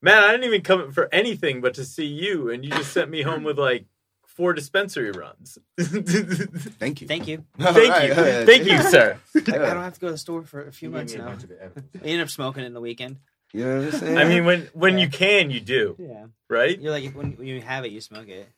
man, 0.01 0.23
I 0.23 0.33
didn't 0.33 0.45
even 0.45 0.63
come 0.63 0.93
for 0.93 1.09
anything 1.13 1.61
but 1.61 1.75
to 1.75 1.85
see 1.85 2.07
you, 2.07 2.51
and 2.51 2.65
you 2.65 2.71
just 2.71 2.93
sent 2.93 3.11
me 3.11 3.23
home 3.23 3.45
with 3.45 3.59
like 3.59 3.87
four 4.27 4.53
dispensary 4.53 5.11
runs. 5.13 5.59
Thank 5.79 7.01
you. 7.01 7.07
Thank 7.09 7.29
you. 7.29 7.45
Thank 7.59 8.03
you. 8.03 8.09
you, 8.09 8.47
thank 8.47 8.65
you, 8.65 8.83
sir. 8.83 9.19
I, 9.37 9.39
I 9.39 9.43
don't 9.43 9.83
have 9.83 9.95
to 9.95 10.01
go 10.01 10.07
to 10.09 10.13
the 10.13 10.19
store 10.19 10.43
for 10.43 10.67
a 10.67 10.73
few 10.73 10.91
months 10.91 11.15
now. 11.15 11.27
now. 11.27 11.37
I 11.95 11.99
ended 11.99 12.21
up 12.23 12.31
smoking 12.31 12.65
in 12.65 12.73
the 12.73 12.81
weekend. 12.81 13.19
You 13.53 13.65
know 13.67 13.77
what 13.85 13.95
I'm 13.95 14.01
saying? 14.01 14.19
I 14.19 14.25
mean, 14.25 14.45
when 14.47 14.71
when 14.73 14.99
you 14.99 15.09
can, 15.09 15.51
you 15.51 15.61
do, 15.61 15.97
Yeah. 15.99 16.27
right? 16.49 16.79
You're 16.81 16.93
like 16.93 17.13
when, 17.15 17.33
when 17.33 17.47
you 17.47 17.61
have 17.61 17.85
it, 17.85 17.93
you 17.93 18.01
smoke 18.01 18.29
it. 18.29 18.49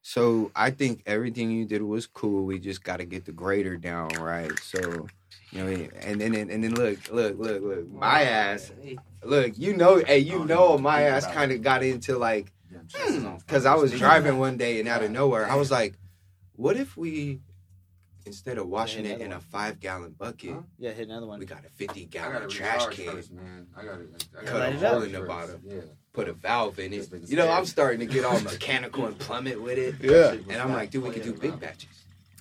So 0.00 0.50
I 0.56 0.70
think 0.70 1.02
everything 1.04 1.50
you 1.50 1.66
did 1.66 1.82
was 1.82 2.06
cool. 2.06 2.44
We 2.46 2.58
just 2.58 2.82
got 2.82 2.96
to 2.96 3.04
get 3.04 3.26
the 3.26 3.32
grader 3.32 3.76
down 3.76 4.08
right. 4.18 4.50
So 4.60 5.06
you 5.52 5.64
know, 5.64 5.88
and 6.00 6.20
then 6.20 6.34
and 6.34 6.62
then 6.62 6.74
look, 6.74 7.10
look, 7.10 7.38
look, 7.38 7.62
look, 7.62 7.90
my 7.90 8.22
ass. 8.22 8.72
Look, 9.24 9.58
you 9.58 9.76
know, 9.76 9.96
hey, 9.96 10.18
you 10.18 10.40
oh, 10.40 10.44
know, 10.44 10.78
my 10.78 11.02
ass 11.02 11.26
kind 11.26 11.52
of 11.52 11.62
got 11.62 11.82
into 11.82 12.18
like 12.18 12.52
because 13.46 13.62
hmm, 13.64 13.68
I 13.68 13.74
was 13.74 13.92
driving 13.92 14.38
one 14.38 14.56
day 14.56 14.78
and 14.78 14.88
out 14.88 15.02
of 15.02 15.10
nowhere, 15.10 15.50
I 15.50 15.56
was 15.56 15.70
like, 15.70 15.98
what 16.54 16.76
if 16.76 16.96
we 16.96 17.40
instead 18.26 18.58
of 18.58 18.68
washing 18.68 19.06
it 19.06 19.20
in 19.20 19.32
a 19.32 19.40
five 19.40 19.80
gallon 19.80 20.12
bucket, 20.12 20.50
Huh? 20.50 20.60
Yeah, 20.78 20.90
hit 20.90 21.08
another 21.08 21.26
one. 21.26 21.38
we 21.38 21.46
got 21.46 21.64
a 21.64 21.70
fifty 21.70 22.04
gallon 22.04 22.48
trash 22.48 22.86
can, 22.88 23.06
first, 23.06 23.32
man. 23.32 23.66
I 23.76 23.84
gotta, 23.84 24.04
I 24.38 24.44
Cut 24.44 24.72
gotta 24.72 24.86
a 24.86 24.90
hole 24.90 25.02
in 25.02 25.12
the 25.12 25.22
bottom. 25.22 25.60
Yeah. 25.64 25.80
put 26.12 26.28
a 26.28 26.34
valve 26.34 26.78
in 26.78 26.92
it. 26.92 27.08
You 27.26 27.36
know, 27.36 27.50
I'm 27.50 27.64
starting 27.64 28.00
to 28.00 28.06
get 28.06 28.24
all 28.24 28.38
mechanical 28.52 29.06
and 29.06 29.18
plummet 29.18 29.60
with 29.60 29.78
it. 29.78 29.94
Yeah. 30.00 30.36
And 30.52 30.60
I'm 30.60 30.72
like, 30.72 30.90
dude, 30.90 31.04
we 31.04 31.10
could 31.10 31.22
do 31.22 31.32
big 31.32 31.58
batches. 31.58 31.88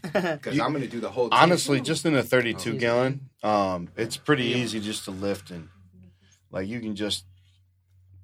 Because 0.13 0.60
I'm 0.60 0.71
gonna 0.73 0.88
do 0.88 0.99
the 0.99 1.10
whole. 1.10 1.29
tank. 1.29 1.41
Honestly, 1.41 1.81
just 1.81 2.05
in 2.05 2.15
a 2.15 2.23
32 2.23 2.73
Oh. 2.73 2.77
gallon, 2.77 3.29
um, 3.43 3.89
it's 3.97 4.17
pretty 4.17 4.45
easy 4.45 4.79
just 4.79 5.05
to 5.05 5.12
lift 5.12 5.51
and 5.51 5.69
like 6.51 6.67
you 6.67 6.79
can 6.79 6.95
just 6.95 7.25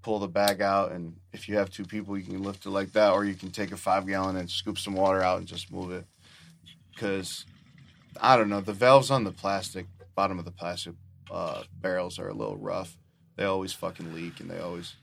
pull 0.02 0.20
the 0.20 0.28
bag 0.28 0.62
out, 0.62 0.92
and 0.92 1.16
if 1.32 1.48
you 1.48 1.56
have 1.58 1.70
two 1.70 1.86
people, 1.86 2.18
you 2.18 2.24
can 2.26 2.44
lift 2.44 2.66
it 2.66 2.70
like 2.70 2.92
that, 2.94 3.12
or 3.14 3.24
you 3.26 3.34
can 3.36 3.52
take 3.52 3.72
a 3.72 3.78
five 3.78 4.06
gallon 4.06 4.36
and 4.36 4.50
scoop 4.50 4.78
some 4.78 4.94
water 4.96 5.22
out 5.22 5.40
and 5.40 5.48
just 5.48 5.72
move 5.72 5.92
it. 5.92 6.06
Because 6.94 7.46
I 8.22 8.38
don't 8.38 8.50
know, 8.50 8.62
the 8.62 8.74
valves 8.74 9.10
on 9.10 9.24
the 9.24 9.32
plastic 9.32 9.88
bottom 10.16 10.38
of 10.40 10.46
the 10.46 10.52
plastic 10.52 10.94
uh, 11.32 11.64
barrels 11.82 12.20
are 12.20 12.28
a 12.30 12.34
little 12.34 12.58
rough. 12.58 12.98
They 13.36 13.46
always 13.46 13.74
fucking 13.74 14.14
leak, 14.14 14.40
and 14.40 14.50
they 14.50 14.60
always 14.60 14.96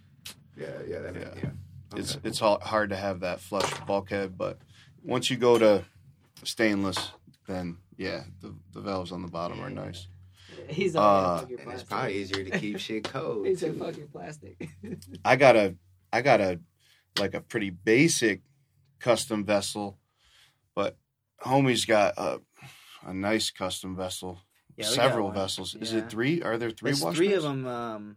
yeah, 0.57 0.67
yeah, 0.87 0.99
that, 1.01 1.15
yeah. 1.15 1.29
Yeah. 1.43 1.51
it's 1.97 2.17
Okay. 2.17 2.29
it's 2.29 2.39
hard 2.39 2.63
hard 2.63 2.91
to 2.91 2.97
have 2.97 3.21
that 3.21 3.41
flush 3.41 3.71
bulkhead, 3.87 4.37
but 4.39 4.59
once 5.03 5.31
you 5.31 5.37
go 5.37 5.59
to 5.59 5.85
stainless, 6.45 7.13
then 7.47 7.79
yeah, 7.97 8.25
the, 8.41 8.55
the 8.73 8.81
valves 8.81 9.13
on 9.13 9.23
the 9.23 9.29
bottom 9.29 9.61
are 9.61 9.71
nice. 9.71 10.07
He's 10.69 10.95
Uh, 10.97 11.01
all 11.01 11.39
fuck 11.39 11.51
your 11.51 11.61
And 11.61 11.73
it's 11.73 11.83
probably 11.83 12.15
easier 12.15 12.45
to 12.45 12.59
keep 12.59 12.79
shit 12.79 13.05
cold. 13.05 13.47
He 13.47 13.53
a 13.53 13.73
fucking 13.73 14.09
plastic. 14.09 14.69
I 15.25 15.37
got 15.37 15.57
a 15.57 15.77
I 16.13 16.23
got 16.23 16.41
a 16.41 16.61
like 17.19 17.35
a 17.35 17.41
pretty 17.41 17.71
basic 17.71 18.43
custom 18.99 19.45
vessel, 19.45 19.99
but 20.75 20.97
homie's 21.43 21.85
got 21.87 22.15
a 22.19 22.41
a 23.07 23.15
nice 23.15 23.51
custom 23.51 23.97
vessel. 23.97 24.39
Yeah, 24.77 24.87
Several 24.87 25.27
one. 25.27 25.35
vessels. 25.35 25.75
Is 25.75 25.93
it 25.93 26.09
three? 26.11 26.43
Are 26.43 26.57
there 26.59 26.71
three? 26.71 26.91
It's 26.91 27.03
three 27.03 27.35
of 27.35 27.43
them. 27.43 27.67
Um, 27.67 28.17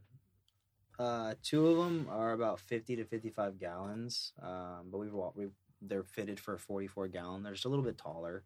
uh, 0.99 1.33
two 1.43 1.67
of 1.67 1.77
them 1.77 2.07
are 2.09 2.31
about 2.33 2.59
fifty 2.59 2.95
to 2.97 3.05
fifty-five 3.05 3.59
gallons. 3.59 4.33
Um, 4.41 4.87
but 4.91 4.99
we've 4.99 5.13
wa- 5.13 5.31
we 5.35 5.47
they're 5.85 6.03
fitted 6.03 6.39
for 6.39 6.53
a 6.55 6.59
forty-four 6.59 7.07
gallon. 7.09 7.43
They're 7.43 7.53
just 7.53 7.65
a 7.65 7.69
little 7.69 7.85
bit 7.85 7.97
taller. 7.97 8.43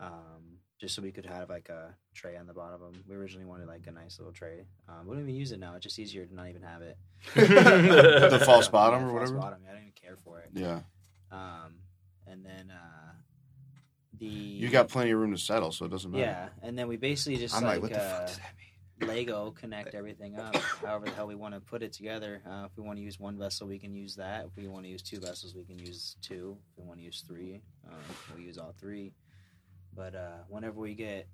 Um, 0.00 0.58
just 0.80 0.96
so 0.96 1.02
we 1.02 1.12
could 1.12 1.26
have 1.26 1.48
like 1.48 1.68
a 1.68 1.94
tray 2.12 2.36
on 2.36 2.46
the 2.48 2.52
bottom 2.52 2.82
of 2.82 2.92
them. 2.92 3.04
We 3.08 3.14
originally 3.14 3.44
wanted 3.46 3.68
like 3.68 3.86
a 3.86 3.92
nice 3.92 4.18
little 4.18 4.32
tray. 4.32 4.64
Um, 4.88 5.06
we 5.06 5.14
don't 5.14 5.22
even 5.22 5.34
use 5.36 5.52
it 5.52 5.60
now. 5.60 5.74
It's 5.76 5.84
just 5.84 5.98
easier 5.98 6.26
to 6.26 6.34
not 6.34 6.48
even 6.48 6.62
have 6.62 6.82
it. 6.82 6.96
The 7.34 8.42
false 8.44 8.66
bottom 8.68 9.00
Yeah, 9.02 9.06
or 9.06 9.10
false 9.10 9.20
whatever? 9.30 9.38
Bottom. 9.38 9.58
Yeah, 9.64 9.70
I 9.70 9.72
don't 9.74 9.82
even 9.82 9.92
care 9.92 10.16
for 10.16 10.40
it. 10.40 10.50
Yeah, 10.54 10.80
Um, 11.30 11.74
and 12.26 12.44
then 12.44 12.72
uh, 12.72 13.12
the 14.18 14.26
you 14.26 14.68
got 14.70 14.88
plenty 14.88 15.12
of 15.12 15.20
room 15.20 15.30
to 15.32 15.38
settle, 15.38 15.70
so 15.70 15.84
it 15.84 15.90
doesn't 15.90 16.10
matter. 16.10 16.24
yeah, 16.24 16.48
and 16.66 16.76
then 16.76 16.88
we 16.88 16.96
basically 16.96 17.36
just 17.38 17.54
I'm 17.54 17.62
like, 17.62 17.74
like, 17.74 17.82
what 17.82 17.92
the 17.92 18.02
uh, 18.02 18.18
fuck 18.18 18.26
does 18.26 18.36
that 18.38 18.52
mean? 18.58 18.66
Lego 19.06 19.50
connect 19.52 19.94
everything 19.94 20.36
up. 20.38 20.56
however 20.84 21.06
the 21.06 21.12
hell 21.12 21.26
we 21.26 21.34
want 21.34 21.54
to 21.54 21.60
put 21.60 21.82
it 21.82 21.92
together. 21.92 22.42
Uh, 22.48 22.64
if 22.66 22.76
we 22.76 22.82
want 22.82 22.98
to 22.98 23.02
use 23.02 23.18
one 23.18 23.38
vessel, 23.38 23.66
we 23.66 23.78
can 23.78 23.94
use 23.94 24.16
that. 24.16 24.46
If 24.46 24.56
we 24.56 24.68
want 24.68 24.84
to 24.84 24.90
use 24.90 25.02
two 25.02 25.18
vessels, 25.18 25.54
we 25.54 25.64
can 25.64 25.78
use 25.78 26.16
two. 26.22 26.56
If 26.72 26.78
we 26.82 26.86
want 26.86 26.98
to 26.98 27.04
use 27.04 27.24
three, 27.26 27.60
um, 27.88 27.98
we'll 28.30 28.44
use 28.44 28.58
all 28.58 28.74
three. 28.78 29.12
But 29.94 30.14
uh, 30.14 30.44
whenever 30.48 30.80
we 30.80 30.94
get 30.94 31.28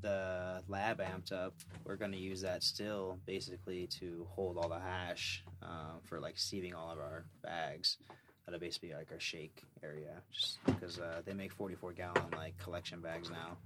the 0.00 0.62
lab 0.68 1.00
amped 1.00 1.32
up, 1.32 1.54
we're 1.84 1.96
going 1.96 2.12
to 2.12 2.18
use 2.18 2.42
that 2.42 2.62
still 2.62 3.18
basically 3.26 3.86
to 3.86 4.26
hold 4.30 4.58
all 4.58 4.68
the 4.68 4.78
hash 4.78 5.42
uh, 5.62 5.98
for 6.02 6.20
like 6.20 6.36
sieving 6.36 6.74
all 6.74 6.90
of 6.90 6.98
our 6.98 7.24
bags. 7.42 7.96
That'll 8.44 8.60
basically 8.60 8.90
be 8.90 8.94
like 8.94 9.10
our 9.10 9.20
shake 9.20 9.62
area, 9.82 10.20
just 10.30 10.58
because 10.66 10.98
uh, 10.98 11.22
they 11.24 11.32
make 11.32 11.50
44 11.52 11.92
gallon 11.92 12.26
like 12.36 12.58
collection 12.58 13.00
bags 13.00 13.30
now. 13.30 13.56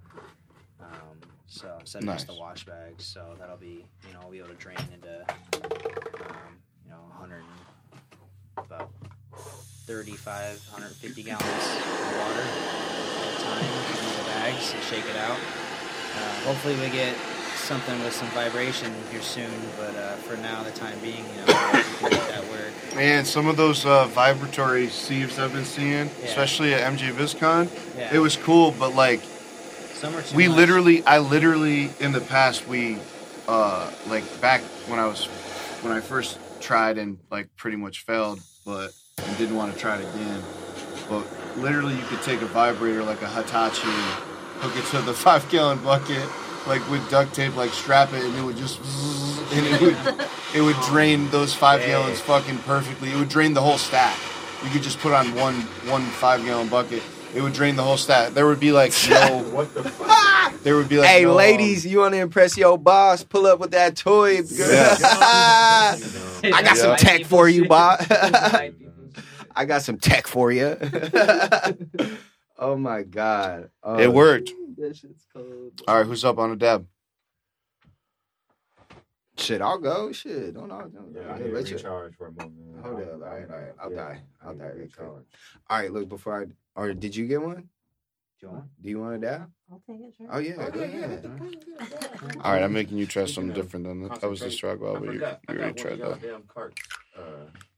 Um, 0.80 0.88
so 1.46 1.76
instead 1.80 2.02
of 2.02 2.08
just 2.10 2.26
the 2.26 2.34
wash 2.34 2.64
bags, 2.64 3.04
so 3.04 3.34
that'll 3.38 3.56
be 3.56 3.84
you 4.06 4.12
know 4.12 4.20
we'll 4.22 4.30
be 4.32 4.38
able 4.38 4.48
to 4.48 4.54
drain 4.54 4.76
into 4.92 5.20
um, 5.54 6.58
you 6.84 6.90
know 6.90 7.00
100 7.18 7.36
and 7.36 8.64
about 8.66 8.90
35, 9.86 10.60
150 10.72 11.22
gallons 11.22 11.44
of 11.44 12.18
water 12.18 12.42
at 12.42 13.32
a 13.32 13.42
time 13.42 13.64
in 13.64 14.18
the 14.18 14.24
bags 14.30 14.72
and 14.74 14.82
shake 14.84 15.04
it 15.08 15.16
out. 15.16 15.38
Uh, 15.38 16.34
hopefully 16.46 16.74
we 16.76 16.88
get 16.90 17.14
something 17.56 17.98
with 18.02 18.12
some 18.12 18.28
vibration 18.28 18.92
here 19.10 19.22
soon, 19.22 19.50
but 19.78 19.94
uh, 19.96 20.14
for 20.16 20.36
now, 20.38 20.62
the 20.62 20.70
time 20.72 20.98
being, 21.00 21.16
you 21.24 21.36
know, 21.40 21.46
we 21.46 21.52
can 21.52 22.02
make 22.10 22.28
that 22.28 22.44
work. 22.50 22.72
Man, 22.94 23.24
some 23.24 23.46
of 23.46 23.56
those 23.56 23.84
uh, 23.86 24.06
vibratory 24.06 24.88
sieves 24.88 25.38
I've 25.38 25.52
been 25.52 25.64
seeing, 25.64 26.06
Yeah. 26.20 26.24
especially 26.24 26.74
at 26.74 26.82
MJBizCon, 26.94 27.68
Yeah. 27.96 28.14
it 28.14 28.18
was 28.18 28.36
cool. 28.36 28.72
But 28.78 28.94
like, 28.94 29.20
Some 29.20 29.26
are 29.26 29.28
too 29.28 29.37
we 30.34 30.48
much. 30.48 30.56
literally, 30.56 31.04
I 31.04 31.18
literally, 31.18 31.90
in 32.00 32.12
the 32.12 32.20
past, 32.20 32.66
we, 32.68 32.98
uh, 33.46 33.90
like 34.08 34.40
back 34.40 34.62
when 34.86 34.98
I 34.98 35.06
was, 35.06 35.26
when 35.82 35.92
I 35.92 36.00
first 36.00 36.38
tried 36.60 36.98
and 36.98 37.18
like 37.30 37.48
pretty 37.56 37.76
much 37.76 38.04
failed, 38.04 38.40
but 38.64 38.92
and 39.18 39.38
didn't 39.38 39.56
want 39.56 39.72
to 39.72 39.78
try 39.78 39.98
it 39.98 40.14
again. 40.14 40.42
But 41.08 41.26
literally, 41.56 41.94
you 41.94 42.02
could 42.02 42.22
take 42.22 42.42
a 42.42 42.46
vibrator 42.46 43.02
like 43.02 43.22
a 43.22 43.28
Hitachi, 43.28 43.88
hook 44.60 44.76
it 44.76 44.84
to 44.90 45.02
the 45.02 45.14
five 45.26 45.48
gallon 45.50 45.78
bucket, 45.82 46.28
like 46.66 46.88
with 46.90 47.08
duct 47.10 47.34
tape, 47.34 47.56
like 47.56 47.70
strap 47.70 48.12
it, 48.12 48.24
and 48.24 48.34
it 48.36 48.42
would 48.42 48.56
just, 48.56 48.78
and 49.52 49.66
it 49.66 49.80
would, 49.80 49.96
it 50.54 50.60
would 50.60 50.76
drain 50.86 51.28
those 51.30 51.54
five 51.54 51.80
gallons 51.84 52.20
fucking 52.20 52.58
perfectly. 52.58 53.10
It 53.12 53.16
would 53.16 53.28
drain 53.28 53.54
the 53.54 53.62
whole 53.62 53.78
stack. 53.78 54.18
You 54.64 54.70
could 54.70 54.82
just 54.82 54.98
put 54.98 55.12
on 55.12 55.34
one 55.34 55.54
one 55.86 56.02
five 56.02 56.44
gallon 56.44 56.68
bucket. 56.68 57.02
It 57.34 57.42
would 57.42 57.52
drain 57.52 57.76
the 57.76 57.82
whole 57.82 57.96
stack. 57.96 58.32
There 58.32 58.46
would 58.46 58.60
be 58.60 58.72
like 58.72 58.92
no. 59.08 59.42
What 59.52 59.74
the 59.74 59.84
fuck? 59.84 60.54
There 60.62 60.76
would 60.76 60.88
be 60.88 60.98
like 60.98 61.08
hey, 61.08 61.22
no, 61.22 61.30
um, 61.30 61.36
ladies, 61.36 61.86
you 61.86 61.98
want 61.98 62.14
to 62.14 62.20
impress 62.20 62.56
your 62.56 62.78
boss? 62.78 63.22
Pull 63.22 63.46
up 63.46 63.60
with 63.60 63.72
that 63.72 63.96
toy. 63.96 64.40
Yeah. 64.40 64.96
I 66.44 66.62
got 66.64 66.76
some 66.76 66.96
tech 66.96 67.26
for 67.26 67.48
you, 67.48 67.66
boss. 67.66 68.06
White 68.08 68.78
people 68.78 68.92
shit. 69.14 69.24
I 69.54 69.64
got 69.64 69.82
some 69.82 69.98
tech 69.98 70.26
for 70.26 70.50
you. 70.52 70.76
oh 72.58 72.76
my 72.76 73.02
god, 73.02 73.70
oh, 73.82 73.98
It 73.98 74.12
worked. 74.12 74.50
That 74.78 74.96
shit's 74.96 75.26
cold. 75.32 75.82
All 75.86 75.96
right, 75.96 76.06
who's 76.06 76.24
up 76.24 76.38
on 76.38 76.52
a 76.52 76.56
dab? 76.56 76.86
Shit, 79.38 79.62
I'll 79.62 79.78
go. 79.78 80.10
Shit, 80.12 80.54
don't 80.54 80.68
know. 80.68 80.90
Yeah, 81.14 81.20
I 81.20 81.38
Yeah, 81.38 81.38
need 81.38 81.50
to 81.50 81.54
let 81.54 81.70
you- 81.70 81.76
recharge 81.76 82.14
for 82.16 82.26
a 82.26 82.32
moment. 82.32 82.84
Hold 82.84 83.00
up. 83.02 83.12
All 83.12 83.18
right, 83.20 83.50
all 83.50 83.56
right. 83.56 83.72
I'll 83.80 83.90
Yeah, 83.92 83.96
die. 83.96 84.22
I'll 84.44 84.54
die 84.54 84.64
to 84.68 84.74
real 84.74 84.82
recharge. 84.82 85.24
All 85.70 85.78
right, 85.78 85.92
look. 85.92 86.08
Before 86.08 86.42
I, 86.42 86.46
or 86.80 86.92
did 86.94 87.14
you 87.14 87.26
get 87.26 87.40
one? 87.40 87.68
Do 88.40 88.46
you 88.46 88.48
want? 88.50 88.64
Do 88.82 88.88
you 88.88 89.00
want 89.00 89.14
a 89.16 89.18
die? 89.26 89.44
I'll 89.70 89.82
take 89.86 90.00
it, 90.00 90.14
sure. 90.16 90.26
Oh 90.30 90.38
yeah, 90.38 90.54
Oh, 90.58 90.78
yeah, 90.78 91.18
yeah. 91.20 92.40
All 92.44 92.52
right, 92.52 92.62
I'm 92.62 92.72
making 92.72 92.98
you 92.98 93.06
try 93.06 93.24
something 93.26 93.50
Speaking 93.50 93.50
of 93.50 93.56
different 93.66 93.86
than 93.86 94.02
that. 94.08 94.20
That 94.20 94.30
was 94.30 94.40
the 94.40 94.46
concentrate, 94.46 94.56
struggle, 94.56 94.96
I 94.96 94.98
but 94.98 95.04
you, 95.06 95.12
forgot- 95.14 95.40
I 95.48 95.52
you 95.52 95.58
got 95.58 95.64
already 95.64 95.82
one 95.82 95.98
tried 95.98 96.12
that. 96.12 96.22
Damn 96.22 96.42
cart, 96.44 96.74
uh, 97.16 97.20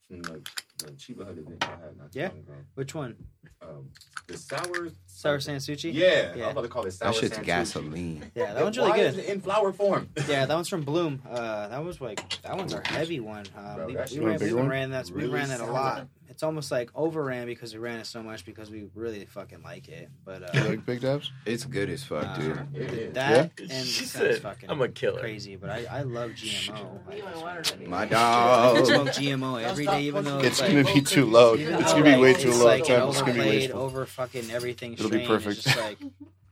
from 0.09 0.23
like 0.23 0.49
the 0.87 0.93
Chiba 0.93 1.25
Hut 1.27 1.37
event 1.39 1.63
I 1.63 1.67
had 1.67 1.97
not 1.99 2.09
Yeah? 2.13 2.27
ago. 2.27 2.53
Which 2.75 2.95
one? 2.95 3.17
Um, 3.63 3.91
the 4.27 4.37
sour 4.39 4.89
Sour 5.07 5.39
Sansuchi? 5.39 5.93
Yeah, 5.93 6.35
Yeah. 6.35 6.45
I'm 6.47 6.51
about 6.53 6.63
to 6.63 6.69
call 6.69 6.85
it 6.87 6.93
sour 6.93 7.13
That 7.13 7.19
shit's 7.21 7.39
Sansuchi. 7.39 7.45
gasoline. 7.45 8.31
Yeah, 8.35 8.47
that 8.47 8.57
Yeah, 8.57 8.63
one's 8.65 8.79
really 8.79 8.91
why 8.91 8.97
good. 8.97 9.07
is 9.15 9.19
it 9.19 9.25
in 9.27 9.41
flower 9.41 9.73
form. 9.73 10.09
Yeah, 10.29 10.47
that 10.47 10.55
one's 10.55 10.69
from 10.69 10.83
Bloom. 10.83 11.23
Uh, 11.29 11.69
that 11.69 11.85
was 11.85 12.01
like 12.01 12.41
that 12.43 12.57
one's 12.57 12.73
our 12.73 12.83
heavy 12.87 13.21
one. 13.21 13.45
Uh, 13.57 13.77
Bro, 13.77 13.87
we, 13.87 13.95
that 13.95 14.09
we, 14.11 14.15
shit 14.17 14.23
ran, 14.25 14.33
was 14.33 14.41
we 14.43 14.49
big 14.49 14.55
one? 14.57 14.69
ran 14.69 14.91
that. 14.91 15.07
We 15.07 15.13
Really 15.23 15.29
ran 15.35 15.49
that 15.49 15.57
a 15.61 15.65
sour. 15.65 15.73
lot. 15.73 16.09
It's 16.41 16.45
almost 16.47 16.71
like 16.71 16.89
overran 16.95 17.45
because 17.45 17.75
we 17.75 17.81
ran 17.81 17.99
it 18.01 18.07
so 18.07 18.23
much 18.23 18.47
because 18.47 18.71
we 18.71 18.87
really 18.95 19.27
fucking 19.27 19.63
like 19.63 19.89
it. 19.89 20.09
But 20.25 20.55
You 20.55 20.63
uh, 20.63 20.69
like 20.71 20.87
big 20.87 21.03
dabs? 21.03 21.31
It's 21.45 21.67
good 21.67 21.91
as 21.91 22.03
fuck, 22.03 22.25
uh, 22.25 22.35
dude. 22.39 22.67
It 22.75 22.93
is. 22.95 23.13
that 23.13 23.51
and 23.61 23.87
She 23.87 24.07
said, 24.07 24.41
fucking 24.41 24.71
"I'm 24.71 24.81
a 24.81 24.89
killer." 24.89 25.21
crazy. 25.21 25.57
But 25.57 25.69
I, 25.69 25.85
I 25.91 26.01
love 26.01 26.31
GMO. 26.31 27.07
Me 27.11 27.21
my 27.21 27.37
water 27.43 27.63
ready. 27.73 27.87
My 27.87 27.99
I 28.05 28.07
dog. 28.07 28.77
can 28.77 28.87
smoke 28.87 29.09
GMO 29.09 29.63
every 29.63 29.85
day, 29.85 30.05
even 30.05 30.25
though 30.25 30.39
It's 30.39 30.59
it's, 30.63 30.63
gonna 30.63 30.85
be 30.85 31.03
too 31.03 31.27
low. 31.27 31.57
even 31.57 31.75
It's 31.75 31.93
though, 31.93 31.99
gonna 31.99 32.05
be 32.05 32.11
like, 32.13 32.21
way 32.23 32.33
too 32.33 32.53
low. 32.53 32.65
Like 32.65 32.81
It's 32.81 32.89
gonna 32.89 33.05
be 33.05 33.11
overplayed, 33.11 33.47
wasteful. 33.61 33.81
over 33.83 34.07
fucking 34.07 34.51
everything. 34.51 34.95
It'll 34.95 35.11
be 35.11 35.27
perfect. 35.27 35.59
It's 35.59 35.65
just 35.65 35.77
like 35.77 35.99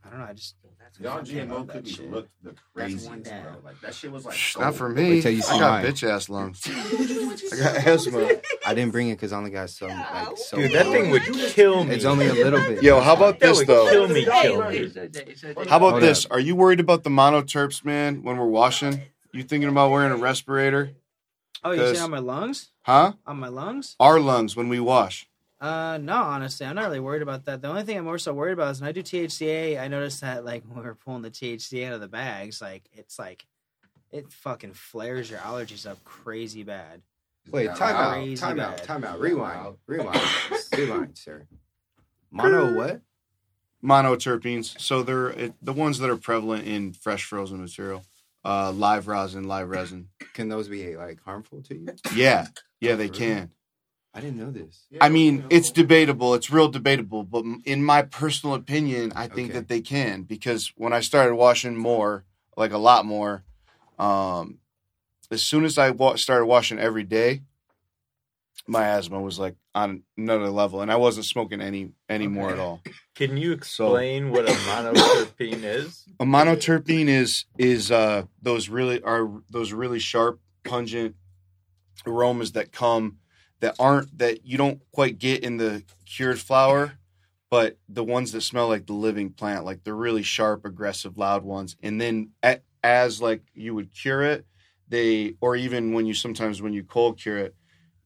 I 0.05 0.09
don't 0.11 0.19
know. 0.19 0.25
I 0.25 0.33
just 0.33 0.53
Y'all 1.01 1.21
GMO 1.21 1.65
that 1.67 1.73
cookies 1.75 1.95
shit. 1.95 2.11
looked 2.11 2.29
the 2.43 2.53
craziest, 2.73 3.07
one 3.07 3.21
bro. 3.21 3.33
Like 3.63 3.79
that 3.81 3.93
shit 3.93 4.11
was 4.11 4.25
like 4.25 4.35
Shh, 4.35 4.55
gold. 4.55 4.65
Not 4.65 4.75
for 4.75 4.89
me. 4.89 5.09
Wait 5.11 5.21
till 5.21 5.31
you 5.31 5.41
see 5.41 5.55
I 5.55 5.59
got 5.59 5.83
mine. 5.83 5.85
bitch 5.91 6.09
ass 6.09 6.29
lungs. 6.29 6.61
I 6.67 7.55
got 7.57 7.87
asthma. 7.87 8.29
I 8.65 8.73
didn't 8.73 8.91
bring 8.91 9.09
it 9.09 9.15
because 9.15 9.31
I 9.31 9.37
only 9.37 9.51
got 9.51 9.69
some. 9.69 9.89
Like, 9.89 10.37
so 10.37 10.57
Dude, 10.57 10.71
that 10.73 10.85
thing 10.87 11.11
would 11.11 11.23
kill 11.23 11.83
me. 11.85 11.95
It's 11.95 12.05
only 12.05 12.27
a 12.27 12.33
little 12.33 12.59
bit. 12.59 12.83
Yo, 12.83 12.99
how 12.99 13.13
about 13.15 13.39
that 13.39 13.47
this 13.47 13.57
would 13.59 13.67
though? 13.67 13.89
kill 13.89 14.07
me, 14.07 14.25
kill 14.25 14.69
me. 14.69 14.91
How 15.69 15.77
about 15.77 15.91
Hold 15.91 16.01
this? 16.03 16.25
up. 16.25 16.31
Are 16.33 16.39
you 16.39 16.55
worried 16.55 16.79
about 16.79 17.03
the 17.03 17.09
monoterps, 17.09 17.85
man? 17.85 18.23
When 18.23 18.37
we're 18.37 18.45
washing, 18.47 19.01
you 19.31 19.43
thinking 19.43 19.69
about 19.69 19.91
wearing 19.91 20.11
a 20.11 20.17
respirator? 20.17 20.91
Oh, 21.63 21.71
you 21.71 21.79
Cause- 21.79 21.97
say 21.97 22.03
on 22.03 22.11
my 22.11 22.19
lungs? 22.19 22.71
Huh? 22.81 23.13
On 23.27 23.37
my 23.39 23.47
lungs? 23.49 23.95
Our 23.99 24.19
lungs 24.19 24.55
when 24.55 24.67
we 24.69 24.79
wash. 24.79 25.28
Uh, 25.61 25.97
no, 26.01 26.15
honestly, 26.15 26.65
I'm 26.65 26.75
not 26.75 26.85
really 26.85 27.01
worried 27.01 27.21
about 27.21 27.45
that. 27.45 27.61
The 27.61 27.67
only 27.67 27.83
thing 27.83 27.97
I'm 27.97 28.05
more 28.05 28.17
so 28.17 28.33
worried 28.33 28.53
about 28.53 28.71
is 28.71 28.81
when 28.81 28.87
I 28.87 28.93
do 28.93 29.03
THCA, 29.03 29.79
I 29.79 29.89
noticed 29.89 30.21
that 30.21 30.45
like 30.45 30.63
when 30.63 30.83
we're 30.83 30.95
pulling 30.95 31.21
the 31.21 31.31
THC 31.31 31.85
out 31.85 31.93
of 31.93 32.01
the 32.01 32.07
bags, 32.07 32.61
like 32.61 32.83
it's 32.93 33.19
like 33.19 33.45
it 34.11 34.31
fucking 34.31 34.73
flares 34.73 35.29
your 35.29 35.39
allergies 35.39 35.89
up 35.89 36.03
crazy 36.05 36.63
bad. 36.63 37.01
Wait, 37.51 37.75
time 37.75 37.95
out. 37.95 38.13
Crazy 38.13 38.41
Time 38.41 38.59
out. 38.59 38.77
Time 38.83 39.03
out. 39.03 39.19
Rewind. 39.19 39.75
Rewind. 39.85 40.21
Rewind, 40.77 41.17
sir. 41.17 41.47
Mono 42.31 42.73
what? 42.75 43.01
Monoterpenes. 43.83 44.79
So 44.79 45.03
they're 45.03 45.29
it, 45.29 45.53
the 45.61 45.73
ones 45.73 45.99
that 45.99 46.09
are 46.09 46.17
prevalent 46.17 46.67
in 46.67 46.93
fresh 46.93 47.25
frozen 47.25 47.59
material. 47.61 48.03
Uh, 48.45 48.71
live 48.71 49.07
rosin, 49.09 49.43
live 49.49 49.69
resin. 49.69 50.07
Can 50.33 50.47
those 50.47 50.69
be 50.69 50.95
like 50.95 51.21
harmful 51.23 51.61
to 51.63 51.75
you? 51.75 51.87
Yeah, 52.15 52.47
yeah, 52.79 52.95
they 52.95 53.09
can. 53.09 53.51
I 54.13 54.21
didn't 54.21 54.37
know 54.37 54.51
this. 54.51 54.85
Yeah, 54.89 54.99
I 55.05 55.09
mean, 55.09 55.37
you 55.37 55.43
it's 55.49 55.71
debatable. 55.71 56.33
It's 56.33 56.49
real 56.49 56.67
debatable. 56.67 57.23
But 57.23 57.45
in 57.65 57.83
my 57.83 58.01
personal 58.01 58.55
opinion, 58.55 59.13
I 59.15 59.27
think 59.27 59.49
Okay. 59.49 59.59
that 59.59 59.67
they 59.67 59.81
can 59.81 60.23
because 60.23 60.73
when 60.75 60.93
I 60.93 60.99
started 61.01 61.35
washing 61.35 61.77
more, 61.77 62.25
like 62.57 62.71
a 62.71 62.77
lot 62.77 63.05
more, 63.05 63.43
um, 63.99 64.59
as 65.31 65.43
soon 65.43 65.63
as 65.63 65.77
I 65.77 65.91
wa- 65.91 66.15
started 66.15 66.45
washing 66.47 66.79
every 66.79 67.03
day, 67.03 67.43
my 68.67 68.85
asthma 68.87 69.21
was 69.21 69.39
like 69.39 69.55
on 69.75 70.03
another 70.17 70.49
level, 70.49 70.81
and 70.81 70.91
I 70.91 70.95
wasn't 70.95 71.25
smoking 71.25 71.61
any 71.61 71.91
anymore 72.09 72.49
Okay. 72.51 72.59
at 72.59 72.65
all. 72.65 72.81
Can 73.15 73.37
you 73.37 73.51
explain 73.51 74.31
what 74.31 74.45
a 74.45 74.53
monoterpene 74.67 75.63
is? 75.63 76.05
A 76.19 76.25
monoterpene 76.25 77.07
is 77.07 77.45
is 77.57 77.91
uh 77.91 78.23
those 78.41 78.69
really 78.69 79.01
are 79.03 79.29
those 79.49 79.71
really 79.71 79.99
sharp, 79.99 80.39
pungent 80.63 81.15
aromas 82.07 82.53
that 82.53 82.71
come 82.71 83.18
that 83.59 83.75
aren't 83.79 84.17
that 84.17 84.45
you 84.45 84.57
don't 84.57 84.81
quite 84.91 85.19
get 85.19 85.43
in 85.43 85.57
the 85.57 85.83
cured 86.05 86.39
flower, 86.39 86.93
but 87.49 87.77
the 87.87 88.03
ones 88.03 88.31
that 88.31 88.41
smell 88.41 88.67
like 88.67 88.85
the 88.85 88.93
living 88.93 89.31
plant, 89.31 89.65
like 89.65 89.83
the 89.83 89.93
really 89.93 90.23
sharp, 90.23 90.65
aggressive, 90.65 91.17
loud 91.17 91.43
ones. 91.43 91.75
And 91.81 91.99
then 91.99 92.31
at, 92.41 92.63
as 92.83 93.21
like 93.21 93.43
you 93.53 93.75
would 93.75 93.93
cure 93.93 94.23
it, 94.23 94.45
they 94.87 95.35
or 95.41 95.55
even 95.55 95.93
when 95.93 96.05
you 96.05 96.13
sometimes 96.13 96.61
when 96.61 96.73
you 96.73 96.83
cold 96.83 97.19
cure 97.19 97.37
it, 97.37 97.55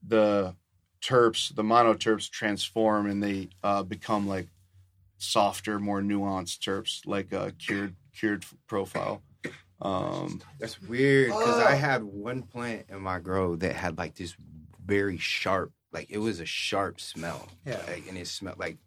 the 0.06 0.54
terps, 1.02 1.54
the 1.54 1.62
monoterps 1.62 2.30
transform 2.30 3.08
and 3.08 3.22
they 3.22 3.50
uh, 3.62 3.82
become 3.82 4.26
like 4.26 4.48
softer, 5.18 5.78
more 5.78 6.00
nuanced 6.00 6.58
terps, 6.58 7.06
like 7.06 7.32
a 7.32 7.52
cured 7.52 7.94
cured 8.16 8.44
profile. 8.66 9.22
Um, 9.82 10.40
That's 10.58 10.80
weird 10.80 11.28
because 11.28 11.60
I 11.60 11.74
had 11.74 12.02
one 12.02 12.42
plant 12.42 12.86
in 12.88 13.00
my 13.02 13.18
grow 13.18 13.56
that 13.56 13.74
had 13.74 13.98
like 13.98 14.14
this 14.14 14.34
very 14.84 15.18
sharp, 15.18 15.72
like 15.92 16.10
it 16.10 16.18
was 16.18 16.40
a 16.40 16.46
sharp 16.46 17.00
smell. 17.00 17.48
Yeah. 17.66 17.80
Like, 17.86 18.08
and 18.08 18.18
it 18.18 18.26
smelled 18.26 18.58
like 18.58 18.78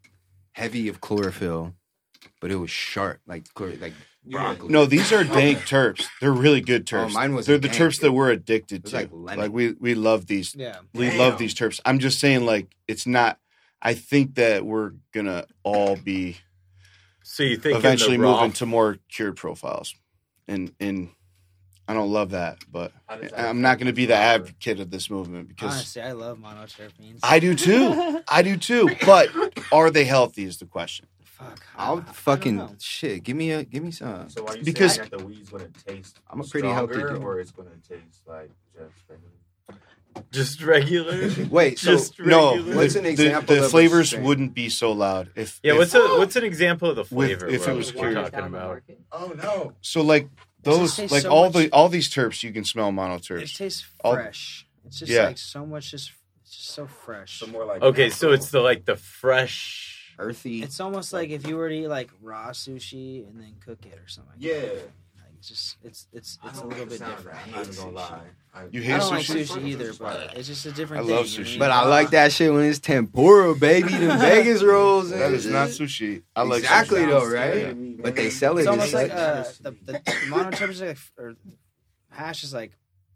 heavy 0.53 0.87
of 0.87 1.01
chlorophyll, 1.01 1.73
but 2.41 2.51
it 2.51 2.55
was 2.55 2.69
sharp, 2.69 3.19
like 3.27 3.45
chlor- 3.53 3.79
like 3.79 3.93
broccoli. 4.25 4.69
no, 4.69 4.85
these 4.85 5.11
are 5.11 5.23
dank 5.23 5.59
terps. 5.67 6.05
They're 6.21 6.31
really 6.31 6.61
good 6.61 6.81
oh, 6.93 6.97
terps. 6.97 7.09
Oh, 7.11 7.13
mine 7.13 7.33
wasn't 7.35 7.61
They're 7.61 7.69
the 7.69 7.77
dank. 7.77 7.93
terps 7.93 8.01
that 8.01 8.11
we're 8.11 8.31
addicted 8.31 8.85
to. 8.85 8.95
like 8.95 9.09
Like, 9.11 9.51
we 9.51 9.73
we 9.73 9.95
love 9.95 10.27
these. 10.27 10.55
Yeah. 10.55 10.77
We 10.93 11.09
Damn. 11.09 11.17
love 11.17 11.37
these 11.37 11.53
terps. 11.53 11.79
I'm 11.85 11.99
just 11.99 12.19
saying, 12.19 12.45
like 12.45 12.75
it's 12.87 13.07
not. 13.07 13.39
I 13.81 13.93
think 13.93 14.35
that 14.35 14.65
we're 14.65 14.93
gonna 15.13 15.45
all 15.63 15.95
be 15.95 16.37
So 17.23 17.43
you 17.43 17.57
think 17.57 17.77
eventually 17.77 18.17
raw, 18.17 18.37
moving 18.37 18.53
to 18.53 18.65
more 18.65 18.97
cured 19.09 19.35
profiles, 19.35 19.93
and 20.47 20.73
and 20.79 21.09
I 21.87 21.93
don't 21.93 22.11
love 22.11 22.31
that, 22.31 22.57
but 22.71 22.91
that 23.09 23.37
I'm 23.39 23.61
not 23.61 23.77
going 23.77 23.87
to 23.87 23.93
be 23.93 24.05
the 24.05 24.13
the 24.13 24.17
advocate 24.19 24.79
of 24.81 24.89
this 24.91 25.09
movement 25.09 25.47
because 25.47 25.73
Honestly, 25.73 26.01
I 26.01 26.11
love 26.11 26.37
monoterpenes. 26.37 27.19
I 27.23 27.39
do 27.39 27.55
too. 27.55 28.21
I 28.27 28.41
do 28.41 28.57
too. 28.57 28.89
But 29.05 29.29
are 29.71 29.89
they 29.89 30.03
healthy? 30.03 30.43
Is 30.43 30.57
the 30.57 30.65
question. 30.65 31.07
Fuck. 31.23 31.63
I- 31.77 31.85
I'll 31.85 32.01
fucking 32.01 32.77
shit. 32.79 33.23
Give 33.23 33.37
me 33.37 33.51
a, 33.51 33.63
give 33.63 33.83
me 33.83 33.91
some. 33.91 34.29
So 34.29 34.45
are 34.47 34.57
you 34.57 34.63
Because- 34.63 34.95
saying 34.95 35.09
that 35.11 35.17
the 35.19 35.25
weed's 35.25 35.49
gonna 35.49 35.69
taste 35.87 36.19
I'm 36.29 36.41
a 36.41 36.43
pretty 36.43 36.67
healthy 36.67 36.95
stronger, 36.95 37.13
dude. 37.13 37.23
or 37.23 37.39
it's 37.39 37.51
gonna 37.51 37.69
taste 37.87 38.21
like 38.27 38.49
just 38.81 39.05
regular? 39.07 39.31
just 40.31 40.63
regular. 40.63 41.47
Wait, 41.51 41.77
so 41.79 41.91
Just 41.91 42.19
No. 42.19 42.57
What's 42.75 42.95
an 42.95 43.03
the- 43.03 43.09
example 43.11 43.55
The, 43.55 43.65
of 43.65 43.71
flavors 43.71 44.09
strain? 44.09 44.23
wouldn't 44.23 44.53
be 44.55 44.69
so 44.69 44.91
loud 44.91 45.29
if. 45.35 45.59
Yeah, 45.63 45.73
if- 45.73 45.77
what's 45.77 45.93
a 45.93 45.99
what's 46.17 46.35
an 46.35 46.43
example 46.43 46.89
of 46.89 46.95
the 46.95 47.01
With- 47.15 47.39
flavor? 47.39 47.47
if 47.47 47.67
it 47.67 47.73
was 47.73 47.93
we're 47.93 48.13
talking 48.13 48.39
about? 48.39 48.81
Oh 49.11 49.33
no! 49.37 49.73
so 49.81 50.01
like 50.01 50.27
those 50.63 50.99
like 51.11 51.21
so 51.21 51.29
all 51.29 51.45
much- 51.45 51.53
the 51.53 51.69
all 51.71 51.89
these 51.89 52.09
terps 52.09 52.43
you 52.43 52.51
can 52.51 52.63
smell 52.65 52.91
mono 52.91 53.17
terps. 53.17 53.41
It 53.41 53.45
monoterps. 53.45 53.57
tastes 53.57 53.85
All- 54.03 54.13
fresh. 54.15 54.67
It's 54.85 54.99
just 54.99 55.11
Yeah. 55.11 55.25
like 55.27 55.37
so 55.37 55.65
much. 55.65 55.91
Just 55.91 56.11
it's 56.41 56.55
just 56.55 56.69
so 56.71 56.87
fresh. 56.87 57.39
So 57.39 57.47
more 57.47 57.65
like 57.65 57.81
Okay, 57.81 58.09
so 58.09 58.31
it's 58.31 58.49
the 58.51 58.59
like 58.61 58.85
the 58.85 58.95
fresh. 58.95 60.13
earthy. 60.19 60.63
It's 60.63 60.79
almost 60.79 61.13
like 61.13 61.29
if 61.29 61.45
you 61.47 61.57
were 61.57 61.69
to 61.69 61.75
eat 61.75 61.87
like 61.87 62.09
raw 62.21 62.49
sushi 62.49 63.27
and 63.27 63.39
then 63.39 63.55
cook 63.63 63.85
it 63.85 63.99
or 63.99 64.07
something. 64.07 64.33
Like 64.33 64.41
yeah. 64.43 64.59
that. 64.61 64.89
Like 65.49 65.51
It's 65.51 65.59
just 65.61 65.77
it's 65.83 66.07
it's 66.13 66.39
it's 66.45 66.59
a 66.61 66.65
little 66.65 66.85
bit 66.85 66.99
different. 66.99 67.37
I'm 67.45 67.51
not 67.51 67.61
even 67.67 67.75
gonna 67.75 67.91
lie. 67.91 68.21
I- 68.53 68.65
You 68.71 68.81
I 68.81 68.83
hate 68.83 68.99
don't 68.99 69.09
like 69.11 69.25
sushi? 69.25 69.55
sushi 69.57 69.65
either, 69.67 69.93
but 69.93 70.35
it's 70.37 70.47
just 70.47 70.65
a 70.65 70.71
different 70.71 71.03
I 71.03 71.07
thing. 71.07 71.15
love 71.15 71.27
you 71.27 71.43
sushi. 71.43 71.49
mean? 71.51 71.59
But 71.59 71.71
I 71.71 71.85
like 71.87 72.09
that 72.11 72.31
shit 72.31 72.51
when 72.51 72.63
it's 72.65 72.79
tempura, 72.79 73.55
baby. 73.55 73.89
The 73.89 74.15
Vegas 74.19 74.63
rolls. 74.63 75.11
That 75.11 75.27
and 75.27 75.35
is 75.35 75.45
not 75.45 75.69
shit. 75.71 75.87
sushi. 75.89 76.23
I 76.35 76.41
like 76.43 76.59
exactly 76.59 77.01
sushi. 77.01 77.09
though, 77.09 77.29
right? 77.29 78.01
But 78.03 78.15
they 78.15 78.29
sell 78.29 78.57
it. 78.57 78.61
It's 78.61 78.67
as 78.67 78.71
almost 78.71 78.93
like 78.93 79.11
such. 79.11 79.17
uh, 79.19 79.43
the 79.61 79.71
the, 79.85 79.91
the 79.93 80.15
mono 80.29 80.49
is 80.49 80.81
like 80.81 80.97
or 81.17 81.35
hash 82.09 82.43
is 82.43 82.53
like 82.53 82.71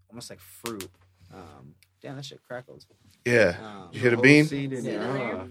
almost 0.09 0.29
like 0.29 0.39
fruit. 0.39 0.87
Um, 1.33 1.75
damn, 2.01 2.15
that 2.15 2.25
shit 2.25 2.39
crackled. 2.47 2.85
Yeah. 3.25 3.55
Um, 3.63 3.89
You 3.91 3.99
hit 3.99 4.13
a 4.13 4.17
bean? 4.17 4.45
Seed 4.45 4.73
in 4.73 4.83
there. 4.83 5.01
Yeah. 5.01 5.43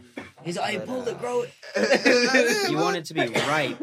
He's 0.43 0.57
like, 0.57 0.79
But, 0.79 0.87
pull 0.89 1.03
uh, 1.03 1.07
it, 1.07 1.21
bro. 1.21 1.45
you 2.71 2.77
want 2.77 2.97
it 2.97 3.05
to 3.07 3.15
be 3.15 3.27
ripe 3.29 3.79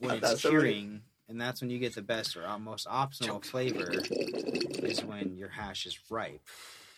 when 0.00 0.16
it's 0.22 0.40
so 0.42 0.50
curing, 0.50 1.00
and 1.32 1.40
that's 1.40 1.60
when 1.60 1.70
you 1.70 1.78
get 1.78 1.94
the 1.94 2.02
best 2.02 2.36
or 2.36 2.46
most 2.58 2.86
optimal 2.86 3.44
flavor. 3.44 3.90
Is 3.90 5.04
when 5.04 5.36
your 5.36 5.48
hash 5.48 5.86
is 5.86 5.98
ripe. 6.10 6.40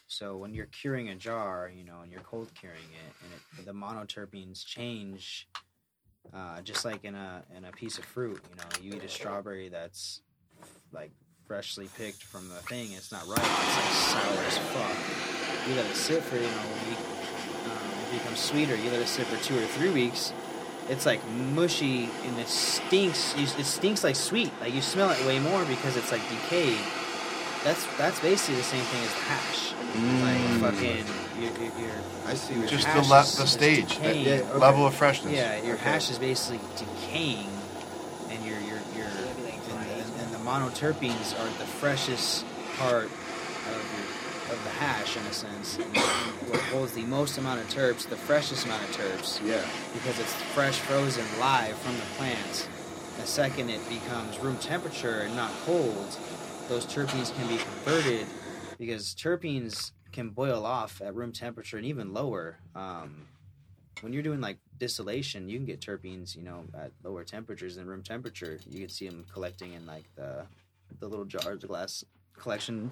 So 0.06 0.36
when 0.36 0.52
you're 0.52 0.66
curing 0.66 1.08
a 1.08 1.14
jar, 1.14 1.70
you 1.74 1.84
know, 1.84 2.00
and 2.02 2.10
you're 2.10 2.20
cold 2.22 2.50
curing 2.58 2.76
it, 2.76 3.14
and 3.22 3.32
it, 3.60 3.66
the 3.66 3.72
monoterpenes 3.72 4.64
change, 4.64 5.48
uh, 6.34 6.60
just 6.62 6.84
like 6.84 7.04
in 7.04 7.14
a 7.14 7.44
in 7.56 7.64
a 7.64 7.72
piece 7.72 7.98
of 7.98 8.04
fruit. 8.04 8.40
You 8.50 8.56
know, 8.56 8.90
you 8.90 8.96
eat 8.96 9.04
a 9.04 9.08
strawberry 9.08 9.68
that's 9.68 10.20
like 10.92 11.12
freshly 11.46 11.88
picked 11.96 12.22
from 12.22 12.48
the 12.48 12.56
thing, 12.56 12.92
it's 12.92 13.12
not 13.12 13.26
ripe. 13.28 13.38
It's 13.38 13.76
like 13.76 14.22
sour 14.24 14.44
as 14.44 14.58
fuck. 14.58 15.68
You 15.68 15.74
let 15.76 15.86
it 15.86 15.96
sit 15.96 16.22
for 16.22 16.36
you 16.36 16.42
know 16.42 16.48
a 16.48 16.88
week. 16.88 16.98
Um, 16.98 18.14
it 18.14 18.18
becomes 18.18 18.40
sweeter. 18.40 18.76
You 18.76 18.90
let 18.90 19.00
it 19.00 19.08
sit 19.08 19.26
for 19.26 19.42
two 19.44 19.56
or 19.56 19.66
three 19.66 19.90
weeks. 19.90 20.32
It's 20.88 21.06
like 21.06 21.26
mushy 21.28 22.10
and 22.26 22.38
it 22.38 22.48
stinks. 22.48 23.34
You, 23.36 23.44
it 23.44 23.64
stinks 23.64 24.04
like 24.04 24.16
sweet. 24.16 24.52
Like 24.60 24.74
you 24.74 24.82
smell 24.82 25.10
it 25.10 25.24
way 25.26 25.38
more 25.38 25.64
because 25.64 25.96
it's 25.96 26.12
like 26.12 26.22
decayed. 26.28 26.78
That's 27.64 27.86
that's 27.96 28.20
basically 28.20 28.56
the 28.56 28.62
same 28.64 28.84
thing 28.84 29.02
as 29.02 29.08
the 29.14 29.20
hash. 29.20 29.72
Mm. 29.94 30.60
Like 30.60 30.74
fucking, 30.74 31.04
I 32.26 32.34
see 32.34 32.58
what 32.58 32.68
Just 32.68 32.86
the 32.86 33.00
le- 33.00 33.08
the 33.44 33.46
stage. 33.46 33.88
decaying. 33.96 34.26
Yeah, 34.26 34.32
okay. 34.50 34.58
Level 34.58 34.86
of 34.86 34.94
freshness. 34.94 35.32
Yeah, 35.32 35.62
your 35.62 35.74
Okay. 35.76 35.84
hash 35.84 36.10
is 36.10 36.18
basically 36.18 36.60
decaying, 36.76 37.48
and 38.30 38.44
your 38.44 38.58
your 38.60 38.80
your 38.96 39.06
and, 39.06 39.38
the, 39.38 40.22
and 40.22 40.32
the 40.34 40.38
monoterpenes 40.38 41.32
are 41.40 41.46
the 41.58 41.66
freshest 41.80 42.44
part 42.76 43.04
of 43.04 43.93
of 44.54 44.64
the 44.64 44.70
hash 44.70 45.16
in 45.16 45.22
a 45.26 45.32
sense. 45.32 45.76
What 46.48 46.60
holds 46.72 46.92
the 46.92 47.02
most 47.02 47.38
amount 47.38 47.60
of 47.60 47.68
terps, 47.68 48.08
the 48.08 48.16
freshest 48.16 48.64
amount 48.64 48.82
of 48.84 48.90
terps, 48.96 49.44
Yeah. 49.46 49.64
because 49.92 50.18
it's 50.18 50.32
fresh, 50.54 50.78
frozen, 50.78 51.24
live 51.38 51.76
from 51.78 51.94
the 51.96 52.06
plants. 52.16 52.68
The 53.18 53.26
second 53.26 53.70
it 53.70 53.86
becomes 53.88 54.38
room 54.38 54.56
temperature 54.58 55.20
and 55.20 55.34
not 55.36 55.52
cold, 55.66 56.16
those 56.68 56.86
terpenes 56.86 57.34
can 57.36 57.46
be 57.48 57.58
converted 57.58 58.26
because 58.78 59.14
terpenes 59.14 59.92
can 60.12 60.30
boil 60.30 60.64
off 60.64 61.00
at 61.02 61.14
room 61.14 61.32
temperature 61.32 61.76
and 61.76 61.86
even 61.86 62.12
lower. 62.14 62.56
Um, 62.74 63.26
when 64.00 64.12
you're 64.12 64.22
doing 64.22 64.40
like 64.40 64.58
distillation, 64.78 65.48
you 65.48 65.58
can 65.58 65.66
get 65.66 65.80
terpenes, 65.80 66.36
you 66.36 66.42
know, 66.42 66.64
at 66.74 66.90
lower 67.02 67.24
temperatures 67.24 67.76
than 67.76 67.86
room 67.86 68.02
temperature. 68.02 68.58
You 68.70 68.80
can 68.80 68.88
see 68.88 69.08
them 69.08 69.24
collecting 69.32 69.72
in 69.74 69.86
like 69.86 70.04
the 70.16 70.46
the 71.00 71.08
little 71.08 71.24
jars, 71.24 71.60
the 71.60 71.66
glass 71.66 72.04
collection. 72.38 72.90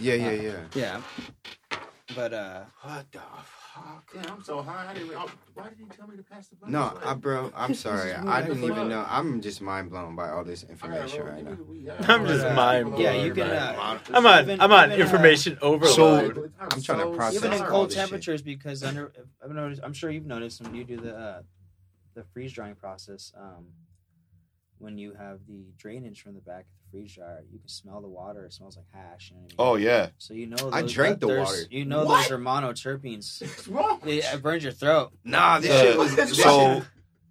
Yeah, 0.00 0.14
yeah, 0.14 0.30
yeah. 0.32 0.56
Yeah. 0.74 1.00
But 2.14 2.34
uh, 2.34 2.62
What 2.82 3.10
the 3.10 3.20
fuck? 3.74 4.04
Yeah, 4.14 4.22
I'm 4.30 4.44
so 4.44 4.60
high. 4.60 4.90
I 4.90 4.94
didn't, 4.94 5.16
I, 5.16 5.26
why 5.54 5.68
did 5.70 5.78
you 5.78 5.86
tell 5.96 6.06
me 6.06 6.16
to 6.18 6.22
pass 6.22 6.48
the 6.48 6.56
blunt? 6.56 6.72
No, 6.72 6.92
I, 7.02 7.14
bro, 7.14 7.50
I'm 7.56 7.72
sorry. 7.72 8.12
I 8.12 8.42
didn't 8.42 8.64
even 8.64 8.88
know. 8.90 9.06
I'm 9.08 9.40
just 9.40 9.62
mind 9.62 9.88
blown 9.88 10.14
by 10.14 10.28
all 10.28 10.44
this 10.44 10.62
information 10.64 11.20
roll- 11.22 11.32
right 11.32 11.42
now. 11.44 11.56
we- 11.66 11.78
we- 11.84 11.90
I'm 11.90 12.26
just 12.26 12.44
mind 12.54 12.90
blown. 12.90 13.00
yeah, 13.00 13.12
you 13.12 13.32
can. 13.32 13.48
Uh, 13.50 13.98
I'm 14.12 14.26
on. 14.26 14.42
even- 14.42 14.60
I'm 14.60 14.72
on 14.72 14.90
even, 14.92 15.00
uh, 15.00 15.04
information 15.04 15.58
overload. 15.62 16.52
I'm 16.60 16.82
trying 16.82 16.98
to 17.10 17.16
process 17.16 17.36
even 17.44 17.52
in 17.54 17.62
all 17.62 17.68
cold 17.68 17.88
this 17.88 17.94
shit. 17.94 18.00
temperatures 18.02 18.42
because 18.42 18.82
under 18.84 19.10
I've 19.42 19.50
noticed 19.50 19.80
I'm 19.82 19.94
sure 19.94 20.10
you've 20.10 20.26
noticed 20.26 20.60
when 20.60 20.74
you 20.74 20.84
do 20.84 20.98
the 20.98 21.16
uh, 21.16 21.42
the 22.14 22.24
freeze 22.24 22.52
drying 22.52 22.74
process 22.74 23.32
um, 23.40 23.68
when 24.78 24.98
you 24.98 25.14
have 25.14 25.46
the 25.48 25.64
drainage 25.78 26.20
from 26.20 26.34
the 26.34 26.42
back 26.42 26.66
of 26.66 26.66
the 26.76 26.81
freeze 26.92 27.14
dryer 27.14 27.42
you 27.50 27.58
can 27.58 27.68
smell 27.68 28.00
the 28.00 28.08
water 28.08 28.44
it 28.44 28.52
smells 28.52 28.76
like 28.76 28.86
hash 28.92 29.30
you 29.32 29.36
know 29.36 29.42
what 29.56 29.64
I 29.66 29.70
Oh 29.70 29.74
yeah. 29.76 30.08
so 30.18 30.34
you 30.34 30.46
know 30.46 30.70
I 30.72 30.82
those- 30.82 30.92
drank 30.92 31.18
the 31.20 31.28
water. 31.28 31.56
you 31.70 31.84
know 31.86 32.04
What? 32.04 32.22
those 32.28 32.30
are 32.32 32.38
monoterpenes 32.38 33.40
What's 33.42 33.66
wrong? 33.66 34.00
it, 34.06 34.24
it 34.32 34.42
burns 34.42 34.62
your 34.62 34.72
throat 34.72 35.10
Nah, 35.24 35.58
this 35.58 35.70
Uh, 35.72 35.82
shit 35.82 35.98
was. 35.98 36.14
this 36.14 36.36
so 36.40 36.74
shit- 36.74 36.84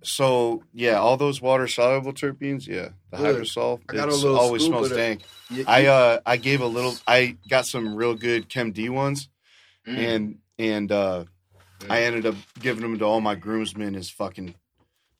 so 0.03 0.63
yeah, 0.73 0.95
all 0.95 1.15
those 1.15 1.43
water 1.43 1.67
soluble 1.67 2.11
terpenes, 2.11 2.65
yeah. 2.65 2.89
The 3.11 3.21
Look, 3.21 3.37
hydrosol. 3.37 3.81
I 3.87 3.93
got 3.95 4.09
a 4.09 4.15
little 4.15 4.35
always 4.35 4.65
smells 4.65 4.89
dank. 4.89 5.21
you- 5.51 5.63
I 5.67 5.85
uh 5.85 6.19
I 6.25 6.37
gave 6.37 6.61
a 6.61 6.65
little 6.65 6.95
I 7.07 7.37
got 7.49 7.67
some 7.67 7.93
real 7.95 8.15
good 8.15 8.49
Chem 8.49 8.71
D 8.71 8.89
ones 8.89 9.29
Mm. 9.87 9.97
and 9.97 10.37
and 10.59 10.91
uh 10.91 11.25
I 11.89 12.03
ended 12.03 12.25
up 12.25 12.35
giving 12.59 12.81
them 12.81 12.97
to 12.99 13.05
all 13.05 13.21
my 13.21 13.35
groomsmen 13.35 13.95
as 13.95 14.09
fucking 14.09 14.55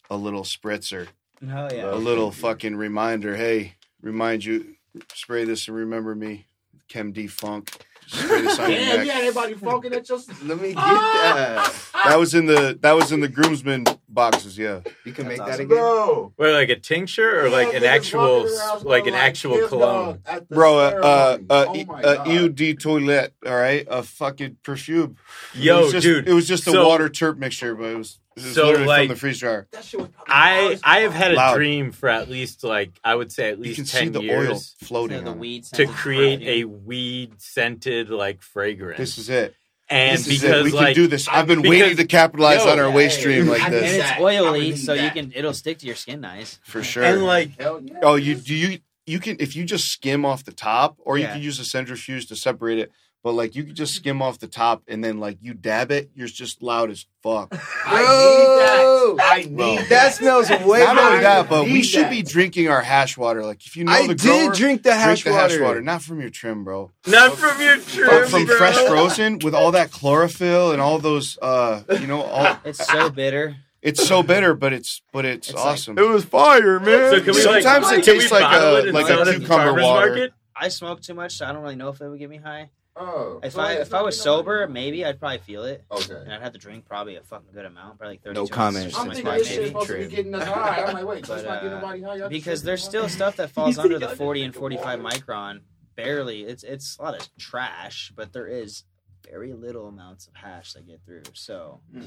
a 0.10 0.16
little 0.18 0.44
spritzer. 0.44 1.08
oh 1.44 1.48
yeah 1.72 1.94
A 1.94 1.96
little 1.96 2.32
fucking 2.32 2.76
reminder, 2.76 3.36
hey, 3.36 3.76
remind 4.02 4.44
you 4.46 4.76
spray 5.14 5.46
this 5.46 5.68
and 5.68 5.78
remember 5.78 6.16
me. 6.16 6.46
Chem 6.90 7.12
D 7.14 7.28
funk. 7.28 7.72
Spray 8.08 8.42
this 8.42 8.60
on 8.60 8.70
your 8.72 8.80
Damn, 8.80 8.98
neck. 8.98 9.08
yeah, 9.08 9.14
everybody 9.20 9.54
fucking 9.54 9.94
at 9.94 10.10
your. 10.10 10.20
Let 10.44 10.60
me 10.60 10.70
get 10.74 10.76
that. 10.76 11.74
That 12.06 12.20
was 12.20 12.34
in 12.34 12.46
the 12.48 12.78
that 12.82 12.92
was 12.92 13.14
in 13.14 13.22
the 13.22 13.30
groomsmen 13.30 13.86
boxes, 14.10 14.58
yeah. 14.58 14.82
You 15.06 15.14
can 15.14 15.26
That's 15.28 15.38
make 15.38 15.38
that 15.38 15.50
awesome. 15.54 15.66
again. 15.68 15.78
Bro. 15.78 16.34
Wait, 16.38 16.54
like 16.54 16.68
a 16.70 16.76
tincture 16.80 17.46
or 17.46 17.50
like 17.50 17.74
an 17.74 17.86
actual, 17.86 18.40
walking 18.42 18.58
around 18.58 18.84
like 18.84 19.08
an 19.08 19.14
actual 19.14 19.58
Kiss 19.58 19.70
cologne? 19.70 20.06
Dog 20.06 20.20
at 20.26 20.50
Bro, 20.50 20.78
uh, 20.80 20.82
uh, 21.02 21.38
uh, 21.50 21.66
Oh 21.70 21.76
e- 21.76 21.86
uh, 21.90 22.24
eau 22.28 22.50
de 22.50 22.74
toilette, 22.74 23.32
all 23.46 23.56
right, 23.56 23.88
a 23.90 24.04
fucking 24.04 24.58
perfume. 24.64 25.16
it 25.54 25.62
Yo, 25.62 25.84
was 25.84 25.92
just, 25.94 26.04
dude. 26.04 26.28
it 26.28 26.34
was 26.34 26.48
just 26.48 26.68
a 26.68 26.72
so- 26.72 26.86
water 26.88 27.08
terp 27.08 27.38
mixture, 27.38 27.74
but 27.76 27.86
it 27.86 27.98
was 27.98 28.20
So, 28.38 28.68
literally 28.68 28.86
like, 28.88 29.00
from 29.10 29.16
the 29.16 29.20
freeze 29.20 29.40
dryer. 29.40 29.68
That 29.72 29.84
shit 29.84 30.00
was 30.00 30.10
I 30.26 30.80
I 30.84 31.00
have 31.02 31.12
fuck. 31.12 31.22
had 31.22 31.32
a 31.34 31.36
Loud. 31.36 31.56
dream 31.56 31.92
for 31.92 32.08
at 32.10 32.30
least 32.30 32.64
like 32.64 32.92
I 33.04 33.14
would 33.14 33.32
say 33.32 33.50
at 33.50 33.58
You 33.58 33.64
least 33.66 33.76
can 33.76 33.86
see 33.86 33.98
ten 34.00 34.12
the 34.14 34.20
oil 34.20 34.26
years 34.46 34.76
floating. 34.84 35.24
the 35.26 35.32
on 35.32 35.38
it. 35.38 35.40
weed 35.40 35.64
to 35.66 35.76
scented 35.76 35.96
create 35.96 36.42
a 36.42 36.64
weed 36.66 37.42
scented 37.42 38.10
like 38.10 38.42
fragrance. 38.42 38.98
This 38.98 39.18
is 39.18 39.30
it. 39.30 39.54
and 39.90 40.18
this 40.18 40.28
is 40.28 40.42
because 40.42 40.62
it. 40.62 40.64
We 40.64 40.72
like 40.72 40.86
can 40.96 41.04
do 41.04 41.08
this. 41.08 41.28
I've 41.28 41.46
been 41.48 41.62
because- 41.62 41.80
waiting 41.82 41.98
to 41.98 42.06
capitalize 42.06 42.64
Yo, 42.64 42.72
on 42.72 42.80
our 42.80 42.88
yeah, 42.90 42.96
waste 42.96 43.16
hey, 43.18 43.22
stream 43.22 43.48
like 43.48 43.62
I 43.62 43.66
and 43.66 43.74
this 43.74 43.96
it's 44.12 44.20
oily 44.22 44.60
believe 44.60 44.80
so 44.80 44.94
you 44.94 45.10
can 45.12 45.34
it'll 45.36 45.54
stick 45.54 45.80
to 45.80 45.86
your 45.86 45.96
skin 45.96 46.22
nice 46.22 46.58
for 46.64 46.82
sure. 46.84 47.04
and 47.04 47.24
like 47.26 47.60
yeah. 47.60 47.80
oh, 48.04 48.16
you 48.16 48.36
do 48.36 48.56
you 48.56 48.80
you 49.06 49.20
can 49.20 49.36
if 49.40 49.56
you 49.58 49.66
just 49.66 49.90
skim 49.90 50.24
off 50.26 50.46
the 50.46 50.54
top, 50.54 50.96
or 51.00 51.18
you 51.18 51.26
Yeah. 51.26 51.34
can 51.34 51.42
use 51.42 51.60
a 51.60 51.66
centrifuge 51.66 52.28
to 52.28 52.36
separate 52.38 52.80
it. 52.80 52.92
But 53.24 53.34
like 53.34 53.56
you 53.56 53.64
could 53.64 53.76
just 53.76 53.94
skim 53.94 54.20
off 54.22 54.40
the 54.40 54.48
top 54.48 54.82
and 54.88 55.04
then 55.04 55.20
like 55.20 55.38
you 55.42 55.54
dab 55.54 55.92
it, 55.92 56.10
you're 56.16 56.28
just 56.28 56.64
loud 56.64 56.90
as 56.90 57.06
fuck. 57.22 57.50
I 57.86 58.00
need 58.02 59.18
that. 59.18 59.18
I 59.24 59.46
Bro. 59.48 59.66
need 59.66 59.78
That 59.80 59.90
that. 59.90 60.14
smells 60.16 60.50
way 60.50 60.80
Not 60.80 60.98
only 60.98 61.12
better. 61.20 61.22
that, 61.22 61.50
but 61.50 61.66
we 61.66 61.84
should 61.84 62.06
that. 62.06 62.10
be 62.10 62.24
drinking 62.24 62.70
our 62.70 62.82
hash 62.82 63.18
water. 63.18 63.46
Like 63.46 63.64
if 63.66 63.78
you 63.78 63.84
know 63.84 63.92
I 63.92 64.08
the 64.08 64.16
did 64.16 64.54
drink 64.54 64.82
the 64.84 64.96
hash 64.96 65.22
drink 65.22 65.36
the 65.36 65.40
hash 65.40 65.52
water. 65.52 65.64
water, 65.64 65.82
not 65.82 66.02
from 66.02 66.20
your 66.20 66.32
trim, 66.32 66.64
bro. 66.64 66.90
not 67.06 67.38
from 67.38 67.62
your 67.62 67.78
But 67.78 67.88
trim, 67.88 68.28
from 68.28 68.46
bro. 68.46 68.58
fresh 68.58 68.78
frozen 68.88 69.38
with 69.40 69.54
all 69.54 69.72
that 69.74 69.92
chlorophyll 69.92 70.72
and 70.72 70.82
all 70.82 70.98
those, 70.98 71.38
uh, 71.44 71.84
you 72.00 72.08
know, 72.08 72.24
all 72.24 72.58
it's 72.66 72.86
so 72.88 73.10
bitter 73.12 73.56
it's 73.84 74.08
so 74.08 74.22
bitter, 74.24 74.54
but 74.54 74.74
it's 74.74 75.02
but 75.12 75.26
it's, 75.26 75.50
It's 75.50 75.56
like- 75.58 75.66
awesome. 75.66 75.96
was 75.96 76.24
fire, 76.26 76.80
man. 76.80 77.12
So 77.12 77.18
can 77.20 77.34
we 77.36 77.46
like, 77.46 77.64
Sometimes 77.64 77.92
it 77.92 78.04
tastes 78.04 78.32
like 78.32 78.44
a- 78.44 78.92
like 78.92 79.06
a 79.06 79.08
sell 79.08 79.22
it 79.22 79.28
at 79.28 79.34
the 79.34 79.40
cucumber 79.40 79.74
water. 79.82 80.08
market? 80.10 80.34
I 80.56 80.68
smoke 80.70 81.02
too 81.02 81.14
much, 81.16 81.38
so 81.38 81.46
I 81.48 81.52
don't 81.54 81.62
really 81.64 81.76
know 81.76 81.90
if 81.90 82.00
it 82.02 82.08
would 82.08 82.20
get 82.20 82.30
me 82.30 82.38
high. 82.38 82.70
Oh, 82.96 83.40
If 83.42 83.54
so 83.54 83.62
I 83.62 83.74
if 83.74 83.94
I 83.94 84.02
was 84.02 84.18
getting 84.18 84.32
nobody. 84.34 84.46
sober, 84.62 84.68
maybe 84.68 85.06
I'd 85.06 85.18
probably 85.20 85.38
feel 85.40 85.64
it, 85.64 85.86
Okay. 85.90 86.14
and 86.14 86.34
I'd 86.34 86.42
have 86.42 86.52
to 86.54 86.60
drink 86.60 86.86
probably 86.86 87.16
a 87.16 87.22
fucking 87.24 87.48
good 87.54 87.66
amount, 87.66 87.98
probably 87.98 88.16
like 88.16 88.24
thirty. 88.24 88.36
No 88.40 88.48
comments. 88.48 88.98
I'm 88.98 89.10
thinking 89.12 89.26
this 89.32 89.48
shit's 89.48 89.58
maybe. 89.60 89.68
supposed 89.70 89.88
to 89.88 89.98
be 89.98 90.08
getting 90.08 90.36
us 90.36 90.48
high. 90.48 90.84
I'm 90.84 90.94
like, 90.94 91.06
wait, 91.06 91.26
so 91.26 91.36
But, 91.42 91.46
not 91.46 91.62
getting 91.62 91.78
uh, 91.78 91.82
nobody 91.96 92.02
high. 92.22 92.28
Because 92.28 92.64
there's 92.64 92.84
huh? 92.84 92.90
still 92.90 93.10
stuff 93.10 93.38
that 93.38 93.50
falls 93.54 93.78
under 93.78 93.98
the 93.98 94.10
40 94.10 94.44
and 94.44 94.54
45 94.56 95.00
micron. 95.00 95.62
Barely, 95.96 96.42
it's 96.44 96.64
it's 96.64 96.98
a 97.00 97.02
lot 97.04 97.16
of 97.20 97.28
trash, 97.38 98.12
but 98.16 98.34
there 98.34 98.48
is 98.48 98.84
very 99.30 99.54
little 99.54 99.88
amounts 99.88 100.28
of 100.28 100.36
hash 100.36 100.74
that 100.74 100.86
get 100.86 101.00
through. 101.06 101.24
So 101.34 101.80
Hmm. 101.94 102.02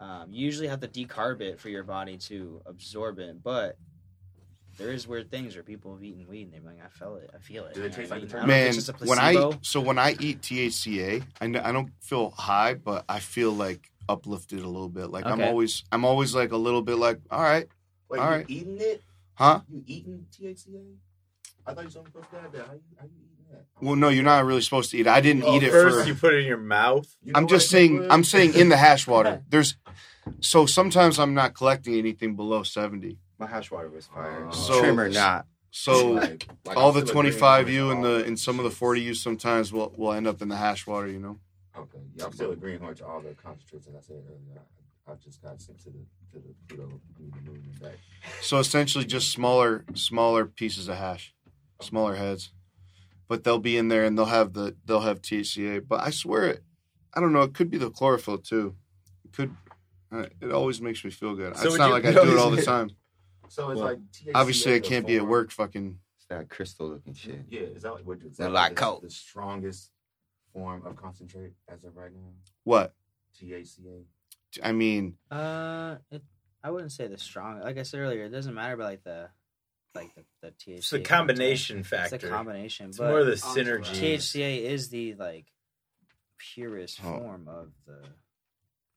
um, 0.00 0.32
you 0.32 0.44
usually 0.46 0.68
have 0.68 0.80
to 0.80 0.88
decarb 0.88 1.42
it 1.42 1.60
for 1.60 1.68
your 1.68 1.84
body 1.84 2.16
to 2.16 2.62
absorb 2.64 3.18
it, 3.18 3.42
but 3.42 3.76
there 4.78 4.90
is 4.90 5.06
weird 5.06 5.30
things 5.30 5.54
where 5.54 5.62
people 5.62 5.92
have 5.94 6.02
eaten 6.02 6.26
weed 6.28 6.42
and 6.42 6.52
they're 6.52 6.60
like, 6.72 6.84
I 6.84 6.88
felt 6.88 7.22
it, 7.22 7.30
I 7.34 7.38
feel 7.38 7.64
it. 7.66 7.74
Do 7.74 7.80
it 7.80 7.84
You 7.84 7.90
know 7.90 7.96
taste 7.96 8.10
like 8.10 8.28
the 8.28 8.36
I 8.38 8.40
don't 8.40 8.48
know 8.48 8.54
if 8.54 8.60
Man, 8.60 8.66
it's 8.68 8.76
just 8.86 9.02
a 9.02 9.06
when 9.06 9.18
I 9.18 9.58
so 9.62 9.80
when 9.80 9.98
I 9.98 10.16
eat 10.18 10.40
THCA, 10.42 11.22
I, 11.40 11.44
I 11.68 11.72
don't 11.72 11.90
feel 12.00 12.30
high, 12.30 12.74
but 12.74 13.04
I 13.08 13.20
feel 13.20 13.52
like 13.52 13.90
uplifted 14.08 14.60
a 14.60 14.66
little 14.68 14.88
bit. 14.88 15.10
Like 15.10 15.26
I'm 15.26 15.40
Okay. 15.40 15.48
always 15.48 15.84
I'm 15.92 16.04
always 16.04 16.34
like 16.34 16.52
a 16.52 16.56
little 16.56 16.82
bit 16.82 16.96
like, 16.96 17.20
all 17.30 17.40
right, 17.42 17.66
Wait, 18.10 18.20
All 18.20 18.26
you 18.26 18.32
right. 18.32 18.44
eating 18.48 18.76
it? 18.80 19.02
huh? 19.34 19.60
You 19.68 19.82
eating 19.86 20.26
THCA? 20.38 20.94
I 21.66 21.72
thought 21.72 21.80
you 21.80 21.84
were 21.86 21.90
supposed 21.90 22.30
to 22.30 22.36
have 22.40 22.52
that. 22.52 22.66
How 22.66 22.72
you, 22.74 22.80
how 22.98 23.04
you 23.06 23.10
eating 23.16 23.46
that? 23.50 23.64
Well, 23.80 23.96
no, 23.96 24.08
you're 24.10 24.22
not 24.22 24.44
really 24.44 24.60
supposed 24.60 24.90
to 24.90 24.98
eat. 24.98 25.02
it. 25.02 25.06
I 25.08 25.20
didn't 25.20 25.44
Oh, 25.44 25.56
eat 25.56 25.62
it 25.62 25.70
First, 25.70 26.02
for. 26.02 26.06
you 26.06 26.14
put 26.14 26.34
it 26.34 26.40
in 26.40 26.46
your 26.46 26.58
mouth. 26.58 27.06
You 27.22 27.32
know 27.32 27.38
I'm 27.38 27.44
what 27.44 27.50
just 27.50 27.72
I 27.74 27.78
think, 27.78 28.00
saying. 28.00 28.12
I'm 28.12 28.24
saying 28.24 28.54
in 28.54 28.68
the 28.68 28.76
hash 28.76 29.06
water. 29.06 29.42
There's 29.48 29.76
so 30.40 30.66
sometimes 30.66 31.18
I'm 31.18 31.32
not 31.34 31.54
collecting 31.54 31.94
anything 31.94 32.36
below 32.36 32.62
seventy. 32.62 33.18
My 33.38 33.46
hash 33.46 33.70
water 33.70 33.88
was 33.88 34.06
fire. 34.06 34.46
Oh. 34.48 34.52
So- 34.52 34.80
Trim 34.80 34.98
or 35.00 35.08
not. 35.08 35.46
So 35.70 36.12
Like- 36.12 36.46
like 36.64 36.76
all 36.76 36.88
I'm 36.90 36.94
the 36.94 37.00
still 37.00 37.12
twenty 37.14 37.28
agreeing 37.30 37.40
five 37.40 37.66
with 37.66 37.74
and 37.74 37.98
all 37.98 38.02
the 38.02 38.08
the 38.20 38.24
and 38.26 38.38
some 38.38 38.58
of 38.58 38.64
the 38.64 38.70
forty 38.70 39.00
U 39.02 39.14
sometimes 39.14 39.72
will 39.72 39.92
will 39.96 40.12
end 40.12 40.26
up 40.26 40.40
in 40.42 40.48
the 40.48 40.56
hash 40.56 40.86
water. 40.86 41.08
You 41.08 41.18
know. 41.18 41.38
Okay, 41.76 41.98
yeah, 42.14 42.26
I'm 42.26 42.32
still 42.32 42.52
agreeing 42.52 42.86
with 42.86 43.02
all 43.02 43.20
the 43.20 43.34
concentrates 43.34 43.86
that 43.86 43.96
I 43.96 44.00
said 44.00 44.22
earlier. 44.28 44.60
I, 45.08 45.12
I 45.12 45.14
just 45.16 45.42
got 45.42 45.60
sent 45.60 45.80
to 45.80 45.90
the 45.90 45.98
to 46.32 46.38
the 46.38 46.54
Pluto, 46.68 46.84
I 46.84 47.20
mean, 47.20 47.32
the 47.44 47.50
moon 47.50 47.62
and 47.72 47.80
back. 47.80 47.98
So 48.40 48.58
essentially, 48.58 49.04
just 49.04 49.32
smaller 49.32 49.84
smaller 49.94 50.46
pieces 50.46 50.86
of 50.88 50.96
hash, 50.96 51.34
smaller 51.82 52.14
heads, 52.14 52.52
but 53.26 53.42
they'll 53.42 53.58
be 53.58 53.76
in 53.76 53.88
there 53.88 54.04
and 54.04 54.16
they'll 54.16 54.26
have 54.26 54.52
the 54.52 54.76
they'll 54.84 55.00
have 55.00 55.20
THCA. 55.22 55.82
But 55.88 56.02
I 56.02 56.10
swear, 56.10 56.44
it, 56.46 56.62
I 57.12 57.18
don't 57.20 57.32
know. 57.32 57.42
It 57.42 57.54
could 57.54 57.68
be 57.70 57.78
the 57.78 57.90
chlorophyll 57.90 58.38
too. 58.38 58.76
It 59.24 59.32
could. 59.32 59.56
uh, 60.12 60.26
It 60.40 60.52
always 60.52 60.80
makes 60.80 61.04
me 61.04 61.10
feel 61.10 61.34
good. 61.34 61.56
So 61.56 61.62
it's 61.64 61.72
would 61.72 61.78
not 61.78 61.86
you- 61.88 61.92
like 61.94 62.04
I 62.04 62.12
do 62.24 62.30
it 62.32 62.38
all 62.38 62.50
the 62.50 62.62
time. 62.62 62.90
So 63.48 63.70
it's 63.70 63.78
Well, 63.80 63.90
like 63.90 63.98
THCA 64.12 64.30
Obviously, 64.34 64.72
it 64.72 64.84
can't 64.84 65.06
be 65.06 65.16
at 65.16 65.26
work. 65.26 65.50
Fucking 65.50 65.98
It's 66.16 66.26
that 66.26 66.48
crystal 66.48 66.88
looking 66.88 67.14
shit. 67.14 67.40
Yeah, 67.50 67.60
is 67.60 67.82
that 67.82 67.92
like 67.94 68.06
what 68.06 68.18
is 68.22 68.36
They're 68.36 68.46
that 68.48 68.52
like 68.52 68.74
the, 68.74 68.80
coke. 68.80 69.02
the 69.02 69.10
strongest 69.10 69.90
form 70.52 70.84
of 70.86 70.96
concentrate 70.96 71.52
as 71.68 71.84
of 71.84 71.96
right 71.96 72.12
now? 72.12 72.30
what? 72.64 72.94
THCA. 73.40 74.04
I 74.62 74.72
mean, 74.72 75.16
Uh, 75.30 75.96
it, 76.10 76.22
I 76.62 76.70
wouldn't 76.70 76.92
say 76.92 77.06
the 77.08 77.18
strong. 77.18 77.60
Like 77.60 77.76
I 77.78 77.82
said 77.82 78.00
earlier, 78.00 78.24
it 78.24 78.30
doesn't 78.30 78.54
matter 78.54 78.74
about 78.74 78.84
like 78.84 79.02
the 79.04 79.28
like 79.94 80.14
the, 80.14 80.24
the 80.40 80.48
THC. 80.52 80.76
It's 80.78 80.90
the 80.90 81.00
combination 81.00 81.78
It's 81.80 81.88
factor. 81.88 82.18
the 82.18 82.28
combination, 82.28 82.88
It's 82.88 82.98
but 82.98 83.10
more 83.10 83.24
the 83.24 83.32
synergy. 83.32 84.14
THCA 84.14 84.62
is 84.62 84.88
the 84.90 85.14
like 85.14 85.46
purest 86.38 87.00
Oh. 87.04 87.18
form 87.18 87.48
of 87.48 87.70
the. 87.86 87.98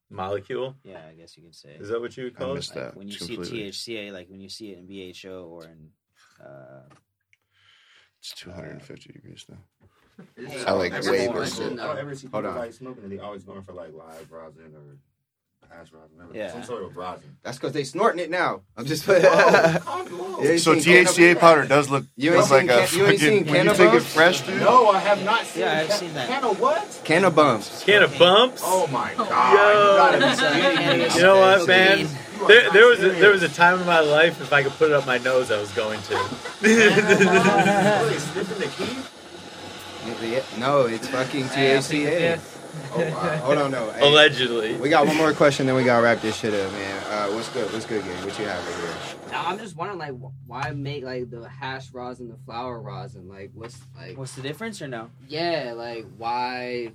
Molecule. 0.09 0.75
Yeah, 0.83 1.01
I 1.09 1.13
guess 1.13 1.35
you 1.37 1.43
could 1.43 1.55
say. 1.55 1.75
Is 1.79 1.89
that 1.89 1.99
what 2.01 2.15
you 2.17 2.25
would 2.25 2.35
I 2.37 2.39
call 2.39 2.51
it? 2.51 2.55
missed 2.55 2.75
like 2.75 2.95
when 2.95 3.07
you 3.07 3.17
completely. 3.17 3.71
see 3.71 3.95
THCA, 3.95 4.11
like 4.13 4.29
when 4.29 4.41
you 4.41 4.49
see 4.49 4.71
it 4.71 4.79
in 4.79 4.85
BHO 4.87 5.45
or 5.45 5.63
in. 5.65 5.91
Uh, 6.43 6.83
It's 8.19 8.31
250 8.33 9.13
degrees 9.13 9.45
now. 9.49 9.57
I 10.65 10.71
like 10.71 10.91
ever 10.93 11.11
way 11.11 11.19
see 11.19 11.25
more 11.31 11.43
people- 11.45 11.69
than 11.69 11.79
I 11.79 12.03
that. 12.03 12.17
see 12.17 12.27
Hold 12.27 12.45
on. 12.45 12.55
like 12.55 12.73
smoking 12.73 13.03
and 13.03 13.11
they 13.11 13.19
always 13.19 13.43
going 13.43 13.61
for 13.61 13.73
like 13.73 13.93
live 13.93 14.31
rosin 14.31 14.73
or 14.75 14.97
hash 15.69 15.91
rosin, 15.91 16.17
whatever. 16.17 16.37
Yeah. 16.37 16.51
some 16.51 16.63
sort 16.63 16.83
of 16.83 16.95
rosin. 16.95 17.37
That's 17.43 17.57
because 17.57 17.73
they 17.73 17.83
snorting 17.83 18.19
it 18.21 18.29
now. 18.29 18.61
I'm 18.77 18.85
just. 18.85 19.07
Oh, 19.09 19.15
Yeah, 19.17 19.79
calm 19.79 20.05
down. 20.07 20.43
you 20.43 20.57
So 20.59 20.77
seen 20.79 21.05
THCA 21.05 21.39
powder 21.39 21.65
does 21.65 21.89
look 21.89 22.05
You 22.15 22.31
ain't 22.35 22.41
look 22.41 22.51
like 22.51 22.61
seen 22.61 22.69
a 22.69 22.73
you 22.73 22.79
ain't 23.11 23.19
fucking 23.19 23.21
seen 23.45 23.45
when 23.53 23.65
you 23.65 23.71
take 23.71 23.79
it 23.79 23.83
cannabis? 23.85 24.13
fresh, 24.13 24.41
dude. 24.41 24.59
No, 24.61 24.89
I 24.89 24.99
have 24.99 25.23
not 25.23 25.45
seen. 25.45 25.61
Yeah, 25.63 25.79
I've 25.81 25.87
can- 25.89 25.97
seen 25.99 26.13
that. 26.13 26.27
Can 26.27 26.43
of 26.43 26.59
what? 26.59 27.01
Can 27.03 27.25
of 27.25 27.35
bumps. 27.35 27.83
Can 27.83 28.03
of 28.03 28.17
bumps. 28.17 28.61
Oh 28.65 28.87
my 28.87 29.13
god! 29.15 29.53
Yo. 29.53 29.91
You 29.91 29.97
gotta 29.97 30.17
be 30.19 30.25
It's, 30.25 30.41
kidding 30.41 30.69
me. 30.69 30.75
cannabis. 30.83 31.15
You 31.15 31.21
know 31.23 31.39
what, 31.39 31.67
man? 31.67 32.07
There, 32.47 32.69
there 32.71 32.85
was 32.87 32.99
a, 33.03 33.09
there 33.09 33.31
was 33.31 33.41
a 33.41 33.49
time 33.49 33.79
in 33.79 33.87
my 33.87 33.99
life 33.99 34.39
if 34.41 34.53
I 34.53 34.61
could 34.61 34.71
put 34.73 34.91
it 34.91 34.93
up 34.93 35.07
my 35.07 35.17
nose, 35.17 35.49
I 35.51 35.59
was 35.59 35.71
going 35.71 35.99
to. 36.03 36.17
Sniffing 36.59 38.57
the 38.59 38.67
key? 38.77 38.97
No, 40.59 40.81
it's 40.85 41.07
fucking 41.07 41.45
THCA. 41.45 42.39
Oh 42.93 42.99
wow. 42.99 43.37
Hold 43.39 43.57
on, 43.57 43.71
no. 43.71 43.91
Hey, 43.97 44.07
Allegedly. 44.07 44.75
we 44.75 44.89
got 44.89 45.05
one 45.07 45.17
more 45.17 45.33
question, 45.33 45.65
then 45.65 45.75
we 45.75 45.83
gotta 45.83 46.03
wrap 46.03 46.21
this 46.21 46.35
shit 46.37 46.53
up, 46.53 46.71
man. 46.71 47.03
Uh, 47.09 47.27
what's 47.33 47.49
good? 47.49 47.71
What's 47.73 47.85
good, 47.85 48.03
gang? 48.03 48.25
What 48.25 48.37
you 48.39 48.45
have 48.45 48.67
over 48.67 48.81
here? 48.87 48.95
Now, 49.31 49.45
I'm 49.47 49.57
just 49.57 49.75
wondering, 49.75 49.99
like, 49.99 50.13
why 50.45 50.71
make 50.71 51.03
like 51.03 51.29
the 51.29 51.47
hash 51.47 51.91
rosin, 51.91 52.27
the 52.29 52.37
flower 52.45 52.79
rosin? 52.79 53.27
Like, 53.27 53.51
what's 53.53 53.77
like, 53.95 54.17
what's 54.17 54.33
the 54.35 54.41
difference 54.41 54.81
or 54.81 54.87
no? 54.87 55.09
yeah, 55.27 55.73
like, 55.75 56.05
why 56.17 56.91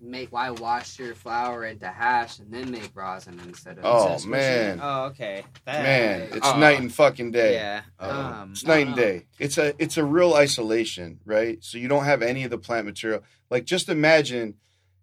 make 0.00 0.30
why 0.30 0.50
wash 0.50 0.98
your 0.98 1.14
flower 1.14 1.64
into 1.64 1.88
hash 1.88 2.38
and 2.38 2.52
then 2.52 2.70
make 2.70 2.90
rosin 2.94 3.40
instead 3.44 3.78
of? 3.78 3.84
Oh, 3.84 4.14
Is 4.14 4.22
that 4.24 4.28
squishy? 4.28 4.30
man. 4.30 4.78
Oh, 4.82 5.04
okay. 5.06 5.42
That, 5.64 5.82
Man, 5.82 6.28
it's 6.32 6.46
Uh, 6.46 6.58
night 6.58 6.78
and 6.78 6.92
fucking 6.92 7.30
day. 7.32 7.54
Yeah. 7.54 7.82
Uh, 7.98 8.40
um, 8.42 8.52
It's 8.52 8.64
night 8.64 8.86
and 8.86 8.90
know. 8.90 9.02
day. 9.02 9.26
It's 9.38 9.58
a 9.58 9.74
it's 9.82 9.96
a 9.96 10.04
real 10.04 10.34
isolation, 10.34 11.20
right? 11.24 11.62
So 11.64 11.78
you 11.78 11.88
don't 11.88 12.04
have 12.04 12.22
any 12.22 12.44
of 12.44 12.50
the 12.50 12.58
plant 12.58 12.86
material. 12.86 13.22
Like 13.50 13.64
just 13.64 13.88
imagine 13.88 14.54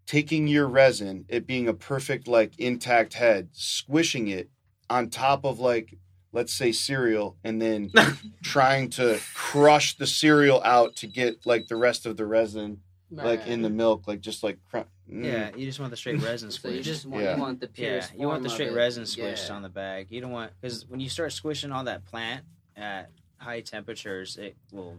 taking 0.06 0.48
your 0.48 0.68
resin, 0.68 1.26
it 1.30 1.48
being 1.48 1.68
a 1.68 1.74
perfect 1.74 2.28
like 2.28 2.58
intact 2.60 3.14
head, 3.14 3.50
squishing 3.54 4.28
it 4.28 4.50
on 4.90 5.10
top 5.10 5.46
of 5.46 5.60
like 5.60 5.98
let's 6.32 6.54
say 6.54 6.72
cereal 6.72 7.38
and 7.44 7.62
then 7.62 7.92
trying 8.44 8.90
to 8.90 9.20
crush 9.36 9.96
the 9.98 10.08
cereal 10.08 10.62
out 10.64 10.96
to 10.96 11.08
get 11.08 11.46
like 11.46 11.68
the 11.68 11.76
rest 11.76 12.06
of 12.06 12.18
the 12.18 12.26
resin 12.26 12.80
like 13.12 13.46
in 13.46 13.62
the 13.62 13.70
milk 13.70 14.08
like 14.08 14.20
just 14.20 14.42
like 14.42 14.58
cr- 14.72 14.80
mm. 15.08 15.24
Yeah, 15.24 15.52
you 15.56 15.68
just 15.68 15.80
want 15.80 15.92
the 15.92 15.98
straight 15.98 16.20
resin 16.24 16.50
So 16.52 16.70
you 16.70 16.80
squished. 16.80 16.84
just 16.84 17.06
want 17.06 17.24
Yeah. 17.24 17.36
you 17.36 17.42
want 17.42 17.60
the 17.62 17.70
yeah, 17.76 18.08
you 18.18 18.28
want 18.28 18.42
the 18.42 18.50
straight 18.50 18.74
resin 18.74 19.04
squished 19.04 19.48
Yeah. 19.50 19.56
on 19.56 19.62
the 19.62 19.70
bag. 19.70 20.08
You 20.10 20.20
don't 20.22 20.32
want 20.32 20.52
because 20.60 20.88
when 20.88 21.00
you 21.00 21.10
start 21.10 21.32
squishing 21.32 21.72
all 21.72 21.84
that 21.84 22.04
plant 22.06 22.44
at 22.76 23.12
high 23.38 23.62
temperatures, 23.62 24.38
it 24.38 24.58
will 24.72 24.98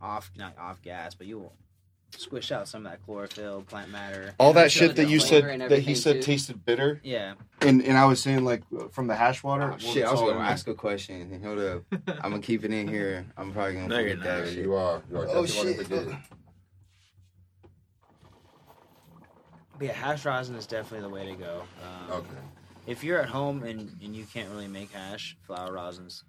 off 0.00 0.30
not 0.36 0.56
off 0.58 0.80
gas, 0.80 1.14
but 1.14 1.26
you 1.26 1.38
will 1.40 1.52
squish 2.16 2.50
out 2.52 2.68
some 2.68 2.84
of 2.86 2.92
that 2.92 3.02
chlorophyll, 3.04 3.62
plant 3.62 3.90
matter. 3.90 4.34
all 4.38 4.52
that 4.54 4.70
shit 4.72 4.96
that 4.96 5.08
you 5.08 5.20
said 5.20 5.44
that 5.70 5.80
he 5.80 5.94
said 5.94 6.16
too. 6.16 6.22
tasted 6.22 6.64
bitter 6.64 7.00
Yeah, 7.02 7.34
and 7.60 7.82
and 7.82 7.96
I 7.96 8.04
was 8.06 8.20
saying 8.22 8.44
like 8.44 8.62
from 8.92 9.06
the 9.06 9.14
hash 9.16 9.42
water 9.42 9.72
Oh, 9.74 9.78
shit, 9.78 10.04
I 10.04 10.10
was 10.10 10.20
gonna 10.20 10.38
ask 10.40 10.66
a 10.68 10.74
question. 10.74 11.40
Hold 11.42 11.58
up. 11.58 11.82
I'm 12.22 12.30
gonna 12.30 12.40
keep 12.40 12.64
it 12.64 12.72
in 12.72 12.88
here. 12.88 13.26
I'm 13.36 13.52
probably 13.52 13.74
gonna 13.74 13.88
No, 13.88 13.98
you're 13.98 14.16
forget 14.16 14.24
that 14.44 14.48
shit. 14.48 14.64
You 14.64 14.74
are. 14.74 15.02
You 15.10 15.16
are 15.18 15.26
Oh, 15.28 15.46
shit. 15.46 15.76
gonna 15.88 16.04
forget. 16.04 16.20
but 19.78 19.86
yeah, 19.86 19.92
hash 19.92 20.24
rosin 20.24 20.54
is 20.56 20.66
definitely 20.66 21.00
the 21.08 21.14
way 21.14 21.26
to 21.26 21.34
go. 21.34 21.62
Um, 21.82 22.12
Okay. 22.18 22.28
If 22.86 23.04
you're 23.04 23.20
at 23.20 23.28
home 23.28 23.62
and, 23.62 23.94
and 24.02 24.16
you 24.16 24.24
can't 24.24 24.48
really 24.50 24.66
make 24.66 24.90
hash, 24.90 25.36
flower 25.46 25.72
rosin's 25.72 26.24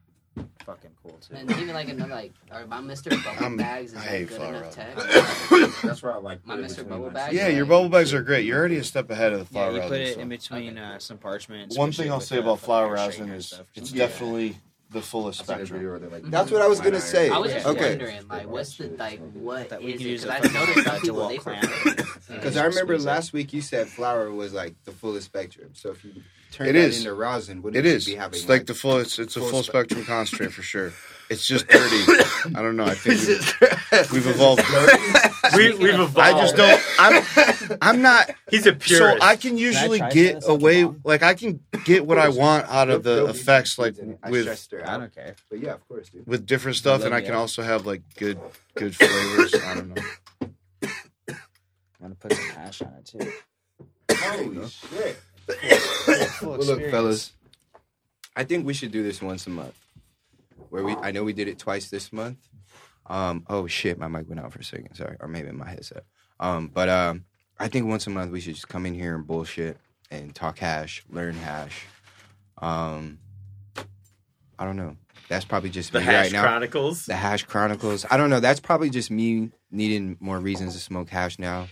fucking 0.66 0.92
cool 1.04 1.18
too. 1.20 1.36
And 1.36 1.50
even 1.52 1.74
like 1.74 1.90
another 1.90 2.14
like, 2.14 2.34
or 2.52 2.66
my 2.68 2.82
Mister 2.82 3.10
Bubble 3.24 3.32
I'm- 3.44 3.58
Bags 3.58 3.92
is 3.94 3.98
I 3.98 4.02
that 4.02 4.10
hate 4.10 4.28
good 4.30 4.38
flower 4.38 4.56
enough 4.56 4.76
tech? 4.76 4.96
That's 5.84 6.02
where 6.04 6.14
I 6.14 6.18
like. 6.18 6.46
My 6.46 6.58
Mr. 6.58 6.88
Bubble 6.88 7.10
bags. 7.10 7.14
Bag? 7.28 7.34
Yeah, 7.34 7.48
your 7.48 7.66
bubble 7.66 7.90
bags 7.90 8.14
are 8.14 8.22
great. 8.22 8.46
You're 8.46 8.60
already 8.60 8.78
a 8.78 8.84
step 8.84 9.10
ahead 9.10 9.34
of 9.34 9.40
the 9.40 9.46
Yeah, 9.46 9.50
flower 9.66 9.72
you 9.72 9.78
rosin. 9.80 9.90
put 9.90 10.00
it 10.02 10.14
so. 10.16 10.20
in 10.22 10.30
between 10.30 10.78
Okay. 10.78 10.96
uh, 10.96 11.00
some 11.00 11.18
parchment. 11.18 11.74
One 11.76 11.92
thing 11.92 12.12
I'll 12.12 12.20
say 12.22 12.38
about 12.38 12.60
fucking 12.60 12.66
flower 12.66 12.96
hair 12.96 13.06
rosin 13.08 13.30
is 13.30 13.60
it's 13.76 13.92
Yeah. 13.92 14.08
definitely 14.08 14.58
the 14.92 15.02
fullest 15.02 15.40
I've 15.42 15.46
seen 15.48 15.54
a 15.54 15.58
spectrum. 15.60 15.80
video 15.80 15.90
where 15.92 16.00
they're 16.00 16.10
like, 16.10 16.24
That's 16.32 16.52
what 16.52 16.62
I 16.62 16.68
was 16.68 16.82
gonna 16.82 17.00
say. 17.00 17.30
I 17.30 17.38
was 17.38 17.52
just 17.54 17.66
Okay. 17.66 17.90
wondering, 17.92 18.28
like, 18.30 18.48
what's 18.50 18.76
the 18.78 18.88
like, 18.90 19.20
what 19.34 19.70
That 19.70 19.82
we 19.82 19.94
is 19.94 20.00
can 20.00 20.08
it? 20.08 20.12
use 20.12 20.26
'Cause 20.26 20.34
a 20.34 20.36
I've 20.46 20.54
noticed 20.54 20.84
some 20.86 21.02
people 21.02 21.28
they 21.30 21.38
clamp. 21.38 21.62
prefer. 21.70 22.11
Mm. 22.32 22.36
Because 22.36 22.58
I 22.58 22.66
remember 22.66 22.98
last 22.98 23.34
week 23.34 23.54
you 23.54 23.62
said 23.62 23.88
flower 23.88 24.32
was 24.32 24.54
like 24.54 24.76
the 24.86 24.92
fullest 24.92 25.26
spectrum. 25.28 25.72
So 25.74 25.92
if 25.92 26.04
you 26.06 26.14
turn 26.52 26.68
It 26.70 26.74
that 26.74 26.80
is. 26.80 26.98
into 27.00 27.14
rosin, 27.14 27.62
what 27.62 27.76
It 27.76 27.80
should 27.80 27.86
is. 27.86 28.06
be 28.06 28.16
having? 28.16 28.40
It's 28.40 28.50
like 28.50 28.66
the 28.66 28.74
full. 28.74 28.98
It's 28.98 29.20
it's 29.20 29.36
a 29.36 29.40
full 29.40 29.50
full 29.50 29.64
spe- 29.64 29.70
spectrum 29.70 30.06
concentrate 30.06 30.52
for 30.54 30.62
sure. 30.62 30.94
It's 31.30 31.46
just 31.48 31.68
dirty. 31.70 32.04
I 32.56 32.62
don't 32.62 32.76
know. 32.78 32.86
I 32.86 32.94
think 32.96 33.20
we've, 34.12 34.12
we've 34.12 34.28
evolved. 34.28 34.64
We, 35.56 35.74
we've 35.74 35.96
evolved. 35.96 36.18
I 36.20 36.32
just 36.40 36.56
don't. 36.56 36.82
I'm. 36.98 37.78
I'm 37.82 38.02
not. 38.02 38.30
He's 38.52 38.68
a 38.68 38.74
pure 38.74 39.00
So. 39.00 39.18
I 39.22 39.36
can 39.36 39.58
usually 39.58 39.98
try 39.98 40.10
get 40.12 40.44
away. 40.48 40.86
Like 41.04 41.24
I 41.24 41.34
can 41.34 41.60
get 41.84 42.06
what 42.06 42.18
I 42.20 42.30
want 42.30 42.70
out 42.70 42.90
of 42.90 43.04
the 43.04 43.26
effects, 43.26 43.78
like 43.78 43.96
seeds. 43.96 44.14
I 44.24 44.30
with 44.30 44.44
stressed 44.44 44.72
her 44.72 44.88
I 44.88 44.98
don't 44.98 45.14
care. 45.14 45.36
But 45.50 45.60
yeah, 45.60 45.74
of 45.74 45.86
course, 45.90 46.10
dude. 46.10 46.26
with 46.28 46.46
different 46.46 46.78
stuff, 46.78 47.04
and 47.04 47.14
I 47.14 47.20
can 47.22 47.34
also 47.34 47.64
have 47.64 47.86
like 47.86 48.02
good 48.16 48.40
good 48.76 48.96
flavors. 48.96 49.56
I 49.56 49.74
don't 49.76 49.94
know. 49.96 50.02
I'm 52.02 52.06
gonna 52.08 52.16
put 52.16 52.34
some 52.34 52.45
hash 52.56 52.82
on 52.82 52.93
it 52.93 53.06
too. 53.06 53.32
Holy 54.16 54.68
shit. 54.68 55.16
Full 56.39 56.49
Well, 56.49 56.58
look, 56.60 56.80
experience. 56.80 56.91
fellas, 56.91 57.32
I 58.36 58.43
think 58.43 58.66
we 58.66 58.74
should 58.74 58.91
do 58.91 59.04
this 59.04 59.22
once 59.22 59.45
a 59.47 59.49
month. 59.52 59.78
Where 60.70 60.84
we, 60.84 60.93
I 60.95 61.12
know 61.12 61.24
we 61.24 61.34
did 61.34 61.47
it 61.47 61.60
twice 61.60 61.89
this 61.89 62.12
month. 62.14 62.38
Um, 63.06 63.45
oh 63.49 63.68
shit, 63.68 63.99
my 63.99 64.08
mic 64.08 64.28
went 64.30 64.39
out 64.39 64.52
for 64.54 64.60
a 64.60 64.64
second. 64.64 64.95
Sorry, 64.95 65.18
or 65.20 65.28
maybe 65.28 65.52
my 65.52 65.70
headset. 65.70 66.06
Um, 66.39 66.70
but 66.74 66.89
um, 66.89 67.26
I 67.60 67.68
think 67.68 67.88
once 67.88 68.08
a 68.08 68.10
month 68.10 68.32
we 68.32 68.39
should 68.39 68.56
just 68.56 68.70
come 68.70 68.86
in 68.86 68.93
here 68.93 69.16
and 69.16 69.28
bullshit 69.28 69.78
and 70.10 70.34
talk 70.34 70.60
hash, 70.60 71.04
learn 71.10 71.36
hash. 71.36 71.86
Um, 72.62 73.20
I 74.58 74.66
don't 74.66 74.78
know. 74.78 74.95
That's 75.28 75.45
probably 75.45 75.70
just 75.70 75.91
the 75.91 75.99
me 75.99 76.06
Hash 76.06 76.26
right 76.26 76.32
now. 76.34 76.41
Chronicles. 76.43 77.06
The 77.06 77.16
hash 77.16 77.43
chronicles. 77.43 78.06
I 78.10 78.18
don't 78.18 78.30
know. 78.30 78.39
That's 78.39 78.60
probably 78.60 78.89
just 78.89 79.10
me 79.12 79.52
needing 79.72 80.18
more 80.20 80.39
reasons 80.39 80.74
to 80.74 80.80
smoke 80.80 81.10
hash 81.10 81.39
now. 81.39 81.68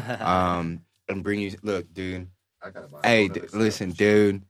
Um, 0.20 0.80
and 1.08 1.22
bring 1.22 1.40
you. 1.40 1.52
Look, 1.62 1.92
dude. 1.92 2.28
I 2.62 2.70
gotta 2.70 2.88
buy 2.88 3.00
Hey, 3.04 3.28
d- 3.28 3.42
listen, 3.52 3.90
dude. 3.90 4.42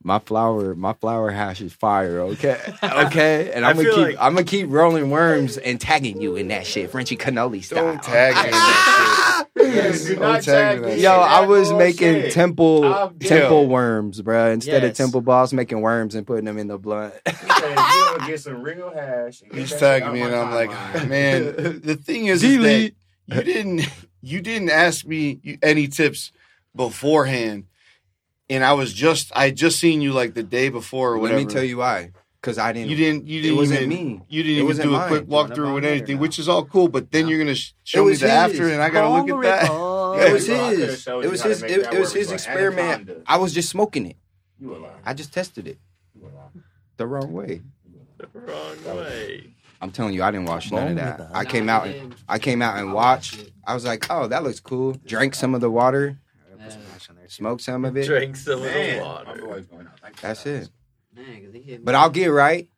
My 0.00 0.20
flower, 0.20 0.76
my 0.76 0.92
flower 0.92 1.28
hash 1.32 1.60
is 1.60 1.72
fire. 1.72 2.20
Okay, 2.20 2.56
okay, 2.84 3.50
and 3.52 3.64
I 3.66 3.70
I'm 3.70 3.76
gonna 3.76 3.88
keep, 3.90 3.98
like- 3.98 4.16
I'm 4.20 4.34
gonna 4.34 4.44
keep 4.44 4.68
rolling 4.70 5.10
worms 5.10 5.56
and 5.56 5.80
tagging 5.80 6.20
you 6.22 6.36
in 6.36 6.48
that 6.48 6.66
shit, 6.68 6.90
Frenchy 6.92 7.16
cannoli 7.16 7.64
style. 7.64 7.84
Don't 7.84 8.02
tag 8.02 8.36
me 8.36 8.44
in 8.44 8.50
that 8.52 9.44
Yes. 9.56 10.04
Do 10.04 10.14
Don't 10.14 10.34
tag 10.34 10.44
tag 10.44 10.80
me 10.82 10.94
me 10.94 11.02
Yo, 11.02 11.10
I 11.10 11.40
was 11.44 11.70
bullshit. 11.70 12.00
making 12.00 12.30
temple 12.30 12.84
I'm 12.84 13.18
temple 13.18 13.62
down. 13.62 13.70
worms, 13.70 14.22
bruh. 14.22 14.52
Instead 14.52 14.84
of 14.84 14.90
Yes. 14.90 14.96
temple 14.96 15.20
balls, 15.20 15.52
making 15.52 15.80
worms 15.80 16.14
and 16.14 16.24
putting 16.24 16.44
them 16.44 16.58
in 16.58 16.68
the 16.68 16.78
blunt. 16.78 17.12
He 17.26 17.32
said, 17.34 17.68
"You 17.70 17.74
gonna 17.74 18.26
get 18.28 18.40
some 18.40 18.62
real 18.62 18.92
hash." 18.94 19.42
and 19.42 19.50
get 19.50 19.58
He's 19.58 19.70
that 19.70 19.78
shit 19.80 19.80
tagging 19.80 20.12
me, 20.12 20.20
my 20.20 20.26
and 20.26 20.36
I'm 20.36 20.54
like, 20.54 20.70
timeline." 20.70 21.08
man. 21.08 21.80
The 21.82 21.96
thing 21.96 22.26
is, 22.26 22.44
is 22.44 22.52
that 22.56 22.62
Delete. 22.62 22.94
you 23.26 23.42
didn't 23.42 23.88
you 24.20 24.40
didn't 24.40 24.70
ask 24.70 25.06
me 25.06 25.40
any 25.62 25.88
tips 25.88 26.32
beforehand, 26.74 27.64
and 28.50 28.64
I 28.64 28.72
was 28.72 28.92
just 28.92 29.30
I 29.34 29.46
had 29.46 29.56
just 29.56 29.78
seen 29.78 30.00
you 30.00 30.12
like 30.12 30.34
the 30.34 30.42
day 30.42 30.68
before 30.68 31.14
or 31.14 31.20
Let 31.20 31.34
me 31.34 31.44
tell 31.44 31.62
you 31.64 31.78
why. 31.78 32.12
because 32.40 32.58
I 32.58 32.72
didn't. 32.72 32.90
You 32.90 32.96
didn't. 32.96 33.26
You 33.26 33.42
didn't 33.42 33.56
wasn't 33.56 33.80
even. 33.82 33.88
me. 33.90 34.22
You 34.28 34.42
didn't 34.42 34.56
even 34.56 34.66
wasn't 34.66 34.88
do 34.88 34.94
a 34.94 34.98
mine. 34.98 35.08
quick 35.08 35.24
walkthrough 35.26 35.74
with 35.74 35.84
anything, 35.84 36.16
now. 36.16 36.22
which 36.22 36.38
is 36.38 36.48
all 36.48 36.64
cool. 36.64 36.88
But 36.88 37.10
then 37.10 37.24
No. 37.24 37.30
you're 37.30 37.38
gonna 37.38 37.56
show 37.84 38.04
me 38.04 38.10
was 38.10 38.20
the 38.20 38.30
after, 38.30 38.68
and 38.68 38.80
I 38.82 38.90
gotta 38.90 39.08
look 39.10 39.44
at 39.44 39.68
that. 39.68 39.70
It 40.28 40.32
was 40.32 40.46
Bro, 40.46 40.56
I 40.56 40.70
could've 40.74 40.88
his. 40.88 41.06
It 41.06 41.30
was 41.30 41.42
his. 41.42 41.62
It, 41.62 41.70
it 41.92 41.98
was 42.00 42.12
his 42.12 42.32
experiment. 42.32 43.02
Anaconda. 43.08 43.22
I 43.26 43.36
was 43.38 43.52
just 43.54 43.68
smoking 43.68 44.06
it. 44.06 44.16
You 44.60 44.74
a 44.74 44.78
liar. 44.78 44.92
I 45.04 45.14
just 45.14 45.32
tested 45.32 45.68
it 45.68 45.78
You 46.14 46.26
a 46.26 46.30
liar. 46.34 46.48
the 46.96 47.06
wrong 47.06 47.32
way. 47.32 47.62
The 48.18 48.26
wrong 48.34 48.96
way. 48.96 49.54
I'm 49.80 49.90
telling 49.90 50.14
you, 50.14 50.22
I 50.22 50.30
didn't 50.30 50.46
watch 50.46 50.72
none 50.72 50.88
of 50.88 50.96
that. 50.96 51.30
I 51.32 51.44
came 51.44 51.68
out. 51.68 51.84
did. 51.84 51.96
I 52.28 52.38
came 52.38 52.62
out 52.62 52.76
and 52.78 52.92
watched. 52.92 53.50
I 53.66 53.74
was 53.74 53.84
like, 53.84 54.06
oh, 54.10 54.26
that 54.28 54.42
looks 54.42 54.60
cool. 54.60 54.96
Drank 55.06 55.34
some 55.34 55.54
of 55.54 55.60
the 55.60 55.70
water. 55.70 56.18
Smoked 56.50 56.72
some 56.72 56.82
hash 56.92 57.10
on 57.10 57.16
there, 57.16 57.24
too. 57.26 57.30
Smoke 57.30 57.60
some 57.60 57.84
of 57.84 57.96
it. 57.96 58.06
Drink 58.06 58.36
some 58.36 58.62
of 58.62 58.72
the 58.72 59.00
water. 59.02 59.40
boy's 59.46 59.66
going 59.66 59.86
out. 59.86 60.00
Thank 60.00 60.16
you, 60.16 60.22
That's 60.22 60.46
it. 60.46 60.70
Man, 61.14 61.42
'cause 61.42 61.52
they 61.52 61.60
hit 61.60 61.80
me. 61.80 61.84
But 61.84 61.94
I'll 61.94 62.10
get 62.10 62.26
right. 62.28 62.68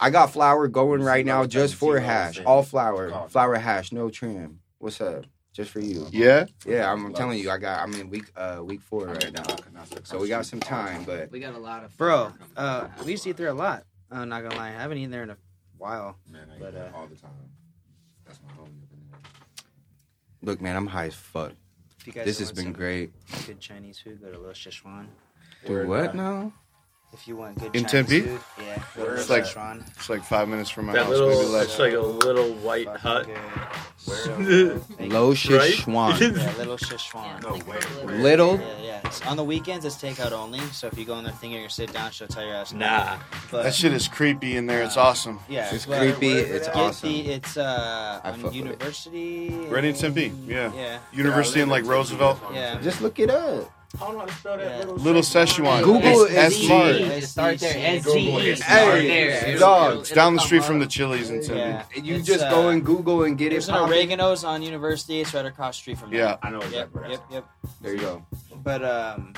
I 0.00 0.10
got 0.10 0.32
flower 0.32 0.68
going 0.68 1.02
right 1.02 1.24
now 1.24 1.44
just 1.46 1.74
for 1.74 1.98
hash. 1.98 2.40
All 2.44 2.62
flower. 2.62 3.28
Flower 3.28 3.56
hash, 3.56 3.92
no 3.92 4.10
trim. 4.10 4.60
What's 4.78 5.00
up? 5.00 5.26
Just 5.52 5.70
for 5.70 5.80
you. 5.80 6.06
Yeah. 6.12 6.46
Yeah, 6.66 6.92
I'm 6.92 7.12
telling 7.14 7.38
you, 7.38 7.50
I 7.50 7.58
got. 7.58 7.82
I'm 7.82 7.92
in 7.94 8.08
week 8.10 8.30
uh 8.36 8.60
week 8.62 8.80
four 8.80 9.06
right 9.06 9.32
now, 9.32 9.42
I 9.42 9.56
can 9.56 9.76
ask 9.76 9.92
the 9.92 10.06
so 10.06 10.20
we 10.20 10.28
got 10.28 10.46
some 10.46 10.60
time. 10.60 11.02
But 11.04 11.32
we 11.32 11.40
got 11.40 11.54
a 11.54 11.58
lot 11.58 11.82
of 11.82 11.96
Bro, 11.96 12.32
uh, 12.56 12.86
we 13.04 13.16
see 13.16 13.32
through 13.32 13.50
a 13.50 13.52
lot. 13.54 13.84
I'm 14.10 14.28
not 14.28 14.42
gonna 14.42 14.54
lie. 14.54 14.68
I 14.68 14.72
haven't 14.72 14.98
eaten 14.98 15.10
there 15.10 15.24
in 15.24 15.30
a 15.30 15.36
while. 15.78 16.16
Man, 16.30 16.42
I 16.52 16.56
eat 16.56 16.60
But, 16.60 16.74
that 16.74 16.92
uh, 16.94 16.96
all 16.96 17.06
the 17.06 17.16
time. 17.16 17.30
That's 18.26 18.40
my 18.44 18.50
homie 18.52 18.82
up 18.82 18.92
in 18.92 19.00
there. 19.10 19.20
look, 20.42 20.60
man, 20.60 20.76
I'm 20.76 20.86
high 20.86 21.06
as 21.06 21.14
fuck. 21.14 21.52
If 22.00 22.06
you 22.06 22.12
guys 22.12 22.26
This 22.26 22.38
has 22.40 22.52
been 22.52 22.72
great. 22.72 23.12
Good 23.46 23.60
Chinese 23.60 23.98
food, 23.98 24.20
go 24.20 24.30
to 24.30 24.38
Little 24.38 24.52
Sichuan. 24.52 25.06
Do 25.66 25.86
what 25.88 26.08
up. 26.08 26.14
now? 26.14 26.52
If 27.10 27.26
you 27.26 27.36
want 27.36 27.58
good 27.58 27.74
In 27.74 27.84
Chinese 27.86 27.90
Tempe? 27.90 28.20
food, 28.20 28.40
yeah, 28.58 28.82
go 28.94 29.04
to 29.06 29.12
It's 29.14 29.28
Little 29.30 29.44
like- 29.44 29.54
Sichuan. 29.54 29.88
It's 29.96 30.08
like 30.10 30.22
five 30.24 30.46
minutes 30.46 30.68
from 30.70 30.86
my 30.86 30.92
That 30.92 31.06
house, 31.06 31.14
maybe 31.14 31.24
little, 31.24 31.50
less. 31.50 31.64
it's 31.64 31.78
like 31.78 31.94
a 31.94 32.00
little 32.00 32.52
white 32.56 32.84
Fucking 32.84 33.00
hut. 33.00 33.26
good. 33.26 33.36
Where? 34.04 34.16
So 34.18 34.36
good. 34.36 35.12
Low 35.12 35.30
you. 35.30 35.34
Sichuan. 35.36 36.20
Yeah, 36.36 36.52
Little 36.58 36.76
Sichuan. 36.76 37.42
No 37.42 37.52
way. 37.70 37.78
little- 38.04 38.20
Little. 38.20 38.58
Yeah, 38.60 38.66
yeah. 38.82 38.98
It's- 38.98 39.22
on 39.26 39.36
the 39.38 39.42
weekends, 39.44 39.84
it's 39.86 39.96
takeout 39.96 40.32
only. 40.32 40.60
So 40.72 40.86
if 40.86 40.98
you 40.98 41.06
go 41.06 41.16
in 41.18 41.24
there 41.24 41.32
thinking 41.32 41.52
you're 41.52 41.60
gonna 41.62 41.70
sit 41.70 41.92
down, 41.94 42.10
she'll 42.10 42.28
tell 42.28 42.44
your 42.44 42.54
ass 42.54 42.72
no. 42.72 42.86
Nah. 42.86 43.16
But 43.50 43.62
That 43.64 43.74
shit 43.74 43.92
is 43.94 44.06
creepy 44.06 44.56
in 44.56 44.66
there. 44.66 44.82
It's 44.82 44.96
awesome. 44.98 45.40
yeah, 45.48 45.74
It's 45.74 45.86
but 45.86 45.98
creepy. 46.00 46.34
where 46.34 46.44
is 46.44 46.50
it 46.50 46.54
It's 46.56 46.68
at? 46.68 46.74
Get 46.74 46.80
awesome. 46.82 47.08
the, 47.08 47.30
it's 47.32 47.56
uh 47.56 48.20
I 48.22 48.26
fuck 48.28 48.34
on 48.34 48.42
with 48.42 48.52
it. 48.52 48.56
University. 48.58 49.48
Ready 49.68 49.88
in 49.88 49.94
Tempe, 49.94 50.32
yeah. 50.46 50.72
Yeah. 50.74 50.98
University 51.12 51.62
in 51.62 51.68
like 51.70 51.84
Roosevelt. 51.84 52.38
Yeah. 52.52 52.78
Just 52.82 53.00
look 53.00 53.18
it 53.18 53.30
up. 53.30 53.72
I 53.96 54.00
don't 54.00 54.12
know 54.14 54.18
how 54.20 54.26
to 54.26 54.32
spell 54.34 54.56
that 54.58 54.66
Yeah. 54.70 54.78
little 54.80 54.94
Little 54.96 55.22
Szechuan. 55.22 55.82
Google 55.82 56.24
It's 56.24 56.30
is 56.32 56.36
S- 56.36 56.56
smart. 56.66 56.96
Just 56.96 57.32
start 57.32 57.58
there. 57.58 57.72
SGE. 58.00 58.02
SGE. 58.04 58.40
Hey, 58.42 58.54
Start 58.54 58.94
there. 59.02 59.46
It'll- 59.48 59.58
dog, 59.60 59.98
It's 60.00 60.10
down 60.10 60.34
the 60.34 60.40
street 60.42 60.62
from 60.64 60.78
the. 60.78 60.86
Chili's 60.86 61.30
in 61.30 61.42
Tempe. 61.42 62.00
You 62.02 62.20
just 62.20 62.44
uh, 62.44 62.50
go 62.50 62.68
and 62.68 62.84
Google 62.84 63.22
and 63.24 63.38
get 63.38 63.46
it. 63.46 63.50
There's 63.52 63.68
an. 63.70 63.76
Oregano's 63.76 64.44
on 64.44 64.62
University. 64.62 65.20
It's 65.20 65.32
right 65.32 65.46
across 65.46 65.76
the 65.76 65.80
street 65.80 65.98
from 65.98 66.10
there. 66.10 66.20
Yeah. 66.20 66.36
I 66.42 66.50
know 66.50 66.60
Yep. 66.60 66.66
exactly 66.90 67.10
Yep. 67.12 67.20
Yep. 67.30 67.44
There 67.80 67.94
you 67.94 68.00
go. 68.00 68.26
But 68.62 68.84
um, 68.84 69.32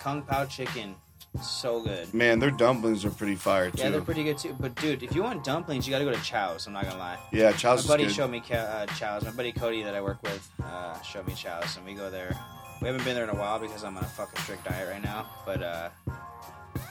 Kung 0.00 0.22
Pao 0.22 0.44
chicken, 0.46 0.94
so 1.42 1.80
good. 1.82 2.12
Man, 2.14 2.38
their 2.38 2.50
dumplings 2.52 3.04
are 3.04 3.10
pretty 3.10 3.34
fire 3.34 3.70
too. 3.70 3.82
Yeah, 3.82 3.88
they're 3.90 4.00
pretty 4.00 4.22
good 4.22 4.38
too. 4.38 4.54
But 4.60 4.76
dude, 4.76 5.02
if 5.02 5.14
you 5.16 5.22
want 5.24 5.42
dumplings, 5.42 5.86
you 5.88 5.90
got 5.92 5.98
to 5.98 6.04
go 6.04 6.12
to 6.12 6.22
Chow's. 6.22 6.66
I'm 6.68 6.72
not 6.72 6.84
gonna 6.84 6.98
lie. 6.98 7.18
Yeah, 7.32 7.50
My 7.50 7.56
Chow's 7.56 7.80
is 7.80 7.86
buddy 7.88 8.04
good. 8.04 8.14
showed 8.14 8.30
me 8.30 8.42
uh, 8.52 8.86
Chow's. 8.98 9.24
My 9.24 9.30
buddy 9.32 9.50
Cody 9.52 9.82
that 9.82 9.94
I 9.96 10.00
work 10.00 10.22
with 10.22 10.48
uh, 10.64 11.00
showed 11.02 11.26
me 11.26 11.34
Chow's, 11.34 11.76
and 11.76 11.84
we 11.84 11.94
go 11.94 12.08
there. 12.10 12.36
We 12.82 12.88
haven't 12.88 13.04
been 13.04 13.14
there 13.14 13.24
in 13.24 13.30
a 13.30 13.34
while 13.34 13.60
because 13.60 13.84
I'm 13.84 13.96
on 13.96 14.02
a 14.02 14.06
fucking 14.08 14.42
strict 14.42 14.64
diet 14.64 14.88
right 14.90 15.02
now. 15.02 15.26
But 15.46 15.62
uh, 15.62 15.88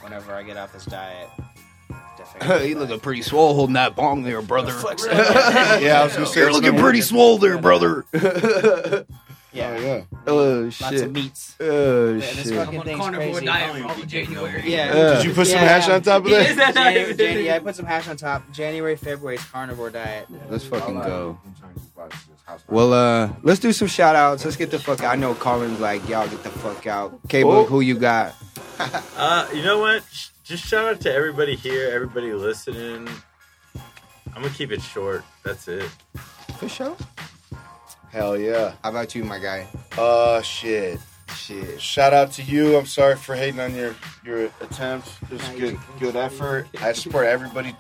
whenever 0.02 0.34
I 0.34 0.42
get 0.42 0.56
off 0.56 0.72
this 0.72 0.86
diet, 0.86 1.28
definitely. 2.18 2.70
you 2.70 2.80
looking 2.80 3.00
pretty 3.02 3.22
swole 3.22 3.54
holding 3.54 3.74
that 3.74 3.94
bong 3.96 4.24
there, 4.24 4.42
brother. 4.42 4.72
Flex 4.72 5.06
Yeah, 5.12 6.00
I 6.00 6.04
was 6.06 6.14
gonna 6.14 6.26
say 6.28 6.40
You're 6.40 6.50
it's 6.50 6.58
looking 6.58 6.76
no- 6.78 6.82
pretty 6.82 7.02
swole 7.02 7.38
there, 7.38 7.58
brother. 7.58 8.06
Yeah. 9.54 9.76
Oh 9.78 9.82
yeah. 9.82 10.04
oh 10.28 10.60
Lots 10.64 10.76
shit. 10.78 11.02
of 11.02 11.12
meats. 11.12 11.58
Oh 11.60 12.14
Yeah, 12.14 12.20
this 12.20 12.44
shit. 12.44 12.54
fucking 12.56 12.74
I'm 12.76 12.80
on 12.80 12.86
thing's 12.86 13.00
carnivore 13.02 13.32
crazy. 13.34 13.46
diet 13.46 13.82
for 13.82 13.88
all 13.90 14.06
January. 14.06 14.62
Yeah. 14.72 14.96
Yeah. 14.96 15.14
Did 15.16 15.26
you 15.26 15.34
put 15.34 15.48
some 15.48 15.58
Yeah. 15.60 15.68
hash 15.68 15.90
on 15.90 16.02
top 16.04 16.26
of 16.26 16.32
Is 16.32 16.56
that? 16.56 16.74
that 16.74 16.94
January, 16.94 17.14
January, 17.16 17.46
yeah, 17.48 17.56
I 17.56 17.60
put 17.60 17.76
some 17.76 17.86
hash 17.86 18.08
on 18.08 18.16
top. 18.16 18.50
January, 18.54 18.96
February 18.96 19.36
is 19.36 19.44
carnivore 19.44 19.90
diet. 19.90 20.28
Let's 20.50 20.64
fucking 20.64 20.94
go. 21.02 21.38
I'm 21.66 22.10
trying 22.58 22.60
to 22.60 22.64
watch 22.64 22.64
this 22.64 22.64
house. 22.64 22.64
Well, 22.70 22.94
uh, 22.94 23.34
let's 23.44 23.60
do 23.60 23.72
some 23.74 23.88
shout 23.88 24.16
outs. 24.16 24.44
Let's 24.46 24.58
get 24.58 24.72
the 24.72 24.80
fuck 24.80 25.02
out. 25.04 25.12
I 25.14 25.16
know 25.16 25.34
Colin's 25.36 25.80
like, 25.80 26.08
y'all 26.08 26.28
get 26.28 26.44
the 26.44 26.50
fuck 26.50 26.88
out. 26.88 27.20
K 27.30 27.44
Book, 27.44 27.68
Oh. 27.68 27.70
who 27.70 27.82
you 27.82 27.96
got? 27.98 28.34
Uh, 29.16 29.48
you 29.54 29.62
know 29.62 29.78
what? 29.78 30.04
Just 30.44 30.66
shout 30.66 30.86
out 30.86 31.02
to 31.02 31.14
everybody 31.14 31.56
here, 31.56 31.92
everybody 31.94 32.34
listening. 32.34 33.08
I'm 34.34 34.42
gonna 34.42 34.50
keep 34.50 34.72
it 34.72 34.82
short. 34.82 35.24
That's 35.44 35.68
it. 35.68 35.88
For 36.58 36.68
sure. 36.68 36.98
Hell 38.12 38.36
yeah. 38.38 38.74
How 38.84 38.90
about 38.90 39.14
you, 39.14 39.24
my 39.24 39.38
guy? 39.38 39.68
Uh, 39.98 40.42
shit. 40.42 41.00
Shit. 41.36 41.80
Shout 41.80 42.12
out 42.14 42.32
to 42.34 42.44
you. 42.44 42.76
I'm 42.76 42.88
sorry 42.88 43.16
for 43.18 43.36
hating 43.36 43.60
on 43.60 43.76
your 43.76 43.94
your 44.26 44.46
attempt. 44.62 45.10
It 45.24 45.32
was 45.32 45.42
Nah, 45.50 45.56
good 45.60 45.78
good 46.00 46.16
effort. 46.16 46.68
I 46.82 46.94
support 46.94 47.28
everybody 47.28 47.76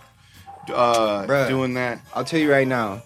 uh 0.71 1.25
Bruh. 1.25 1.47
doing 1.47 1.73
that. 1.73 1.99
I'll 2.13 2.23
tell 2.25 2.39
you 2.39 2.51
right 2.51 2.67
now. 2.67 3.01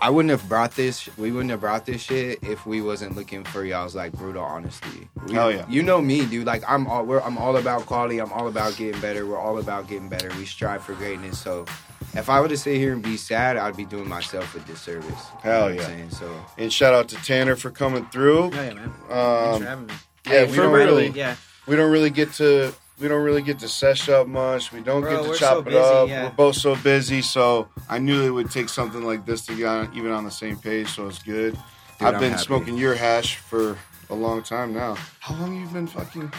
I 0.00 0.10
wouldn't 0.10 0.30
have 0.30 0.48
brought 0.48 0.72
this. 0.76 1.08
We 1.16 1.32
wouldn't 1.32 1.50
have 1.50 1.60
brought 1.60 1.84
this 1.86 2.00
shit 2.02 2.42
if 2.42 2.64
we 2.66 2.80
wasn't 2.80 3.16
looking 3.16 3.44
for 3.44 3.64
y'all's 3.64 3.94
like 3.94 4.12
brutal 4.12 4.42
honesty. 4.44 5.08
We, 5.26 5.34
Hell 5.34 5.50
yeah. 5.52 5.64
You 5.68 5.82
know 5.82 6.00
me, 6.00 6.24
dude. 6.26 6.46
Like 6.46 6.62
I'm 6.68 6.86
all. 6.86 7.04
We're, 7.04 7.20
I'm 7.20 7.36
all 7.38 7.56
about 7.56 7.86
quality. 7.86 8.18
I'm 8.20 8.32
all 8.32 8.48
about 8.48 8.76
getting 8.76 9.00
better. 9.00 9.26
We're 9.26 9.38
all 9.38 9.58
about 9.58 9.88
getting 9.88 10.08
better. 10.08 10.30
We 10.36 10.44
strive 10.44 10.82
for 10.84 10.94
greatness. 10.94 11.38
So, 11.38 11.66
if 12.14 12.28
I 12.30 12.40
were 12.40 12.48
to 12.48 12.56
sit 12.56 12.76
here 12.76 12.92
and 12.92 13.02
be 13.02 13.16
sad, 13.16 13.56
I'd 13.56 13.76
be 13.76 13.84
doing 13.84 14.08
myself 14.08 14.54
a 14.54 14.60
disservice. 14.60 15.08
You 15.10 15.50
Hell 15.50 15.60
know 15.60 15.66
what 15.66 15.74
yeah. 15.76 15.80
I'm 15.82 15.88
saying? 15.88 16.10
So 16.10 16.44
And 16.58 16.72
shout 16.72 16.94
out 16.94 17.08
to 17.08 17.16
Tanner 17.16 17.56
for 17.56 17.70
coming 17.70 18.06
through. 18.06 18.44
Oh 18.44 18.50
yeah, 18.52 18.74
man. 18.74 18.92
Thanks 19.08 19.10
Um, 19.10 19.60
for 19.62 19.64
having 19.68 19.86
me. 19.86 19.94
yeah, 20.26 20.32
Hey, 20.32 20.44
we 20.46 20.50
for 20.52 20.62
don't 20.62 20.72
real. 20.72 20.86
really 20.86 21.08
Yeah. 21.08 21.36
we 21.66 21.76
don't 21.76 21.90
really 21.90 22.10
get 22.10 22.32
to 22.34 22.72
we 23.00 23.08
don't 23.08 23.22
really 23.22 23.42
get 23.42 23.58
to 23.60 23.68
sesh 23.68 24.08
up 24.08 24.26
much. 24.26 24.72
We 24.72 24.80
don't 24.80 25.02
Bro, 25.02 25.24
get 25.24 25.32
to 25.32 25.38
chop 25.38 25.52
so 25.54 25.58
it 25.60 25.64
busy, 25.66 25.78
up. 25.78 26.08
yeah. 26.08 26.24
We're 26.24 26.30
both 26.34 26.56
so 26.56 26.76
busy, 26.76 27.22
so 27.22 27.68
I 27.88 27.98
knew 27.98 28.24
it 28.26 28.30
would 28.30 28.50
take 28.50 28.68
something 28.68 29.02
like 29.04 29.24
this 29.26 29.46
to 29.46 29.54
get 29.54 29.66
on, 29.66 29.90
even 29.96 30.10
on 30.10 30.24
the 30.24 30.30
same 30.30 30.56
page. 30.56 30.88
So 30.88 31.06
it's 31.06 31.22
good. 31.22 31.56
I've 32.00 32.14
I'm 32.14 32.20
been 32.20 32.30
happy. 32.32 32.44
smoking 32.44 32.76
your 32.76 32.94
hash 32.94 33.36
for 33.36 33.76
a 34.10 34.14
long 34.14 34.42
time 34.42 34.72
now. 34.74 34.96
How 35.20 35.34
long 35.40 35.60
you 35.60 35.66
been 35.68 35.86
fucking 35.86 36.32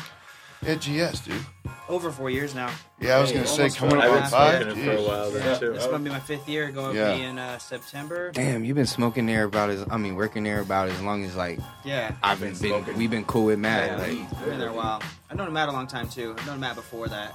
at 0.65 0.79
GS, 0.81 1.21
dude? 1.21 1.45
Over 1.89 2.11
four 2.11 2.29
years 2.29 2.53
now. 2.53 2.69
Yeah, 3.01 3.17
I 3.17 3.21
was 3.21 3.31
gonna 3.31 3.47
say 3.47 3.69
coming 3.71 3.95
four 3.95 4.05
up 4.05 4.05
I've 4.05 4.11
on 4.11 4.21
been 4.21 4.29
five. 4.29 4.61
it 4.61 4.73
for 4.85 4.91
a 4.91 4.95
Jeez. 4.95 5.07
while 5.07 5.33
Yeah, 5.33 5.57
too. 5.57 5.73
this 5.73 5.81
is 5.83 5.87
gonna 5.89 6.03
be 6.03 6.09
my 6.11 6.19
fifth 6.19 6.47
year. 6.47 6.69
Going 6.69 6.95
Yeah. 6.95 7.11
to 7.11 7.17
be 7.17 7.23
in 7.23 7.39
uh, 7.39 7.57
September. 7.57 8.31
damn, 8.31 8.63
you've 8.63 8.75
been 8.75 8.85
smoking 8.85 9.25
there 9.25 9.45
about 9.45 9.71
as 9.71 9.83
I 9.89 9.97
mean 9.97 10.15
working 10.15 10.43
there 10.43 10.59
about 10.59 10.89
as 10.89 11.01
long 11.01 11.23
as 11.25 11.35
like 11.35 11.59
Yeah. 11.83 12.11
I've 12.21 12.39
been 12.39 12.53
been, 12.55 12.83
been 12.83 12.97
we've 12.97 13.09
been 13.09 13.25
cool 13.25 13.45
with 13.45 13.57
Matt. 13.59 13.87
Yeah, 13.89 13.97
like, 13.97 14.33
I've 14.39 14.45
been 14.45 14.59
there 14.59 14.69
a 14.69 14.73
while. 14.73 15.01
I've 15.31 15.37
known 15.37 15.51
Matt 15.51 15.69
a 15.69 15.71
long 15.71 15.87
time 15.87 16.07
too. 16.09 16.35
I've 16.37 16.45
known 16.45 16.59
Matt 16.59 16.75
before 16.75 17.07
that. 17.07 17.33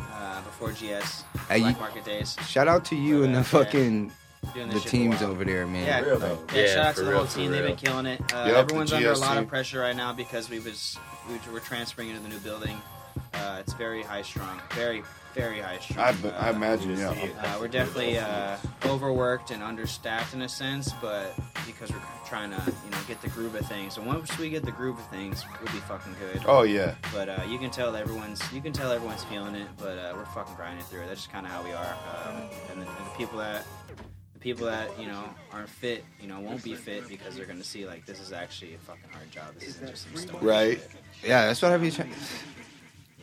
Uh, 0.00 0.40
before 0.42 0.72
GS 0.72 1.22
Hey, 1.48 1.60
Black 1.60 1.74
you- 1.76 1.80
Market 1.80 2.04
Days. 2.04 2.36
shout 2.48 2.66
out 2.68 2.84
to 2.86 2.96
you 2.96 3.22
and 3.22 3.32
the 3.34 3.38
Yeah. 3.38 3.42
fucking 3.44 4.12
Doing 4.54 4.68
the 4.68 4.74
this 4.74 4.82
shit 4.84 4.90
teams 4.92 5.22
over 5.22 5.44
there, 5.44 5.66
man. 5.68 5.86
Yeah. 5.86 6.00
Real 6.00 6.18
though. 6.18 6.38
Yeah, 6.52 6.60
Yeah, 6.62 6.74
shout 6.74 6.84
out 6.86 6.94
to 6.96 7.02
the 7.02 7.10
real, 7.10 7.18
whole 7.18 7.26
team. 7.28 7.52
They've 7.52 7.64
been 7.64 7.76
killing 7.76 8.06
it. 8.06 8.20
Uh, 8.32 8.44
Yep, 8.46 8.56
everyone's 8.56 8.92
under 8.92 9.12
a 9.12 9.16
lot 9.18 9.34
team. 9.34 9.38
of 9.44 9.48
pressure 9.48 9.80
right 9.80 9.94
now 9.96 10.12
because 10.12 10.48
we 10.50 10.58
was 10.58 10.96
we 11.28 11.38
were 11.52 11.60
transferring 11.60 12.08
into 12.08 12.22
the 12.22 12.28
new 12.28 12.38
building. 12.38 12.80
Uh, 13.34 13.58
it's 13.60 13.72
very 13.74 14.02
high 14.02 14.22
strung, 14.22 14.60
very 14.74 15.02
very 15.34 15.60
high 15.60 15.78
strung. 15.78 15.98
I, 16.04 16.14
I 16.38 16.48
Uh, 16.48 16.52
imagine, 16.54 16.96
yeah. 16.98 17.10
Uh, 17.10 17.58
we're 17.60 17.68
definitely 17.68 18.18
uh, 18.18 18.56
overworked 18.86 19.50
and 19.52 19.62
understaffed 19.62 20.34
in 20.34 20.42
a 20.42 20.48
sense, 20.48 20.92
but 21.00 21.32
because 21.64 21.92
we're 21.92 22.00
trying 22.26 22.50
to, 22.50 22.56
you 22.84 22.90
know, 22.90 22.98
get 23.06 23.20
the 23.20 23.28
groove 23.28 23.54
of 23.54 23.64
things. 23.66 23.98
And 23.98 24.06
once 24.06 24.36
we 24.38 24.50
get 24.50 24.64
the 24.64 24.72
groove 24.72 24.98
of 24.98 25.06
things, 25.10 25.44
we'll 25.62 25.72
be 25.72 25.78
fucking 25.80 26.16
good. 26.18 26.42
Oh 26.46 26.62
yeah, 26.62 26.94
But 27.12 27.28
uh, 27.28 27.42
you 27.46 27.58
can 27.58 27.70
tell 27.70 27.94
everyone's, 27.94 28.40
you 28.52 28.60
can 28.60 28.72
tell 28.72 28.90
everyone's 28.90 29.22
feeling 29.24 29.54
it. 29.54 29.68
But 29.78 29.98
uh, 29.98 30.12
we're 30.16 30.24
fucking 30.24 30.54
grinding 30.56 30.84
through 30.86 31.02
it. 31.02 31.06
That's 31.06 31.20
just 31.20 31.32
kind 31.32 31.46
of 31.46 31.52
how 31.52 31.62
we 31.62 31.72
are. 31.72 31.96
Um, 32.26 32.36
and, 32.72 32.82
the, 32.82 32.86
and 32.88 33.06
the 33.06 33.16
people 33.16 33.38
that, 33.38 33.64
the 34.32 34.40
people 34.40 34.66
that 34.66 34.98
you 34.98 35.06
know 35.06 35.24
aren't 35.52 35.68
fit, 35.68 36.04
you 36.20 36.26
know, 36.26 36.40
won't 36.40 36.64
be 36.64 36.74
fit 36.74 37.06
because 37.06 37.36
they're 37.36 37.46
gonna 37.46 37.62
see 37.62 37.86
like 37.86 38.06
this 38.06 38.18
is 38.18 38.32
actually 38.32 38.74
a 38.74 38.78
fucking 38.78 39.10
hard 39.12 39.30
job. 39.30 39.54
This 39.54 39.68
isn't 39.68 39.88
just 39.90 40.04
some 40.08 40.16
stuff. 40.16 40.38
right. 40.42 40.80
Yeah, 41.22 41.46
that's 41.46 41.60
what 41.62 41.72
I 41.72 41.76
be 41.76 41.90
trying. 41.92 42.12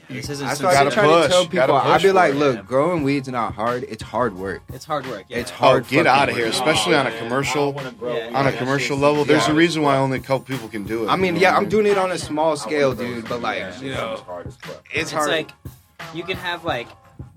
This 0.10 0.30
isn't 0.30 0.46
That's 0.48 0.60
some 0.60 0.68
I 0.68 0.72
be 0.72 0.76
Gotta 0.76 0.92
trying 0.92 1.10
push, 1.10 1.24
to 1.26 1.30
tell 1.30 1.46
people. 1.48 1.76
I 1.76 1.94
push 1.94 2.02
be 2.04 2.08
for 2.10 2.14
like, 2.14 2.34
it. 2.34 2.38
look, 2.38 2.66
growing 2.68 3.04
weed's 3.04 3.28
is 3.28 3.32
not 3.32 3.54
hard. 3.56 3.84
It's 3.84 4.04
hard 4.04 4.36
work. 4.38 4.62
It's 4.74 4.86
hard 4.86 5.08
work. 5.08 5.26
Yeah. 5.30 5.38
It's 5.40 5.52
Oh, 5.52 5.56
hard. 5.56 5.88
get 5.88 6.06
out 6.08 6.30
of 6.30 6.36
work. 6.36 6.44
here, 6.44 6.48
especially 6.52 6.96
on 6.96 7.08
a 7.08 7.18
commercial. 7.18 7.70
I 7.70 7.72
wanna 7.72 7.92
grow 7.92 8.16
Yeah. 8.16 8.38
On 8.38 8.46
a 8.48 8.52
commercial 8.52 8.96
shit's 8.98 9.02
level, 9.02 9.26
there's 9.26 9.44
easy. 9.44 9.52
a 9.52 9.56
reason 9.56 9.82
why 9.84 9.98
only 9.98 10.18
a 10.18 10.22
couple 10.22 10.42
people 10.42 10.68
can 10.70 10.84
do 10.84 11.06
it. 11.06 11.08
I 11.10 11.16
mean, 11.16 11.36
yeah, 11.38 11.56
I'm 11.56 11.68
doing 11.70 11.86
it 11.88 11.98
on 11.98 12.12
a 12.12 12.18
small 12.18 12.56
scale, 12.58 12.94
dude. 12.94 13.28
But 13.28 13.42
like, 13.42 13.60
Yeah, 13.60 13.80
you 13.82 13.92
it's 13.92 14.00
know, 14.00 14.24
hard 14.26 14.46
it's 14.48 14.58
It's 14.94 15.12
hard. 15.12 15.30
like 15.30 15.52
you 16.14 16.24
can 16.24 16.38
have 16.38 16.64
like 16.66 16.88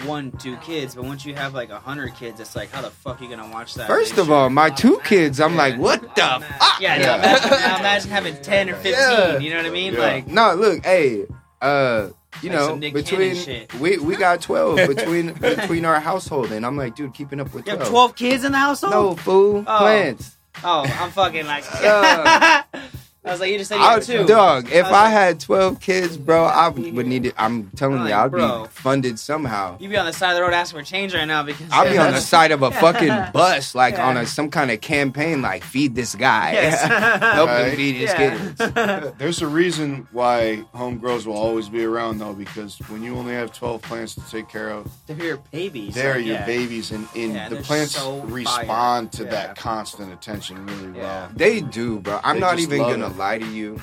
one, 0.04 0.32
two 0.32 0.56
kids, 0.58 0.94
but 0.94 1.04
once 1.04 1.24
you 1.24 1.34
have 1.34 1.54
like 1.54 1.70
a 1.70 1.78
hundred 1.78 2.14
kids, 2.14 2.38
it's 2.40 2.54
like 2.54 2.70
how 2.70 2.82
the 2.82 2.90
fuck 2.90 3.20
are 3.20 3.24
you 3.24 3.30
gonna 3.30 3.50
watch 3.50 3.74
that? 3.74 3.86
First 3.86 4.18
of 4.18 4.30
all, 4.30 4.50
my 4.50 4.70
two 4.70 5.00
kids, 5.04 5.40
I'm 5.40 5.56
like, 5.56 5.76
what 5.78 6.00
the 6.02 6.08
Yeah. 6.22 6.38
fuck? 6.40 6.80
Yeah, 6.80 6.96
Yeah. 6.96 7.02
Now, 7.06 7.14
imagine, 7.16 7.50
now 7.50 7.78
imagine 7.78 8.10
having 8.10 8.36
ten 8.42 8.68
or 8.70 8.74
fifteen. 8.74 8.94
Yeah. 8.94 9.38
You 9.38 9.50
know 9.50 9.56
what 9.58 9.66
I 9.66 9.70
mean? 9.70 9.94
Yeah. 9.94 10.00
Like, 10.00 10.26
No, 10.28 10.54
look, 10.54 10.84
hey, 10.84 11.26
uh, 11.62 12.08
you 12.42 12.50
Like 12.50 12.58
know, 12.80 12.90
between 12.92 13.66
we 13.80 13.98
we 13.98 14.16
got 14.16 14.40
twelve 14.48 14.76
between 14.76 15.32
between 15.34 15.84
our 15.84 15.98
household, 16.00 16.52
and 16.52 16.64
I'm 16.66 16.76
like, 16.76 16.94
dude, 16.94 17.14
keeping 17.14 17.40
up 17.40 17.52
with 17.54 17.66
You 17.66 17.72
have 17.72 17.80
twelve. 17.88 18.14
12 18.14 18.16
kids 18.16 18.44
in 18.44 18.52
the 18.52 18.58
household? 18.58 18.92
No 18.92 19.14
fool, 19.16 19.64
Oh. 19.66 19.78
plants. 19.78 20.36
Oh, 20.64 20.82
I'm 20.84 21.10
fucking 21.10 21.46
like. 21.46 21.64
Yeah. 21.82 22.62
Uh, 22.74 22.80
I 23.24 23.32
was 23.32 23.40
like, 23.40 23.50
you 23.50 23.58
just 23.58 23.68
said 23.68 23.76
you 23.76 23.82
I, 23.82 23.94
had 23.94 24.02
two. 24.04 24.24
dog, 24.26 24.70
if 24.70 24.86
I 24.86 24.88
was 24.90 24.92
I 24.92 25.02
like- 25.04 25.12
had 25.12 25.40
twelve 25.40 25.80
kids, 25.80 26.16
bro, 26.16 26.44
I 26.44 26.68
would 26.68 27.06
need 27.06 27.26
it. 27.26 27.34
I'm 27.36 27.68
telling 27.70 27.96
I'm 27.98 28.06
you, 28.06 28.10
like, 28.12 28.24
I'd 28.24 28.30
bro. 28.30 28.62
be 28.62 28.68
funded 28.68 29.18
somehow. 29.18 29.76
You'd 29.80 29.90
be 29.90 29.96
on 29.98 30.06
the 30.06 30.12
side 30.14 30.30
of 30.30 30.36
the 30.36 30.42
road 30.42 30.54
asking 30.54 30.78
for 30.80 30.84
change 30.84 31.14
right 31.14 31.26
now 31.26 31.42
because 31.42 31.66
I'll 31.70 31.90
be 31.90 31.98
on 31.98 32.12
the 32.12 32.20
side 32.34 32.52
of 32.52 32.62
a 32.62 32.70
fucking 32.70 33.08
bus, 33.34 33.74
like 33.74 33.94
Yeah. 33.94 34.08
on 34.08 34.16
a 34.16 34.24
some 34.24 34.50
kind 34.50 34.70
of 34.70 34.80
campaign, 34.80 35.42
like 35.42 35.62
feed 35.64 35.94
this 35.94 36.14
guy, 36.14 36.52
Yes. 36.52 36.80
help 37.34 37.50
him 37.50 37.76
feed 37.76 37.96
his 37.96 38.10
Yeah. 38.10 38.38
kids. 38.54 39.12
There's 39.18 39.42
a 39.42 39.48
reason 39.48 40.06
why 40.12 40.64
home 40.72 40.96
grows 40.98 41.26
will 41.26 41.36
always 41.36 41.68
be 41.68 41.84
around 41.84 42.18
though, 42.18 42.32
because 42.34 42.78
when 42.88 43.02
you 43.02 43.14
only 43.16 43.34
have 43.34 43.52
12 43.52 43.82
plants 43.82 44.14
to 44.14 44.22
take 44.30 44.48
care 44.48 44.70
of, 44.70 44.90
They're 45.06 45.16
your 45.22 45.36
babies. 45.50 45.94
they're 45.94 46.14
like, 46.16 46.24
your 46.24 46.36
yeah. 46.36 46.46
babies, 46.46 46.92
and, 46.92 47.06
and 47.16 47.34
Yeah, 47.34 47.48
the 47.50 47.56
plants 47.56 47.96
so 47.96 48.20
respond 48.20 49.12
to 49.12 49.24
fire. 49.24 49.30
that 49.32 49.56
constant 49.56 50.12
attention 50.12 50.64
really 50.64 50.96
Yeah. 50.98 51.02
well. 51.02 51.28
They 51.34 51.60
do, 51.60 51.98
bro. 51.98 52.20
I'm 52.24 52.36
They 52.36 52.40
not 52.40 52.56
just 52.56 52.68
even 52.72 52.78
love 52.78 52.92
gonna 53.08 53.18
lie 53.18 53.38
to 53.38 53.46
you. 53.46 53.80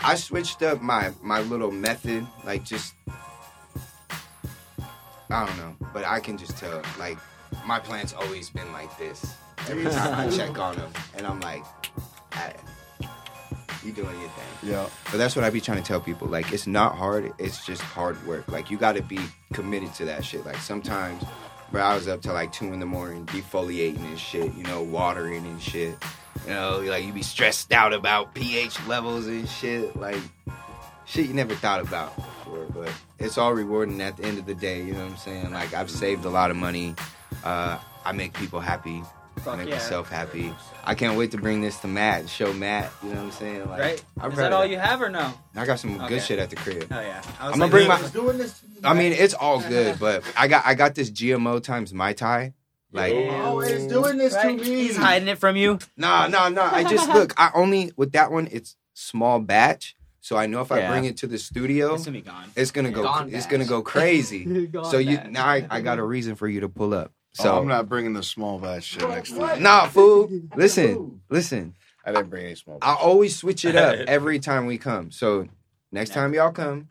I 0.00 0.14
switched 0.14 0.62
up 0.62 0.80
my 0.80 1.12
my 1.22 1.40
little 1.40 1.70
method, 1.70 2.26
like 2.44 2.64
just 2.64 2.94
I 5.30 5.46
don't 5.46 5.56
know, 5.58 5.76
but 5.92 6.04
I 6.04 6.20
can 6.20 6.38
just 6.38 6.56
tell. 6.56 6.82
Like 6.98 7.18
my 7.66 7.78
plant's 7.78 8.12
always 8.12 8.50
been 8.50 8.70
like 8.72 8.96
this. 8.98 9.34
Every 9.68 9.84
time 9.90 10.18
I 10.18 10.30
check 10.30 10.58
on 10.58 10.76
them, 10.76 10.90
and 11.16 11.26
I'm 11.26 11.40
like, 11.40 11.64
"Ah, 12.32 12.52
"You 13.84 13.92
doing 13.92 14.18
your 14.20 14.30
thing." 14.30 14.70
Yeah. 14.70 14.88
But 15.10 15.18
that's 15.18 15.34
what 15.36 15.44
I 15.44 15.50
be 15.50 15.60
trying 15.60 15.78
to 15.78 15.84
tell 15.84 16.00
people. 16.00 16.28
Like, 16.28 16.52
it's 16.52 16.66
not 16.66 16.96
hard. 16.96 17.32
It's 17.38 17.64
just 17.66 17.82
hard 17.82 18.24
work. 18.26 18.48
Like, 18.48 18.70
you 18.70 18.78
got 18.78 18.96
to 18.96 19.02
be 19.02 19.18
committed 19.52 19.94
to 19.94 20.04
that 20.06 20.24
shit. 20.24 20.46
Like, 20.46 20.56
sometimes, 20.56 21.22
bro, 21.70 21.82
I 21.82 21.94
was 21.94 22.08
up 22.08 22.22
till 22.22 22.34
like 22.34 22.52
two 22.52 22.72
in 22.72 22.80
the 22.80 22.86
morning, 22.86 23.26
defoliating 23.26 24.04
and 24.04 24.18
shit. 24.18 24.54
You 24.54 24.64
know, 24.64 24.82
watering 24.82 25.44
and 25.44 25.60
shit. 25.60 25.96
You 26.46 26.54
know, 26.54 26.80
like 26.84 27.04
you 27.04 27.12
be 27.12 27.22
stressed 27.22 27.72
out 27.72 27.92
about 27.92 28.34
pH 28.34 28.84
levels 28.86 29.26
and 29.26 29.48
shit. 29.48 29.94
Like, 29.96 30.18
shit 31.04 31.26
you 31.26 31.34
never 31.34 31.54
thought 31.54 31.80
about 31.80 32.14
before. 32.16 32.66
But 32.70 32.90
it's 33.18 33.36
all 33.38 33.52
rewarding 33.52 34.00
at 34.00 34.16
the 34.16 34.24
end 34.24 34.38
of 34.38 34.46
the 34.46 34.54
day. 34.54 34.82
You 34.82 34.92
know 34.94 35.04
what 35.04 35.10
I'm 35.12 35.16
saying? 35.18 35.50
Like, 35.52 35.74
I've 35.74 35.90
saved 35.90 36.24
a 36.24 36.30
lot 36.30 36.50
of 36.50 36.56
money. 36.56 36.94
Uh, 37.44 37.78
I 38.04 38.12
make 38.12 38.32
people 38.34 38.60
happy. 38.60 39.02
I 39.46 39.54
make 39.56 39.68
yeah. 39.68 39.74
myself 39.76 40.08
happy. 40.10 40.52
I 40.84 40.94
can't 40.96 41.16
wait 41.16 41.30
to 41.30 41.38
bring 41.38 41.60
this 41.60 41.78
to 41.80 41.86
Matt, 41.86 42.28
show 42.28 42.52
Matt. 42.52 42.90
You 43.02 43.10
know 43.10 43.16
what 43.16 43.22
I'm 43.24 43.30
saying? 43.30 43.68
Like, 43.68 43.80
Right? 43.80 44.04
I'm 44.20 44.32
Is 44.32 44.38
that 44.38 44.52
all 44.52 44.66
you 44.66 44.78
have 44.78 45.00
or 45.00 45.08
no? 45.10 45.32
I 45.54 45.64
got 45.64 45.78
some 45.78 45.94
Okay. 46.00 46.08
good 46.08 46.22
shit 46.22 46.38
at 46.40 46.50
the 46.50 46.56
crib. 46.56 46.88
Oh 46.90 47.00
yeah. 47.00 47.22
I 47.38 47.46
was 47.46 47.54
I'ma 47.54 47.68
bring 47.68 47.86
my- 47.86 48.02
doing 48.08 48.38
this. 48.38 48.60
I 48.82 48.94
mean, 48.94 49.12
it's 49.12 49.34
all 49.34 49.60
good, 49.60 49.98
but 50.00 50.24
I 50.36 50.48
got 50.48 50.66
I 50.66 50.74
got 50.74 50.94
this 50.96 51.10
GMO 51.10 51.62
times 51.62 51.94
my 51.94 52.12
tie. 52.14 52.54
Like, 52.92 53.14
always 53.30 53.86
doing 53.86 54.16
this 54.16 54.34
right? 54.34 54.58
to 54.58 54.64
me. 54.64 54.76
He's 54.84 54.96
hiding 54.96 55.28
it 55.28 55.38
from 55.38 55.56
you. 55.56 55.78
nah, 55.96 56.26
nah, 56.26 56.48
nah. 56.48 56.70
I 56.72 56.84
just 56.84 57.08
look. 57.10 57.34
I 57.38 57.50
only 57.54 57.92
with 57.96 58.12
that 58.12 58.30
one. 58.32 58.48
It's 58.50 58.76
small 58.94 59.40
batch, 59.40 59.94
so 60.20 60.36
I 60.36 60.46
know 60.46 60.60
if 60.62 60.72
I 60.72 60.86
bring 60.88 61.04
it 61.04 61.18
to 61.18 61.26
the 61.26 61.38
studio, 61.38 61.94
It's 61.94 62.04
gonna 62.06 62.16
be 62.18 62.22
gone. 62.22 62.50
it's 62.56 62.70
gonna 62.70 62.90
go. 62.90 63.02
Gone 63.02 63.28
it's 63.28 63.44
batch. 63.44 63.50
gonna 63.52 63.64
go 63.66 63.82
crazy. 63.82 64.68
So 64.90 64.98
you 64.98 65.18
bad. 65.18 65.32
now 65.32 65.46
I, 65.46 65.66
I 65.70 65.80
got 65.82 65.98
a 65.98 66.02
reason 66.04 66.34
for 66.34 66.48
you 66.48 66.60
to 66.60 66.68
pull 66.68 66.94
up. 66.94 67.12
Oh, 67.12 67.20
so 67.34 67.42
So 67.42 67.52
Oh, 67.52 67.58
I'm 67.60 67.68
not 67.68 67.88
bringing 67.90 68.14
the 68.14 68.22
small 68.22 68.58
batch 68.58 68.84
shit 68.84 69.06
next 69.08 69.36
time. 69.36 69.62
nah, 69.62 69.86
fool. 69.86 70.30
Listen, 70.56 71.20
listen. 71.28 71.74
I 72.06 72.12
didn't 72.12 72.30
bring 72.30 72.46
any 72.46 72.54
small. 72.54 72.78
I 72.80 72.94
always 72.94 73.36
switch 73.36 73.66
it 73.66 73.76
up 73.76 73.96
every 74.08 74.38
time 74.38 74.64
we 74.64 74.78
come. 74.78 75.10
So 75.10 75.46
next 75.92 76.14
time 76.14 76.32
y'all 76.32 76.52
come, 76.52 76.88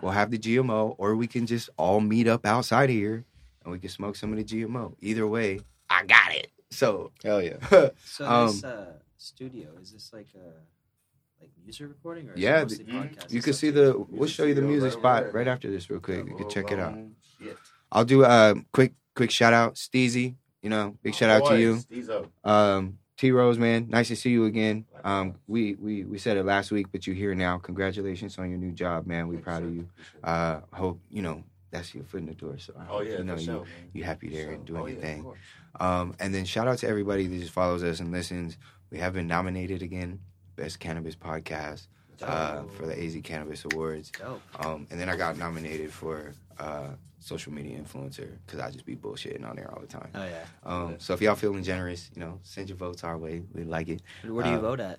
we'll 0.00 0.12
have 0.12 0.30
the 0.30 0.38
GMO, 0.38 0.94
or 0.96 1.16
we 1.16 1.26
can 1.26 1.46
just 1.46 1.70
all 1.76 1.98
meet 2.00 2.28
up 2.28 2.46
outside 2.46 2.88
here 2.88 3.24
and 3.64 3.72
we 3.72 3.78
can 3.78 3.88
smoke 3.88 4.16
some 4.16 4.32
of 4.32 4.38
the 4.38 4.44
GMO. 4.44 4.94
Either 5.00 5.26
way, 5.26 5.60
I 5.90 6.04
got 6.04 6.32
it. 6.34 6.48
So 6.70 7.12
Hell 7.22 7.42
yeah. 7.42 7.56
So 8.04 8.26
Um, 8.26 8.46
this 8.48 8.64
uh, 8.64 8.92
studio 9.18 9.68
is 9.80 9.92
this 9.92 10.12
like 10.12 10.28
a 10.34 11.40
like 11.40 11.50
music 11.64 11.88
recording 11.88 12.28
or 12.28 12.34
is 12.34 12.40
Yeah, 12.40 12.60
it 12.60 12.62
mostly 12.62 12.84
the- 12.84 12.92
podcast? 12.92 13.32
you 13.32 13.42
can 13.42 13.52
see 13.52 13.70
the. 13.70 14.04
We'll 14.08 14.28
show 14.28 14.44
you 14.44 14.54
the 14.54 14.62
music 14.62 14.92
right 14.94 14.98
spot 15.00 15.22
there. 15.24 15.32
right 15.32 15.48
after 15.48 15.70
this, 15.70 15.90
real 15.90 16.00
quick. 16.00 16.26
You 16.28 16.36
can 16.36 16.48
check 16.48 16.70
it 16.70 16.78
out. 16.78 16.96
Shit. 17.38 17.56
I'll 17.90 18.04
do 18.04 18.24
a 18.24 18.54
quick, 18.72 18.94
quick 19.14 19.30
shout 19.30 19.52
out, 19.52 19.74
Steezy. 19.74 20.36
You 20.62 20.70
know, 20.70 20.96
big 21.02 21.14
shout 21.14 21.28
out 21.30 21.46
to 21.48 21.58
you. 21.60 21.74
Boys, 21.74 21.84
These 21.86 22.08
up. 22.08 22.30
Um, 22.44 22.98
T 23.18 23.30
Rose, 23.32 23.58
man, 23.58 23.88
nice 23.90 24.08
to 24.08 24.16
see 24.16 24.30
you 24.30 24.46
again. 24.46 24.86
Um, 25.04 25.34
we 25.46 25.74
we 25.74 26.04
we 26.04 26.18
said 26.18 26.36
it 26.36 26.44
last 26.44 26.70
week, 26.70 26.86
but 26.90 27.06
you're 27.06 27.16
here 27.16 27.34
now. 27.34 27.58
Congratulations 27.58 28.38
on 28.38 28.48
your 28.48 28.58
new 28.58 28.72
job, 28.72 29.06
man. 29.06 29.28
We're 29.28 29.40
proud 29.40 29.64
of 29.64 29.74
you. 29.74 29.88
Uh, 30.24 30.60
hope 30.72 31.00
you 31.10 31.20
know 31.22 31.42
that's 31.72 31.92
your 31.94 32.04
foot 32.04 32.20
in 32.20 32.26
the 32.26 32.34
door. 32.34 32.56
So 32.58 32.74
Oh 32.88 33.00
yeah, 33.00 33.18
you 33.18 33.24
know 33.24 33.34
you 33.34 33.44
sure, 33.44 33.64
you 33.92 34.04
happy 34.04 34.28
there 34.28 34.46
For 34.46 34.52
and 34.52 34.68
sure. 34.68 34.76
doing 34.76 34.82
Oh, 34.82 34.86
your 34.86 34.96
yeah, 34.98 35.02
thing. 35.02 35.32
Um, 35.80 36.14
and 36.20 36.32
then 36.32 36.44
shout 36.44 36.68
out 36.68 36.78
to 36.78 36.88
everybody 36.88 37.26
that 37.26 37.38
just 37.40 37.50
follows 37.52 37.82
us 37.82 37.98
and 37.98 38.12
listens. 38.12 38.56
We 38.90 38.98
have 38.98 39.14
been 39.14 39.26
nominated 39.26 39.82
again, 39.82 40.20
best 40.54 40.78
cannabis 40.78 41.16
podcast 41.16 41.88
uh, 42.22 42.62
for 42.76 42.86
the 42.86 42.96
AZ 43.04 43.16
Cannabis 43.24 43.64
Awards. 43.72 44.12
Um, 44.60 44.86
and 44.90 45.00
then 45.00 45.08
I 45.08 45.16
got 45.16 45.36
nominated 45.38 45.90
for 45.92 46.34
uh, 46.58 46.90
social 47.18 47.52
media 47.52 47.78
influencer 47.78 48.28
because 48.46 48.60
I 48.60 48.70
just 48.70 48.84
be 48.84 48.94
bullshitting 48.94 49.48
on 49.48 49.56
there 49.56 49.70
all 49.72 49.80
the 49.80 49.86
time. 49.86 50.10
Oh 50.14 50.24
yeah. 50.24 50.44
Um, 50.64 50.96
so 50.98 51.14
if 51.14 51.22
y'all 51.22 51.34
feeling 51.34 51.62
generous, 51.64 52.10
you 52.14 52.20
know, 52.20 52.38
send 52.42 52.68
your 52.68 52.76
votes 52.76 53.02
our 53.02 53.16
way. 53.16 53.42
We 53.54 53.64
like 53.64 53.88
it. 53.88 54.02
Where 54.28 54.44
do 54.44 54.50
you 54.50 54.56
Uh, 54.56 54.60
vote 54.60 54.80
at? 54.80 54.98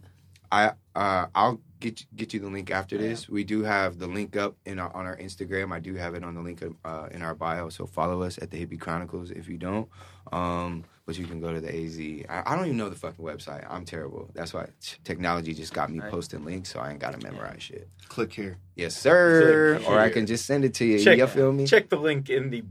I 0.53 0.71
uh, 0.95 1.25
I'll 1.33 1.59
get 1.79 1.99
you- 2.01 2.07
get 2.15 2.33
you 2.33 2.39
the 2.39 2.47
link 2.49 2.69
after 2.69 2.95
this. 2.97 3.27
We 3.27 3.43
do 3.43 3.63
have 3.63 3.97
the 3.97 4.05
link 4.07 4.37
up 4.37 4.55
in 4.65 4.77
our, 4.79 4.95
on 4.95 5.05
our 5.07 5.17
Instagram. 5.17 5.73
I 5.73 5.79
do 5.79 5.95
have 5.95 6.13
it 6.13 6.23
on 6.23 6.35
the 6.35 6.41
link 6.41 6.63
uh, 6.85 7.07
in 7.11 7.21
our 7.23 7.33
bio. 7.33 7.69
So 7.69 7.87
follow 7.87 8.21
us 8.21 8.37
at 8.41 8.51
the 8.51 8.57
Hippy 8.57 8.77
Chronicles 8.77 9.31
if 9.31 9.49
you 9.49 9.57
don't. 9.57 9.89
Um, 10.31 10.83
but 11.05 11.17
you 11.17 11.25
can 11.25 11.41
go 11.41 11.51
to 11.51 11.59
the 11.59 11.67
AZ. 11.75 11.99
I, 12.29 12.43
I 12.53 12.55
don't 12.55 12.65
even 12.65 12.77
know 12.77 12.89
the 12.89 12.95
fucking 12.95 13.25
website. 13.25 13.65
I'm 13.69 13.83
terrible. 13.85 14.29
That's 14.33 14.53
why 14.53 14.67
technology 15.03 15.53
just 15.55 15.73
got 15.73 15.89
me 15.91 15.99
Right. 15.99 16.11
posting 16.11 16.45
links, 16.45 16.71
so 16.71 16.79
I 16.79 16.91
ain't 16.91 16.99
gotta 16.99 17.17
memorize 17.17 17.63
shit. 17.63 17.89
Click 18.07 18.31
here. 18.31 18.57
Yes, 18.75 18.95
sir. 18.95 19.77
Click 19.79 19.89
Or 19.89 19.99
I 19.99 20.09
can 20.11 20.25
just 20.27 20.45
send 20.45 20.63
it 20.63 20.75
to 20.75 20.85
you. 20.85 20.99
Check, 21.03 21.17
you 21.17 21.27
feel 21.27 21.51
me? 21.51 21.65
check 21.65 21.89
the 21.89 21.97
link 21.97 22.29
in 22.29 22.51
the 22.51 22.63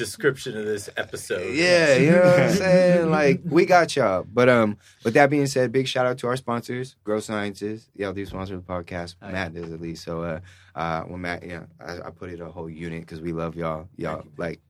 description 0.00 0.56
of 0.56 0.64
this 0.64 0.88
episode. 0.96 1.54
Yeah, 1.54 1.94
you 1.96 2.10
know 2.12 2.22
what 2.22 2.40
I'm 2.40 2.52
saying? 2.54 3.10
Like 3.10 3.42
we 3.44 3.66
got 3.66 3.94
y'all. 3.94 4.24
But 4.32 4.48
um, 4.48 4.78
with 5.04 5.12
that 5.14 5.28
being 5.28 5.46
said, 5.46 5.72
big 5.72 5.86
shout 5.86 6.06
out 6.06 6.16
to 6.18 6.26
our 6.26 6.36
sponsors, 6.36 6.96
Grow 7.04 7.20
Sciences. 7.20 7.90
Yeah, 7.94 8.10
do 8.12 8.24
sponsor 8.24 8.56
the 8.56 8.62
podcast. 8.62 9.16
Matt 9.20 9.52
does 9.52 9.70
at 9.70 9.80
least. 9.80 10.02
So 10.02 10.22
uh, 10.22 10.40
uh, 10.74 11.02
when 11.02 11.20
Matt, 11.20 11.46
yeah, 11.46 11.64
I, 11.78 11.98
I 12.06 12.10
put 12.10 12.30
it 12.30 12.40
a 12.40 12.46
whole 12.46 12.70
unit 12.70 13.02
because 13.02 13.20
we 13.20 13.32
love 13.32 13.56
y'all. 13.56 13.88
Y'all 13.96 14.24
like 14.38 14.60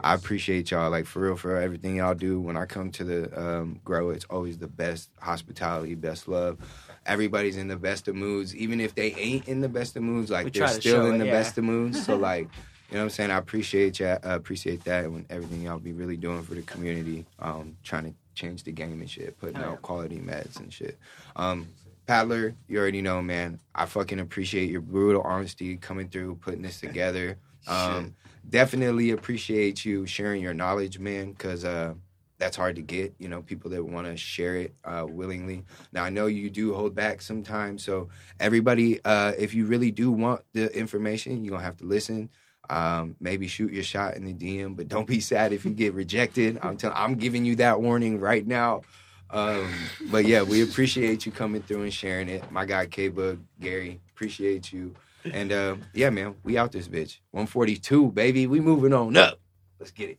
I 0.00 0.12
appreciate 0.12 0.70
y'all 0.70 0.90
like 0.90 1.06
for 1.06 1.20
real 1.20 1.36
for 1.36 1.56
everything 1.56 1.96
y'all 1.96 2.14
do. 2.14 2.38
When 2.38 2.58
I 2.58 2.66
come 2.66 2.90
to 2.92 3.04
the 3.04 3.40
um, 3.40 3.80
grow, 3.84 4.10
it's 4.10 4.26
always 4.26 4.58
the 4.58 4.68
best 4.68 5.08
hospitality, 5.18 5.94
best 5.94 6.28
love. 6.28 6.58
Everybody's 7.06 7.56
in 7.56 7.68
the 7.68 7.76
best 7.76 8.06
of 8.06 8.14
moods, 8.14 8.54
even 8.54 8.80
if 8.80 8.94
they 8.94 9.14
ain't 9.14 9.48
in 9.48 9.62
the 9.62 9.68
best 9.68 9.96
of 9.96 10.02
moods. 10.02 10.30
Like 10.30 10.44
We 10.44 10.50
they're 10.50 10.68
still 10.68 11.06
in 11.06 11.14
it, 11.14 11.18
the 11.18 11.26
yeah. 11.26 11.32
best 11.32 11.56
of 11.56 11.64
moods. 11.64 12.04
So 12.04 12.16
like, 12.30 12.48
you 12.94 12.98
know 13.00 13.06
what 13.06 13.06
I'm 13.06 13.10
saying? 13.10 13.30
I 13.32 13.38
appreciate 13.38 13.98
ya, 13.98 14.18
uh, 14.24 14.36
appreciate 14.36 14.84
that, 14.84 15.06
and 15.06 15.26
everything 15.28 15.62
y'all 15.62 15.80
be 15.80 15.90
really 15.90 16.16
doing 16.16 16.44
for 16.44 16.54
the 16.54 16.62
community. 16.62 17.26
Um, 17.40 17.76
trying 17.82 18.04
to 18.04 18.14
change 18.36 18.62
the 18.62 18.70
game 18.70 19.00
and 19.00 19.10
shit, 19.10 19.36
putting 19.40 19.56
out 19.56 19.82
quality 19.82 20.20
meds 20.20 20.60
and 20.60 20.72
shit. 20.72 20.96
Um, 21.34 21.66
Tanner, 22.06 22.54
you 22.68 22.78
already 22.78 23.02
know, 23.02 23.20
man. 23.20 23.58
I 23.74 23.86
fucking 23.86 24.20
appreciate 24.20 24.70
your 24.70 24.80
brutal 24.80 25.22
honesty 25.22 25.76
coming 25.76 26.08
through, 26.08 26.36
putting 26.36 26.62
this 26.62 26.78
together. 26.80 27.36
Um, 27.66 28.14
definitely 28.48 29.10
appreciate 29.10 29.84
you 29.84 30.06
sharing 30.06 30.40
your 30.40 30.54
knowledge, 30.54 31.00
man, 31.00 31.32
because 31.32 31.64
uh, 31.64 31.94
that's 32.38 32.56
hard 32.56 32.76
to 32.76 32.82
get. 32.82 33.12
You 33.18 33.28
know, 33.28 33.42
people 33.42 33.72
that 33.72 33.82
want 33.82 34.06
to 34.06 34.16
share 34.16 34.54
it 34.54 34.74
uh, 34.84 35.04
willingly. 35.08 35.64
Now, 35.92 36.04
I 36.04 36.10
know 36.10 36.26
you 36.26 36.48
do 36.48 36.72
hold 36.74 36.94
back 36.94 37.22
sometimes, 37.22 37.82
so 37.82 38.08
everybody, 38.38 39.04
uh, 39.04 39.32
if 39.36 39.52
you 39.52 39.66
really 39.66 39.90
do 39.90 40.12
want 40.12 40.42
the 40.52 40.72
information, 40.78 41.44
you're 41.44 41.50
gonna 41.50 41.64
have 41.64 41.78
to 41.78 41.86
listen. 41.86 42.30
Um, 42.70 43.16
maybe 43.20 43.46
shoot 43.46 43.72
your 43.72 43.82
shot 43.82 44.14
in 44.16 44.24
the 44.24 44.32
DM, 44.32 44.76
but 44.76 44.88
don't 44.88 45.06
be 45.06 45.20
sad 45.20 45.52
if 45.52 45.64
you 45.64 45.72
get 45.72 45.94
rejected. 45.94 46.58
I'm 46.62 46.76
telling, 46.76 46.96
I'm 46.96 47.14
giving 47.16 47.44
you 47.44 47.56
that 47.56 47.80
warning 47.80 48.20
right 48.20 48.46
now. 48.46 48.82
Um, 49.30 49.72
but 50.10 50.26
yeah, 50.26 50.42
we 50.42 50.62
appreciate 50.62 51.26
you 51.26 51.32
coming 51.32 51.62
through 51.62 51.82
and 51.82 51.92
sharing 51.92 52.28
it. 52.28 52.50
My 52.50 52.64
guy 52.64 52.86
K 52.86 53.08
Bug, 53.08 53.40
Gary, 53.60 54.00
appreciate 54.14 54.72
you. 54.72 54.94
And 55.24 55.52
uh, 55.52 55.76
yeah, 55.94 56.10
man, 56.10 56.34
we 56.44 56.58
out 56.58 56.72
this 56.72 56.88
bitch. 56.88 57.18
142, 57.32 58.12
baby. 58.12 58.46
We 58.46 58.60
moving 58.60 58.92
on 58.92 59.16
up. 59.16 59.40
Let's 59.78 59.90
get 59.90 60.10
it. 60.10 60.18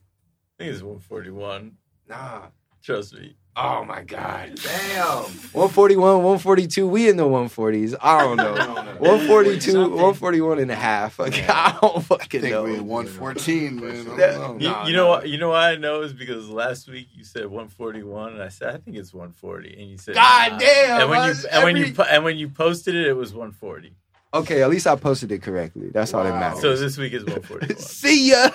I 0.58 0.64
think 0.64 0.74
it's 0.74 0.82
141. 0.82 1.76
Nah. 2.08 2.42
Trust 2.82 3.14
me. 3.14 3.36
Oh 3.58 3.84
my 3.86 4.02
God. 4.02 4.60
Damn. 4.62 5.24
141, 5.52 5.98
142. 6.18 6.86
We 6.86 7.08
in 7.08 7.16
the 7.16 7.22
140s. 7.24 7.94
I 8.02 8.22
don't 8.22 8.36
know. 8.36 8.52
142, 8.98 9.78
141 9.80 10.58
and 10.58 10.70
a 10.70 10.74
half. 10.74 11.18
Like, 11.26 11.32
I 11.48 11.76
don't 11.80 11.96
I 11.96 12.00
fucking 12.00 12.40
think 12.42 12.52
know. 12.52 12.64
we 12.64 12.78
114, 12.80 13.80
man. 13.80 13.90
I 13.90 13.94
don't 13.94 14.16
know. 14.16 14.56
You, 14.60 14.68
Nah, 14.68 14.86
you 14.86 14.92
know 14.92 15.04
nah. 15.04 15.08
what? 15.08 15.28
You 15.30 15.38
know 15.38 15.48
why 15.50 15.70
I 15.70 15.76
know 15.76 16.02
is 16.02 16.12
because 16.12 16.48
last 16.50 16.86
week 16.88 17.08
you 17.14 17.24
said 17.24 17.46
141, 17.46 18.34
and 18.34 18.42
I 18.42 18.48
said 18.48 18.74
I 18.74 18.78
think 18.78 18.98
it's 18.98 19.14
140, 19.14 19.80
and 19.80 19.90
you 19.90 19.96
said 19.96 20.14
God 20.16 20.52
nah. 20.52 20.58
damn, 20.58 21.00
And 21.00 21.10
when 21.10 21.24
you 21.24 21.30
us, 21.30 21.44
and 21.46 21.64
when 21.64 21.76
you 21.76 21.94
po- 21.94 22.02
and 22.02 22.24
when 22.24 22.36
you 22.36 22.48
posted 22.50 22.94
it, 22.94 23.06
it 23.06 23.14
was 23.16 23.32
140. 23.32 23.94
Okay, 24.34 24.62
at 24.62 24.68
least 24.68 24.86
I 24.86 24.96
posted 24.96 25.32
it 25.32 25.40
correctly. 25.40 25.88
That's 25.90 26.12
all 26.12 26.22
that 26.24 26.32
Wow. 26.34 26.40
matters. 26.40 26.60
So 26.60 26.76
this 26.76 26.98
week 26.98 27.14
is 27.14 27.24
141. 27.24 27.78
See 27.78 28.30
ya. 28.32 28.50